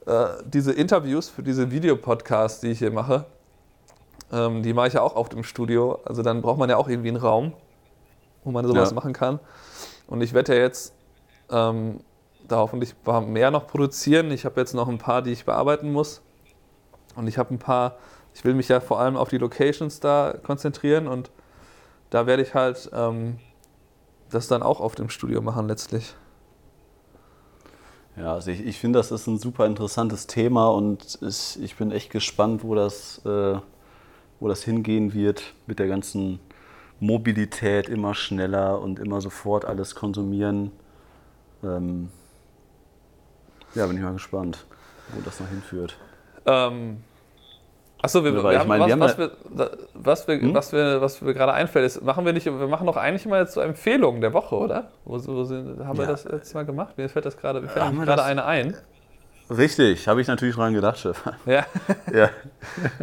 äh, 0.07 0.25
diese 0.43 0.73
Interviews 0.73 1.29
für 1.29 1.41
diese 1.41 1.71
Videopodcasts, 1.71 2.59
die 2.59 2.71
ich 2.71 2.79
hier 2.79 2.91
mache, 2.91 3.25
ähm, 4.33 4.61
die 4.61 4.73
mache 4.73 4.89
ich 4.89 4.93
ja 4.93 5.03
auch 5.03 5.15
oft 5.15 5.33
im 5.33 5.43
Studio. 5.43 5.99
Also 6.03 6.21
dann 6.21 6.41
braucht 6.41 6.59
man 6.59 6.69
ja 6.69 6.75
auch 6.75 6.89
irgendwie 6.89 7.09
einen 7.09 7.17
Raum, 7.17 7.53
wo 8.43 8.51
man 8.51 8.67
sowas 8.67 8.89
ja. 8.89 8.95
machen 8.95 9.13
kann. 9.13 9.39
Und 10.09 10.21
ich 10.21 10.33
werde 10.33 10.55
ja 10.55 10.61
jetzt 10.61 10.93
ähm, 11.51 11.99
da 12.47 12.57
hoffentlich 12.57 12.95
mehr 13.27 13.51
noch 13.51 13.67
produzieren. 13.67 14.31
Ich 14.31 14.43
habe 14.43 14.59
jetzt 14.59 14.73
noch 14.73 14.87
ein 14.87 14.97
paar, 14.97 15.21
die 15.21 15.31
ich 15.31 15.45
bearbeiten 15.45 15.91
muss. 15.91 16.21
Und 17.15 17.27
ich 17.27 17.37
habe 17.37 17.53
ein 17.53 17.59
paar, 17.59 17.97
ich 18.33 18.43
will 18.43 18.55
mich 18.55 18.69
ja 18.69 18.79
vor 18.79 18.99
allem 18.99 19.15
auf 19.15 19.29
die 19.29 19.37
Locations 19.37 19.99
da 19.99 20.35
konzentrieren 20.43 21.07
und 21.07 21.29
da 22.09 22.25
werde 22.25 22.41
ich 22.41 22.55
halt 22.55 22.89
ähm, 22.91 23.37
das 24.31 24.47
dann 24.47 24.63
auch 24.63 24.79
oft 24.79 24.99
im 24.99 25.09
Studio 25.09 25.41
machen 25.41 25.67
letztlich. 25.67 26.15
Ja, 28.17 28.33
also 28.33 28.49
ich, 28.51 28.65
ich 28.65 28.79
finde, 28.79 28.97
das 28.99 29.11
ist 29.11 29.27
ein 29.27 29.37
super 29.37 29.65
interessantes 29.65 30.25
Thema 30.25 30.69
und 30.69 31.19
ich, 31.21 31.61
ich 31.61 31.75
bin 31.75 31.91
echt 31.91 32.09
gespannt, 32.09 32.63
wo 32.63 32.73
das, 32.73 33.23
äh, 33.25 33.59
wo 34.39 34.47
das 34.47 34.63
hingehen 34.63 35.13
wird 35.13 35.53
mit 35.67 35.77
der 35.77 35.87
ganzen 35.87 36.39
Mobilität, 36.99 37.89
immer 37.89 38.13
schneller 38.13 38.79
und 38.81 38.99
immer 38.99 39.21
sofort 39.21 39.65
alles 39.65 39.95
konsumieren. 39.95 40.71
Ähm, 41.63 42.09
ja, 43.75 43.85
bin 43.85 43.97
ich 43.97 44.03
mal 44.03 44.13
gespannt, 44.13 44.65
wo 45.13 45.21
das 45.21 45.39
noch 45.39 45.47
hinführt. 45.47 45.97
Ähm, 46.45 46.97
Achso, 48.01 48.23
wir, 48.23 48.33
wir, 48.33 48.59
haben, 48.59 48.69
was, 48.69 49.17
was, 49.17 49.17
wir, 49.17 49.31
was, 49.93 50.27
wir, 50.27 50.39
hm? 50.39 50.53
was, 50.53 50.71
wir, 50.71 51.01
was 51.01 51.25
wir 51.25 51.33
gerade 51.33 51.51
einfällt, 51.51 51.85
ist, 51.85 52.01
machen 52.01 52.25
wir 52.25 52.31
nicht, 52.31 52.45
wir 52.45 52.67
machen 52.67 52.87
doch 52.87 52.95
eigentlich 52.95 53.25
mal 53.25 53.41
jetzt 53.41 53.53
so 53.53 53.59
Empfehlungen 53.59 54.21
der 54.21 54.31
Woche, 54.31 54.55
oder? 54.55 54.91
Wo, 55.03 55.15
wo 55.15 55.43
sind, 55.43 55.85
haben 55.85 55.97
ja. 55.97 56.03
wir 56.03 56.07
das 56.07 56.23
jetzt 56.23 56.53
mal 56.53 56.65
gemacht? 56.65 56.97
Mir 56.97 57.09
fällt 57.09 57.25
das 57.25 57.37
gerade, 57.37 57.59
mir 57.59 57.67
fällt 57.67 57.93
gerade 57.93 58.23
eine 58.23 58.45
ein. 58.45 58.77
Richtig, 59.49 60.07
habe 60.07 60.21
ich 60.21 60.27
natürlich 60.27 60.55
dran 60.55 60.73
gedacht, 60.73 60.99
Stefan. 60.99 61.33
Ja. 61.45 61.65
ja. 62.13 62.29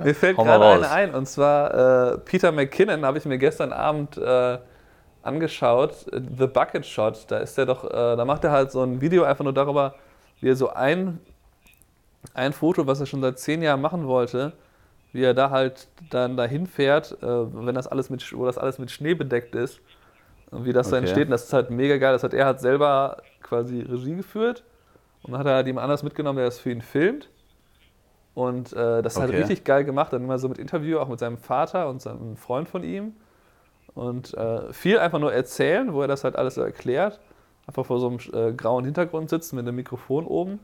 mir 0.02 0.14
fällt 0.14 0.36
gerade 0.36 0.64
eine 0.64 0.90
ein, 0.90 1.14
und 1.14 1.26
zwar 1.26 2.12
äh, 2.12 2.18
Peter 2.18 2.52
McKinnon 2.52 3.04
habe 3.04 3.18
ich 3.18 3.24
mir 3.24 3.38
gestern 3.38 3.72
Abend 3.72 4.16
äh, 4.16 4.58
angeschaut, 5.22 6.06
The 6.12 6.46
Bucket 6.46 6.86
Shot. 6.86 7.24
Da 7.28 7.38
ist 7.38 7.58
er 7.58 7.66
doch, 7.66 7.84
äh, 7.84 8.16
da 8.16 8.24
macht 8.24 8.44
er 8.44 8.52
halt 8.52 8.70
so 8.70 8.82
ein 8.82 9.00
Video 9.00 9.24
einfach 9.24 9.42
nur 9.42 9.52
darüber, 9.52 9.96
wie 10.40 10.48
er 10.48 10.54
so 10.56 10.70
ein, 10.70 11.18
ein 12.32 12.52
Foto, 12.52 12.86
was 12.86 13.00
er 13.00 13.06
schon 13.06 13.22
seit 13.22 13.40
zehn 13.40 13.60
Jahren 13.60 13.80
machen 13.80 14.06
wollte, 14.06 14.52
wie 15.12 15.24
er 15.24 15.34
da 15.34 15.50
halt 15.50 15.88
dann 16.10 16.36
dahin 16.36 16.68
fährt, 16.68 17.12
äh, 17.22 17.26
wenn 17.26 17.74
das 17.74 17.88
alles 17.88 18.08
mit, 18.08 18.24
wo 18.32 18.46
das 18.46 18.56
alles 18.56 18.78
mit 18.78 18.92
Schnee 18.92 19.14
bedeckt 19.14 19.56
ist 19.56 19.80
und 20.52 20.64
wie 20.64 20.72
das 20.72 20.86
okay. 20.86 20.92
da 20.92 20.98
entsteht. 20.98 21.24
Und 21.24 21.32
das 21.32 21.44
ist 21.44 21.52
halt 21.52 21.70
mega 21.70 21.96
geil. 21.96 22.12
Das 22.12 22.22
hat 22.22 22.34
er 22.34 22.46
hat 22.46 22.60
selber 22.60 23.16
quasi 23.42 23.80
Regie 23.80 24.14
geführt 24.14 24.62
und 25.22 25.32
dann 25.32 25.40
hat 25.40 25.46
er 25.46 25.54
halt 25.54 25.66
jemand 25.66 25.84
anders 25.84 26.02
mitgenommen, 26.02 26.36
der 26.36 26.46
das 26.46 26.58
für 26.58 26.70
ihn 26.70 26.82
filmt. 26.82 27.30
Und 28.34 28.72
äh, 28.74 29.02
das 29.02 29.16
okay. 29.16 29.26
halt 29.26 29.34
richtig 29.34 29.64
geil 29.64 29.84
gemacht. 29.84 30.12
Dann 30.12 30.22
immer 30.22 30.38
so 30.38 30.48
mit 30.48 30.58
Interview, 30.58 30.98
auch 30.98 31.08
mit 31.08 31.18
seinem 31.18 31.38
Vater 31.38 31.88
und 31.88 32.02
seinem 32.02 32.36
Freund 32.36 32.68
von 32.68 32.84
ihm. 32.84 33.14
Und 33.94 34.34
äh, 34.34 34.72
viel 34.74 34.98
einfach 34.98 35.18
nur 35.18 35.32
erzählen, 35.32 35.94
wo 35.94 36.02
er 36.02 36.08
das 36.08 36.22
halt 36.22 36.36
alles 36.36 36.58
erklärt. 36.58 37.18
Einfach 37.66 37.86
vor 37.86 37.98
so 37.98 38.08
einem 38.08 38.18
äh, 38.34 38.52
grauen 38.52 38.84
Hintergrund 38.84 39.30
sitzen 39.30 39.56
mit 39.56 39.66
einem 39.66 39.76
Mikrofon 39.76 40.26
oben. 40.26 40.60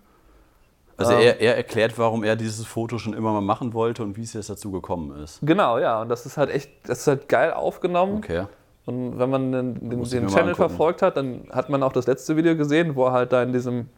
Also 0.98 1.14
er, 1.14 1.40
er, 1.40 1.56
erklärt, 1.56 1.98
warum 1.98 2.22
er 2.22 2.36
dieses 2.36 2.66
Foto 2.66 2.98
schon 2.98 3.14
immer 3.14 3.32
mal 3.32 3.40
machen 3.40 3.72
wollte 3.72 4.02
und 4.02 4.16
wie 4.16 4.22
es 4.22 4.34
jetzt 4.34 4.50
dazu 4.50 4.70
gekommen 4.70 5.16
ist. 5.22 5.38
Genau, 5.42 5.78
ja. 5.78 6.02
Und 6.02 6.10
das 6.10 6.26
ist 6.26 6.36
halt 6.36 6.50
echt, 6.50 6.70
das 6.88 7.00
ist 7.00 7.06
halt 7.06 7.28
geil 7.28 7.52
aufgenommen. 7.52 8.18
Okay. 8.18 8.44
Und 8.84 9.18
wenn 9.18 9.30
man 9.30 9.52
den, 9.52 9.90
den, 9.90 10.02
den 10.02 10.28
Channel 10.28 10.54
verfolgt 10.54 11.02
hat, 11.02 11.16
dann 11.16 11.48
hat 11.50 11.70
man 11.70 11.82
auch 11.82 11.92
das 11.92 12.06
letzte 12.06 12.36
Video 12.36 12.56
gesehen, 12.56 12.96
wo 12.96 13.06
er 13.06 13.12
halt 13.12 13.32
da 13.32 13.42
in 13.42 13.52
diesem 13.52 13.88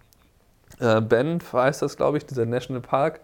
äh, 0.80 1.00
Bend, 1.00 1.52
heißt 1.52 1.82
das, 1.82 1.96
glaube 1.96 2.18
ich, 2.18 2.26
dieser 2.26 2.46
National 2.46 2.82
Park. 2.82 3.20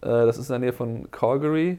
Äh, 0.00 0.08
das 0.08 0.38
ist 0.38 0.48
in 0.48 0.52
der 0.52 0.58
Nähe 0.60 0.72
von 0.72 1.10
Calgary. 1.10 1.78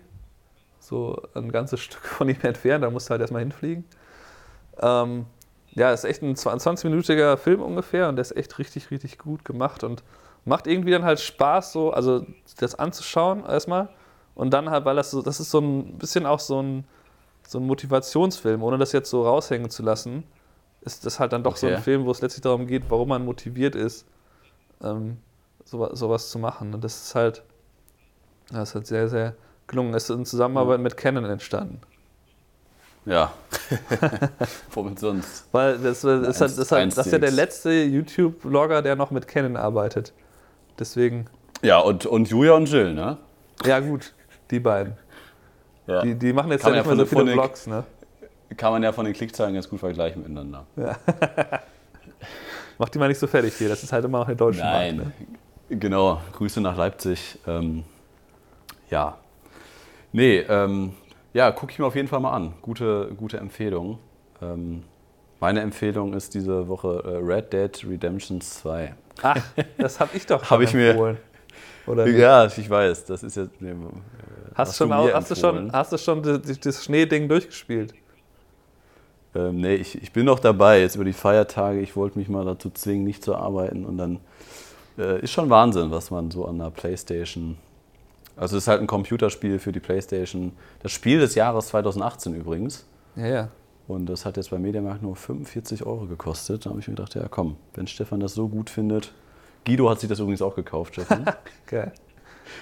So 0.79 1.21
ein 1.33 1.51
ganzes 1.51 1.79
Stück 1.81 2.03
von 2.03 2.29
ihm 2.29 2.41
entfernt, 2.41 2.83
da 2.83 2.89
musst 2.89 3.07
du 3.07 3.11
halt 3.11 3.21
erstmal 3.21 3.41
hinfliegen. 3.41 3.85
Ähm, 4.81 5.25
ja, 5.71 5.91
ist 5.91 6.05
echt 6.05 6.21
ein 6.21 6.35
20-minütiger 6.35 7.37
Film 7.37 7.61
ungefähr 7.61 8.07
und 8.07 8.15
der 8.15 8.21
ist 8.21 8.35
echt 8.35 8.57
richtig, 8.59 8.91
richtig 8.91 9.17
gut 9.17 9.43
gemacht 9.43 9.83
und 9.83 10.03
macht 10.45 10.67
irgendwie 10.67 10.91
dann 10.91 11.03
halt 11.03 11.19
Spaß, 11.19 11.73
so, 11.73 11.91
also 11.91 12.25
das 12.59 12.75
anzuschauen 12.75 13.45
erstmal. 13.45 13.89
Und 14.35 14.51
dann 14.53 14.69
halt, 14.69 14.85
weil 14.85 14.95
das 14.95 15.11
so, 15.11 15.21
das 15.21 15.39
ist 15.39 15.51
so 15.51 15.59
ein 15.59 15.97
bisschen 15.97 16.25
auch 16.25 16.39
so 16.39 16.61
ein, 16.61 16.85
so 17.47 17.59
ein 17.59 17.67
Motivationsfilm, 17.67 18.63
ohne 18.63 18.77
das 18.77 18.91
jetzt 18.91 19.09
so 19.09 19.23
raushängen 19.23 19.69
zu 19.69 19.83
lassen, 19.83 20.23
ist 20.81 21.05
das 21.05 21.19
halt 21.19 21.33
dann 21.33 21.43
doch 21.43 21.53
okay. 21.53 21.59
so 21.59 21.67
ein 21.67 21.81
Film, 21.81 22.05
wo 22.05 22.11
es 22.11 22.21
letztlich 22.21 22.41
darum 22.41 22.67
geht, 22.67 22.83
warum 22.89 23.09
man 23.09 23.25
motiviert 23.25 23.75
ist, 23.75 24.05
ähm, 24.83 25.17
sowas, 25.63 25.97
sowas 25.97 26.29
zu 26.29 26.39
machen. 26.39 26.73
Und 26.73 26.83
das 26.83 26.95
ist 27.03 27.15
halt, 27.15 27.43
das 28.51 28.69
ist 28.69 28.75
halt 28.75 28.87
sehr, 28.87 29.09
sehr 29.09 29.35
gelungen. 29.67 29.93
Es 29.93 30.09
ist 30.09 30.15
in 30.15 30.25
Zusammenarbeit 30.25 30.79
mit 30.79 30.97
Canon 30.97 31.25
entstanden. 31.25 31.81
Ja. 33.05 33.33
Womit 34.71 34.99
sonst? 34.99 35.47
Weil 35.51 35.77
das, 35.77 36.03
ist, 36.03 36.05
halt, 36.05 36.27
das, 36.57 36.71
halt, 36.71 36.97
das 36.97 37.05
ist 37.05 37.11
ja 37.11 37.19
der 37.19 37.31
letzte 37.31 37.71
YouTube-Blogger, 37.71 38.81
der 38.81 38.95
noch 38.95 39.11
mit 39.11 39.27
Canon 39.27 39.57
arbeitet. 39.57 40.13
Deswegen. 40.79 41.27
Ja, 41.61 41.79
und, 41.79 42.05
und 42.05 42.29
Julia 42.29 42.53
und 42.53 42.69
Jill, 42.69 42.93
ne? 42.93 43.17
Ja, 43.63 43.79
gut, 43.79 44.13
die 44.51 44.59
beiden. 44.59 44.97
Ja. 45.87 46.01
Die, 46.01 46.15
die 46.15 46.33
machen 46.33 46.51
jetzt 46.51 46.63
kann 46.63 46.73
ja 46.73 46.79
nicht 46.79 46.87
mehr 46.87 46.97
so 46.97 47.05
viele 47.05 47.33
Vlogs, 47.33 47.67
ne? 47.67 47.83
Kann 48.57 48.71
man 48.71 48.83
ja 48.83 48.91
von 48.91 49.05
den 49.05 49.13
Klickzahlen 49.13 49.53
ganz 49.53 49.69
gut 49.69 49.79
vergleichen 49.79 50.21
miteinander. 50.21 50.65
Ja. 50.75 50.97
Mach 52.77 52.89
die 52.89 52.99
mal 52.99 53.07
nicht 53.07 53.19
so 53.19 53.27
fertig 53.27 53.53
hier, 53.55 53.69
das 53.69 53.83
ist 53.83 53.93
halt 53.93 54.03
immer 54.05 54.19
noch 54.19 54.25
der 54.27 54.35
deutsche 54.35 54.59
Nein, 54.59 54.97
Markt, 54.97 55.21
ne? 55.69 55.77
genau. 55.79 56.21
Grüße 56.33 56.61
nach 56.61 56.77
Leipzig. 56.77 57.39
Ähm, 57.47 57.83
ja. 58.89 59.17
Nee, 60.11 60.39
ähm, 60.49 60.93
ja, 61.33 61.51
gucke 61.51 61.71
ich 61.71 61.79
mir 61.79 61.85
auf 61.85 61.95
jeden 61.95 62.07
Fall 62.07 62.19
mal 62.19 62.31
an. 62.31 62.53
Gute, 62.61 63.11
gute 63.17 63.37
Empfehlung. 63.37 63.99
Ähm, 64.41 64.83
meine 65.39 65.61
Empfehlung 65.61 66.13
ist 66.13 66.33
diese 66.33 66.67
Woche 66.67 67.03
äh, 67.05 67.17
Red 67.17 67.53
Dead 67.53 67.85
Redemption 67.89 68.41
2. 68.41 68.95
Ach, 69.21 69.41
das 69.77 69.99
habe 69.99 70.15
ich 70.15 70.25
doch 70.25 70.43
schon 70.45 70.57
hab 70.57 70.61
ich 70.61 70.73
empfohlen. 70.73 71.17
Mir, 71.85 71.91
Oder 71.91 72.07
ja, 72.07 72.45
ich 72.45 72.69
weiß. 72.69 73.05
Das 73.05 73.23
ist 73.23 73.35
jetzt. 73.35 73.61
Nee, 73.61 73.71
äh, 73.71 73.75
hast, 74.55 74.77
schon, 74.77 74.89
du 74.89 75.13
hast, 75.13 75.31
du 75.31 75.35
schon, 75.35 75.71
hast 75.71 75.91
du 75.91 75.97
schon 75.97 76.23
das 76.23 76.83
Schneeding 76.83 77.27
durchgespielt? 77.27 77.93
Ähm, 79.35 79.59
nee, 79.59 79.75
ich, 79.75 80.01
ich 80.01 80.13
bin 80.13 80.25
noch 80.25 80.39
dabei, 80.39 80.79
jetzt 80.79 80.95
über 80.95 81.05
die 81.05 81.13
Feiertage. 81.13 81.81
Ich 81.81 81.95
wollte 81.95 82.17
mich 82.17 82.29
mal 82.29 82.45
dazu 82.45 82.69
zwingen, 82.69 83.03
nicht 83.03 83.23
zu 83.23 83.35
arbeiten. 83.35 83.85
Und 83.85 83.97
dann 83.97 84.19
äh, 84.97 85.21
ist 85.21 85.31
schon 85.31 85.49
Wahnsinn, 85.49 85.91
was 85.91 86.09
man 86.09 86.31
so 86.31 86.45
an 86.45 86.57
der 86.57 86.71
Playstation. 86.71 87.57
Also, 88.37 88.57
es 88.57 88.63
ist 88.63 88.67
halt 88.67 88.81
ein 88.81 88.87
Computerspiel 88.87 89.59
für 89.59 89.71
die 89.71 89.79
Playstation. 89.79 90.53
Das 90.81 90.91
Spiel 90.91 91.19
des 91.19 91.35
Jahres 91.35 91.67
2018 91.67 92.33
übrigens. 92.33 92.85
Ja, 93.15 93.27
ja. 93.27 93.49
Und 93.87 94.07
das 94.07 94.25
hat 94.25 94.37
jetzt 94.37 94.49
bei 94.49 94.57
Mediamarkt 94.57 95.03
nur 95.03 95.15
45 95.15 95.85
Euro 95.85 96.05
gekostet. 96.05 96.65
Da 96.65 96.71
habe 96.71 96.79
ich 96.79 96.87
mir 96.87 96.95
gedacht, 96.95 97.13
ja 97.13 97.27
komm, 97.29 97.57
wenn 97.75 97.85
Stefan 97.87 98.19
das 98.19 98.33
so 98.33 98.47
gut 98.47 98.69
findet. 98.69 99.13
Guido 99.65 99.89
hat 99.89 99.99
sich 99.99 100.09
das 100.09 100.19
übrigens 100.19 100.41
auch 100.41 100.55
gekauft, 100.55 100.93
Stefan. 100.93 101.25
Geil. 101.67 101.91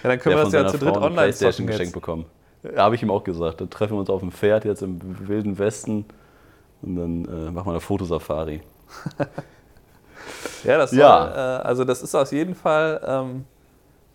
Ja, 0.04 0.10
dann 0.10 0.20
können 0.20 0.36
wir 0.36 0.44
das 0.44 0.54
ja 0.54 0.68
zu 0.68 0.78
dritt 0.78 0.96
online 0.96 1.14
Playstation 1.14 1.68
geschenkt 1.68 1.94
bekommen. 1.94 2.26
Ja, 2.64 2.84
habe 2.84 2.96
ich 2.96 3.04
ihm 3.04 3.12
auch 3.12 3.24
gesagt. 3.24 3.62
Dann 3.62 3.70
treffen 3.70 3.94
wir 3.94 4.00
uns 4.00 4.10
auf 4.10 4.22
dem 4.22 4.32
Pferd 4.32 4.66
jetzt 4.66 4.82
im 4.82 5.28
wilden 5.28 5.58
Westen 5.58 6.06
und 6.84 6.96
dann 6.96 7.26
äh, 7.26 7.52
machen 7.52 7.68
wir 7.68 7.72
eine 7.72 7.80
Fotosafari. 7.80 8.62
ja, 10.64 10.78
das 10.78 10.92
ja. 10.92 11.22
Soll, 11.22 11.32
äh, 11.32 11.68
also 11.68 11.84
das 11.84 12.02
ist 12.02 12.14
auf 12.16 12.32
jeden 12.32 12.56
Fall, 12.56 13.02
ähm, 13.06 13.46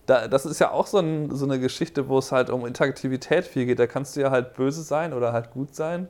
da, 0.07 0.29
das 0.29 0.47
ist 0.47 0.59
ja 0.59 0.71
auch 0.71 0.87
so, 0.87 0.99
ein, 0.99 1.35
so, 1.35 1.45
eine 1.45 1.59
Geschichte, 1.59 2.09
wo 2.09 2.19
es 2.19 2.33
halt 2.33 2.51
um 2.51 2.67
Interaktivität 2.67 3.45
viel 3.45 3.67
geht. 3.67 3.79
Da 3.79 3.87
kannst 3.87 4.17
du 4.17 4.21
ja 4.21 4.31
halt 4.31 4.55
böse 4.55 4.83
sein 4.83 5.13
oder 5.13 5.33
halt 5.33 5.51
gut 5.51 5.75
sein. 5.75 6.09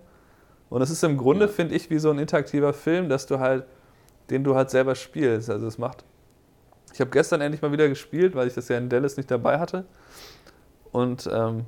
Und 0.71 0.83
es 0.83 0.91
ist 0.91 1.03
im 1.03 1.17
Grunde, 1.17 1.47
ja. 1.47 1.51
finde 1.51 1.75
ich, 1.75 1.91
wie 1.91 1.99
so 1.99 2.11
ein 2.11 2.19
interaktiver 2.19 2.73
Film, 2.73 3.09
dass 3.09 3.27
du 3.27 3.39
halt, 3.39 3.65
den 4.31 4.45
du 4.45 4.55
halt 4.55 4.71
selber 4.71 4.95
spielst. 4.95 5.51
Also 5.51 5.67
es 5.67 5.79
macht. 5.79 6.05
Ich 6.93 7.01
habe 7.01 7.11
gestern 7.11 7.41
endlich 7.41 7.63
mal 7.63 7.73
wieder 7.73 7.89
gespielt, 7.89 8.35
weil 8.35 8.49
ich 8.49 8.55
das 8.55 8.69
ja 8.69 8.79
in 8.79 8.89
Dallas 8.89 9.17
nicht 9.17 9.31
dabei 9.31 9.59
hatte. 9.59 9.85
Und 10.93 11.29
ähm, 11.33 11.65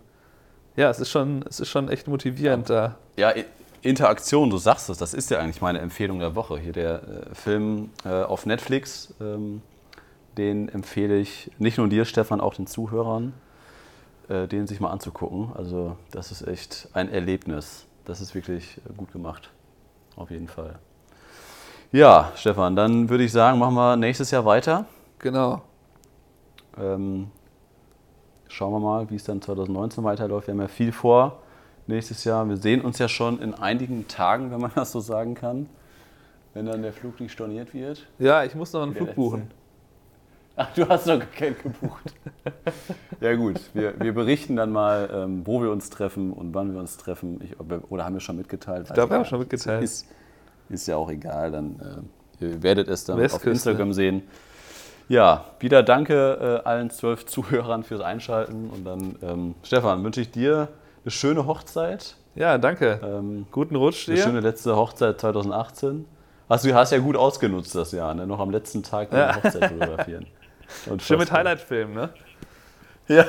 ja, 0.77 0.91
es 0.91 1.01
ist 1.01 1.11
schon, 1.11 1.45
es 1.49 1.61
ist 1.61 1.69
schon 1.69 1.89
echt 1.89 2.09
motivierend 2.09 2.69
ja. 2.69 2.75
da. 2.75 2.97
Ja, 3.17 3.35
Interaktion, 3.83 4.51
du 4.51 4.59
sagst 4.59 4.91
es, 4.91 4.99
das 4.99 5.15
ist 5.15 5.31
ja 5.31 5.39
eigentlich 5.39 5.63
meine 5.63 5.79
Empfehlung 5.79 6.19
der 6.19 6.35
Woche. 6.35 6.59
Hier 6.59 6.73
der 6.73 7.03
äh, 7.03 7.35
Film 7.35 7.91
äh, 8.05 8.23
auf 8.23 8.45
Netflix, 8.45 9.15
ähm, 9.21 9.63
den 10.37 10.69
empfehle 10.69 11.19
ich 11.19 11.51
nicht 11.59 11.79
nur 11.79 11.89
dir, 11.89 12.05
Stefan, 12.05 12.41
auch 12.41 12.55
den 12.55 12.67
Zuhörern, 12.67 13.33
äh, 14.29 14.47
den 14.47 14.67
sich 14.67 14.81
mal 14.81 14.91
anzugucken. 14.91 15.53
Also 15.55 15.97
das 16.11 16.31
ist 16.31 16.47
echt 16.47 16.89
ein 16.93 17.11
Erlebnis. 17.11 17.87
Das 18.05 18.21
ist 18.21 18.35
wirklich 18.35 18.79
äh, 18.79 18.93
gut 18.95 19.13
gemacht. 19.13 19.51
Auf 20.17 20.31
jeden 20.31 20.49
Fall. 20.49 20.79
Ja, 21.91 22.33
Stefan, 22.37 22.77
dann 22.77 23.09
würde 23.09 23.25
ich 23.25 23.33
sagen, 23.33 23.59
machen 23.59 23.75
wir 23.75 23.97
nächstes 23.97 24.31
Jahr 24.31 24.45
weiter. 24.45 24.85
Genau. 25.19 25.63
Ähm, 26.79 27.31
schauen 28.49 28.73
wir 28.73 28.81
mal, 28.81 29.11
wie 29.11 29.17
es 29.17 29.25
dann 29.25 29.41
2019 29.41 30.05
weiterläuft. 30.05 30.49
Wir 30.49 30.53
haben 30.53 30.61
ja 30.61 30.69
viel 30.69 30.93
vor 30.93 31.39
nächstes 31.91 32.25
Jahr. 32.25 32.49
Wir 32.49 32.57
sehen 32.57 32.81
uns 32.81 32.99
ja 32.99 33.09
schon 33.09 33.41
in 33.41 33.55
einigen 33.55 34.09
Tagen, 34.09 34.51
wenn 34.51 34.61
man 34.61 34.73
das 34.75 34.93
so 34.93 35.01
sagen 35.01 35.35
kann, 35.35 35.69
wenn 36.55 36.67
dann 36.67 36.83
der 36.83 36.93
Flug 36.93 37.21
nicht 37.21 37.33
storniert 37.33 37.75
wird. 37.75 38.07
Ja, 38.19 38.45
ich 38.45 38.55
muss 38.55 38.73
noch 38.73 38.83
einen 38.83 38.95
Flug 38.95 39.15
buchen. 39.15 39.51
Ach, 40.57 40.69
du 40.75 40.87
hast 40.89 41.07
noch 41.07 41.21
keinen 41.35 41.57
gebucht. 41.57 42.15
ja 43.21 43.35
gut, 43.35 43.61
wir, 43.73 43.99
wir 43.99 44.13
berichten 44.13 44.57
dann 44.57 44.73
mal, 44.73 45.09
ähm, 45.13 45.47
wo 45.47 45.63
wir 45.63 45.71
uns 45.71 45.89
treffen 45.91 46.33
und 46.33 46.53
wann 46.55 46.73
wir 46.73 46.81
uns 46.81 46.97
treffen. 46.97 47.41
Ich, 47.43 47.59
oder 47.59 48.05
haben 48.05 48.15
wir 48.15 48.21
schon 48.21 48.37
mitgeteilt? 48.37 48.87
Ich 48.89 48.95
glaube, 48.95 49.11
wir 49.11 49.19
haben 49.19 49.25
schon 49.25 49.39
mitgeteilt. 49.39 49.83
Ist, 49.83 50.07
ist 50.69 50.87
ja 50.87 50.97
auch 50.97 51.11
egal, 51.11 51.53
dann 51.53 52.05
äh, 52.41 52.45
ihr 52.45 52.63
werdet 52.63 52.89
es 52.89 53.05
dann 53.05 53.17
Westküste. 53.17 53.47
auf 53.49 53.53
Instagram 53.53 53.93
sehen. 53.93 54.23
Ja, 55.09 55.47
wieder 55.61 55.83
danke 55.83 56.61
äh, 56.65 56.69
allen 56.69 56.91
zwölf 56.91 57.27
Zuhörern 57.27 57.83
fürs 57.83 58.01
Einschalten 58.01 58.71
und 58.71 58.85
dann, 58.85 59.17
ähm, 59.23 59.55
Stefan, 59.63 60.05
wünsche 60.05 60.21
ich 60.21 60.31
dir 60.31 60.69
eine 61.05 61.11
schöne 61.11 61.47
Hochzeit. 61.47 62.17
Ja, 62.35 62.59
danke. 62.59 63.01
Ähm, 63.03 63.47
Guten 63.51 63.77
Rutsch 63.77 64.07
dir. 64.07 64.15
Eine 64.15 64.23
schöne 64.23 64.41
letzte 64.41 64.77
Hochzeit 64.77 65.21
2018. 65.21 66.07
Also 66.49 66.69
du 66.69 66.75
hast 66.75 66.91
ja 66.91 66.99
gut 66.99 67.17
ausgenutzt 67.17 67.75
das 67.75 67.93
Jahr, 67.93 68.15
ne? 68.15 68.27
noch 68.27 68.41
am 68.41 68.51
letzten 68.51 68.83
Tag 68.83 69.13
eine 69.13 69.21
ja. 69.21 69.37
Hochzeit 69.37 69.67
fotografieren. 69.67 70.27
Und 70.87 71.03
Schön 71.03 71.19
mit 71.19 71.31
Highlight-Film, 71.31 71.95
ne? 71.95 72.11
Ja. 73.09 73.25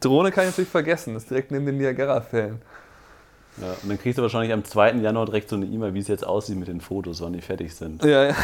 Drohne 0.00 0.32
kann 0.32 0.44
ich 0.44 0.50
natürlich 0.50 0.70
vergessen, 0.70 1.12
das 1.12 1.24
ist 1.24 1.30
direkt 1.30 1.50
neben 1.50 1.66
den 1.66 1.76
Niagara-Fällen. 1.76 2.62
Ja, 3.58 3.76
und 3.82 3.90
dann 3.90 3.98
kriegst 3.98 4.16
du 4.16 4.22
wahrscheinlich 4.22 4.50
am 4.50 4.64
2. 4.64 4.92
Januar 4.92 5.26
direkt 5.26 5.50
so 5.50 5.56
eine 5.56 5.66
E-Mail, 5.66 5.92
wie 5.92 5.98
es 5.98 6.08
jetzt 6.08 6.26
aussieht 6.26 6.56
mit 6.56 6.68
den 6.68 6.80
Fotos, 6.80 7.20
wann 7.20 7.34
die 7.34 7.42
fertig 7.42 7.74
sind. 7.74 8.02
Ja, 8.02 8.28
ja. 8.28 8.34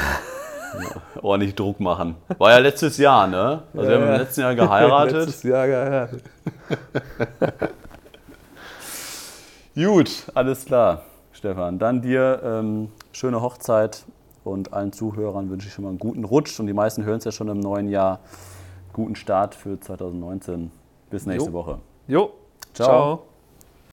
Ja, 0.79 1.03
ordentlich 1.23 1.55
Druck 1.55 1.81
machen. 1.81 2.17
War 2.39 2.51
ja 2.51 2.59
letztes 2.59 2.99
Jahr, 2.99 3.27
ne? 3.27 3.63
Also 3.75 3.91
ja, 3.91 3.99
wir 3.99 4.07
haben 4.07 4.15
im 4.15 4.21
letzten 4.21 4.41
Jahr 4.43 4.55
geheiratet. 4.55 5.15
letztes 5.27 5.43
Jahr 5.43 5.67
geheiratet. 5.67 6.23
Gut, 9.83 10.27
alles 10.35 10.67
klar, 10.67 11.03
Stefan. 11.33 11.79
Dann 11.79 12.03
dir 12.03 12.43
ähm, 12.45 12.91
schöne 13.13 13.41
Hochzeit 13.41 14.05
und 14.45 14.75
allen 14.75 14.93
Zuhörern 14.93 15.49
wünsche 15.49 15.69
ich 15.69 15.73
schon 15.73 15.85
mal 15.85 15.91
einen 15.91 15.99
guten 15.99 16.25
Rutsch. 16.25 16.61
Und 16.61 16.67
die 16.67 16.75
meisten 16.75 17.05
hören 17.05 17.17
es 17.17 17.25
ja 17.25 17.33
schon 17.33 17.49
im 17.49 17.61
neuen 17.61 17.89
Jahr. 17.89 18.21
Guten 18.93 19.17
Start 19.17 19.55
für 19.55 19.81
2019. 19.81 20.71
Bis 21.09 21.25
nächste 21.25 21.49
jo. 21.51 21.55
Woche. 21.55 21.79
Jo. 22.09 22.31
Ciao. 22.75 22.87
Ciao. 22.87 23.30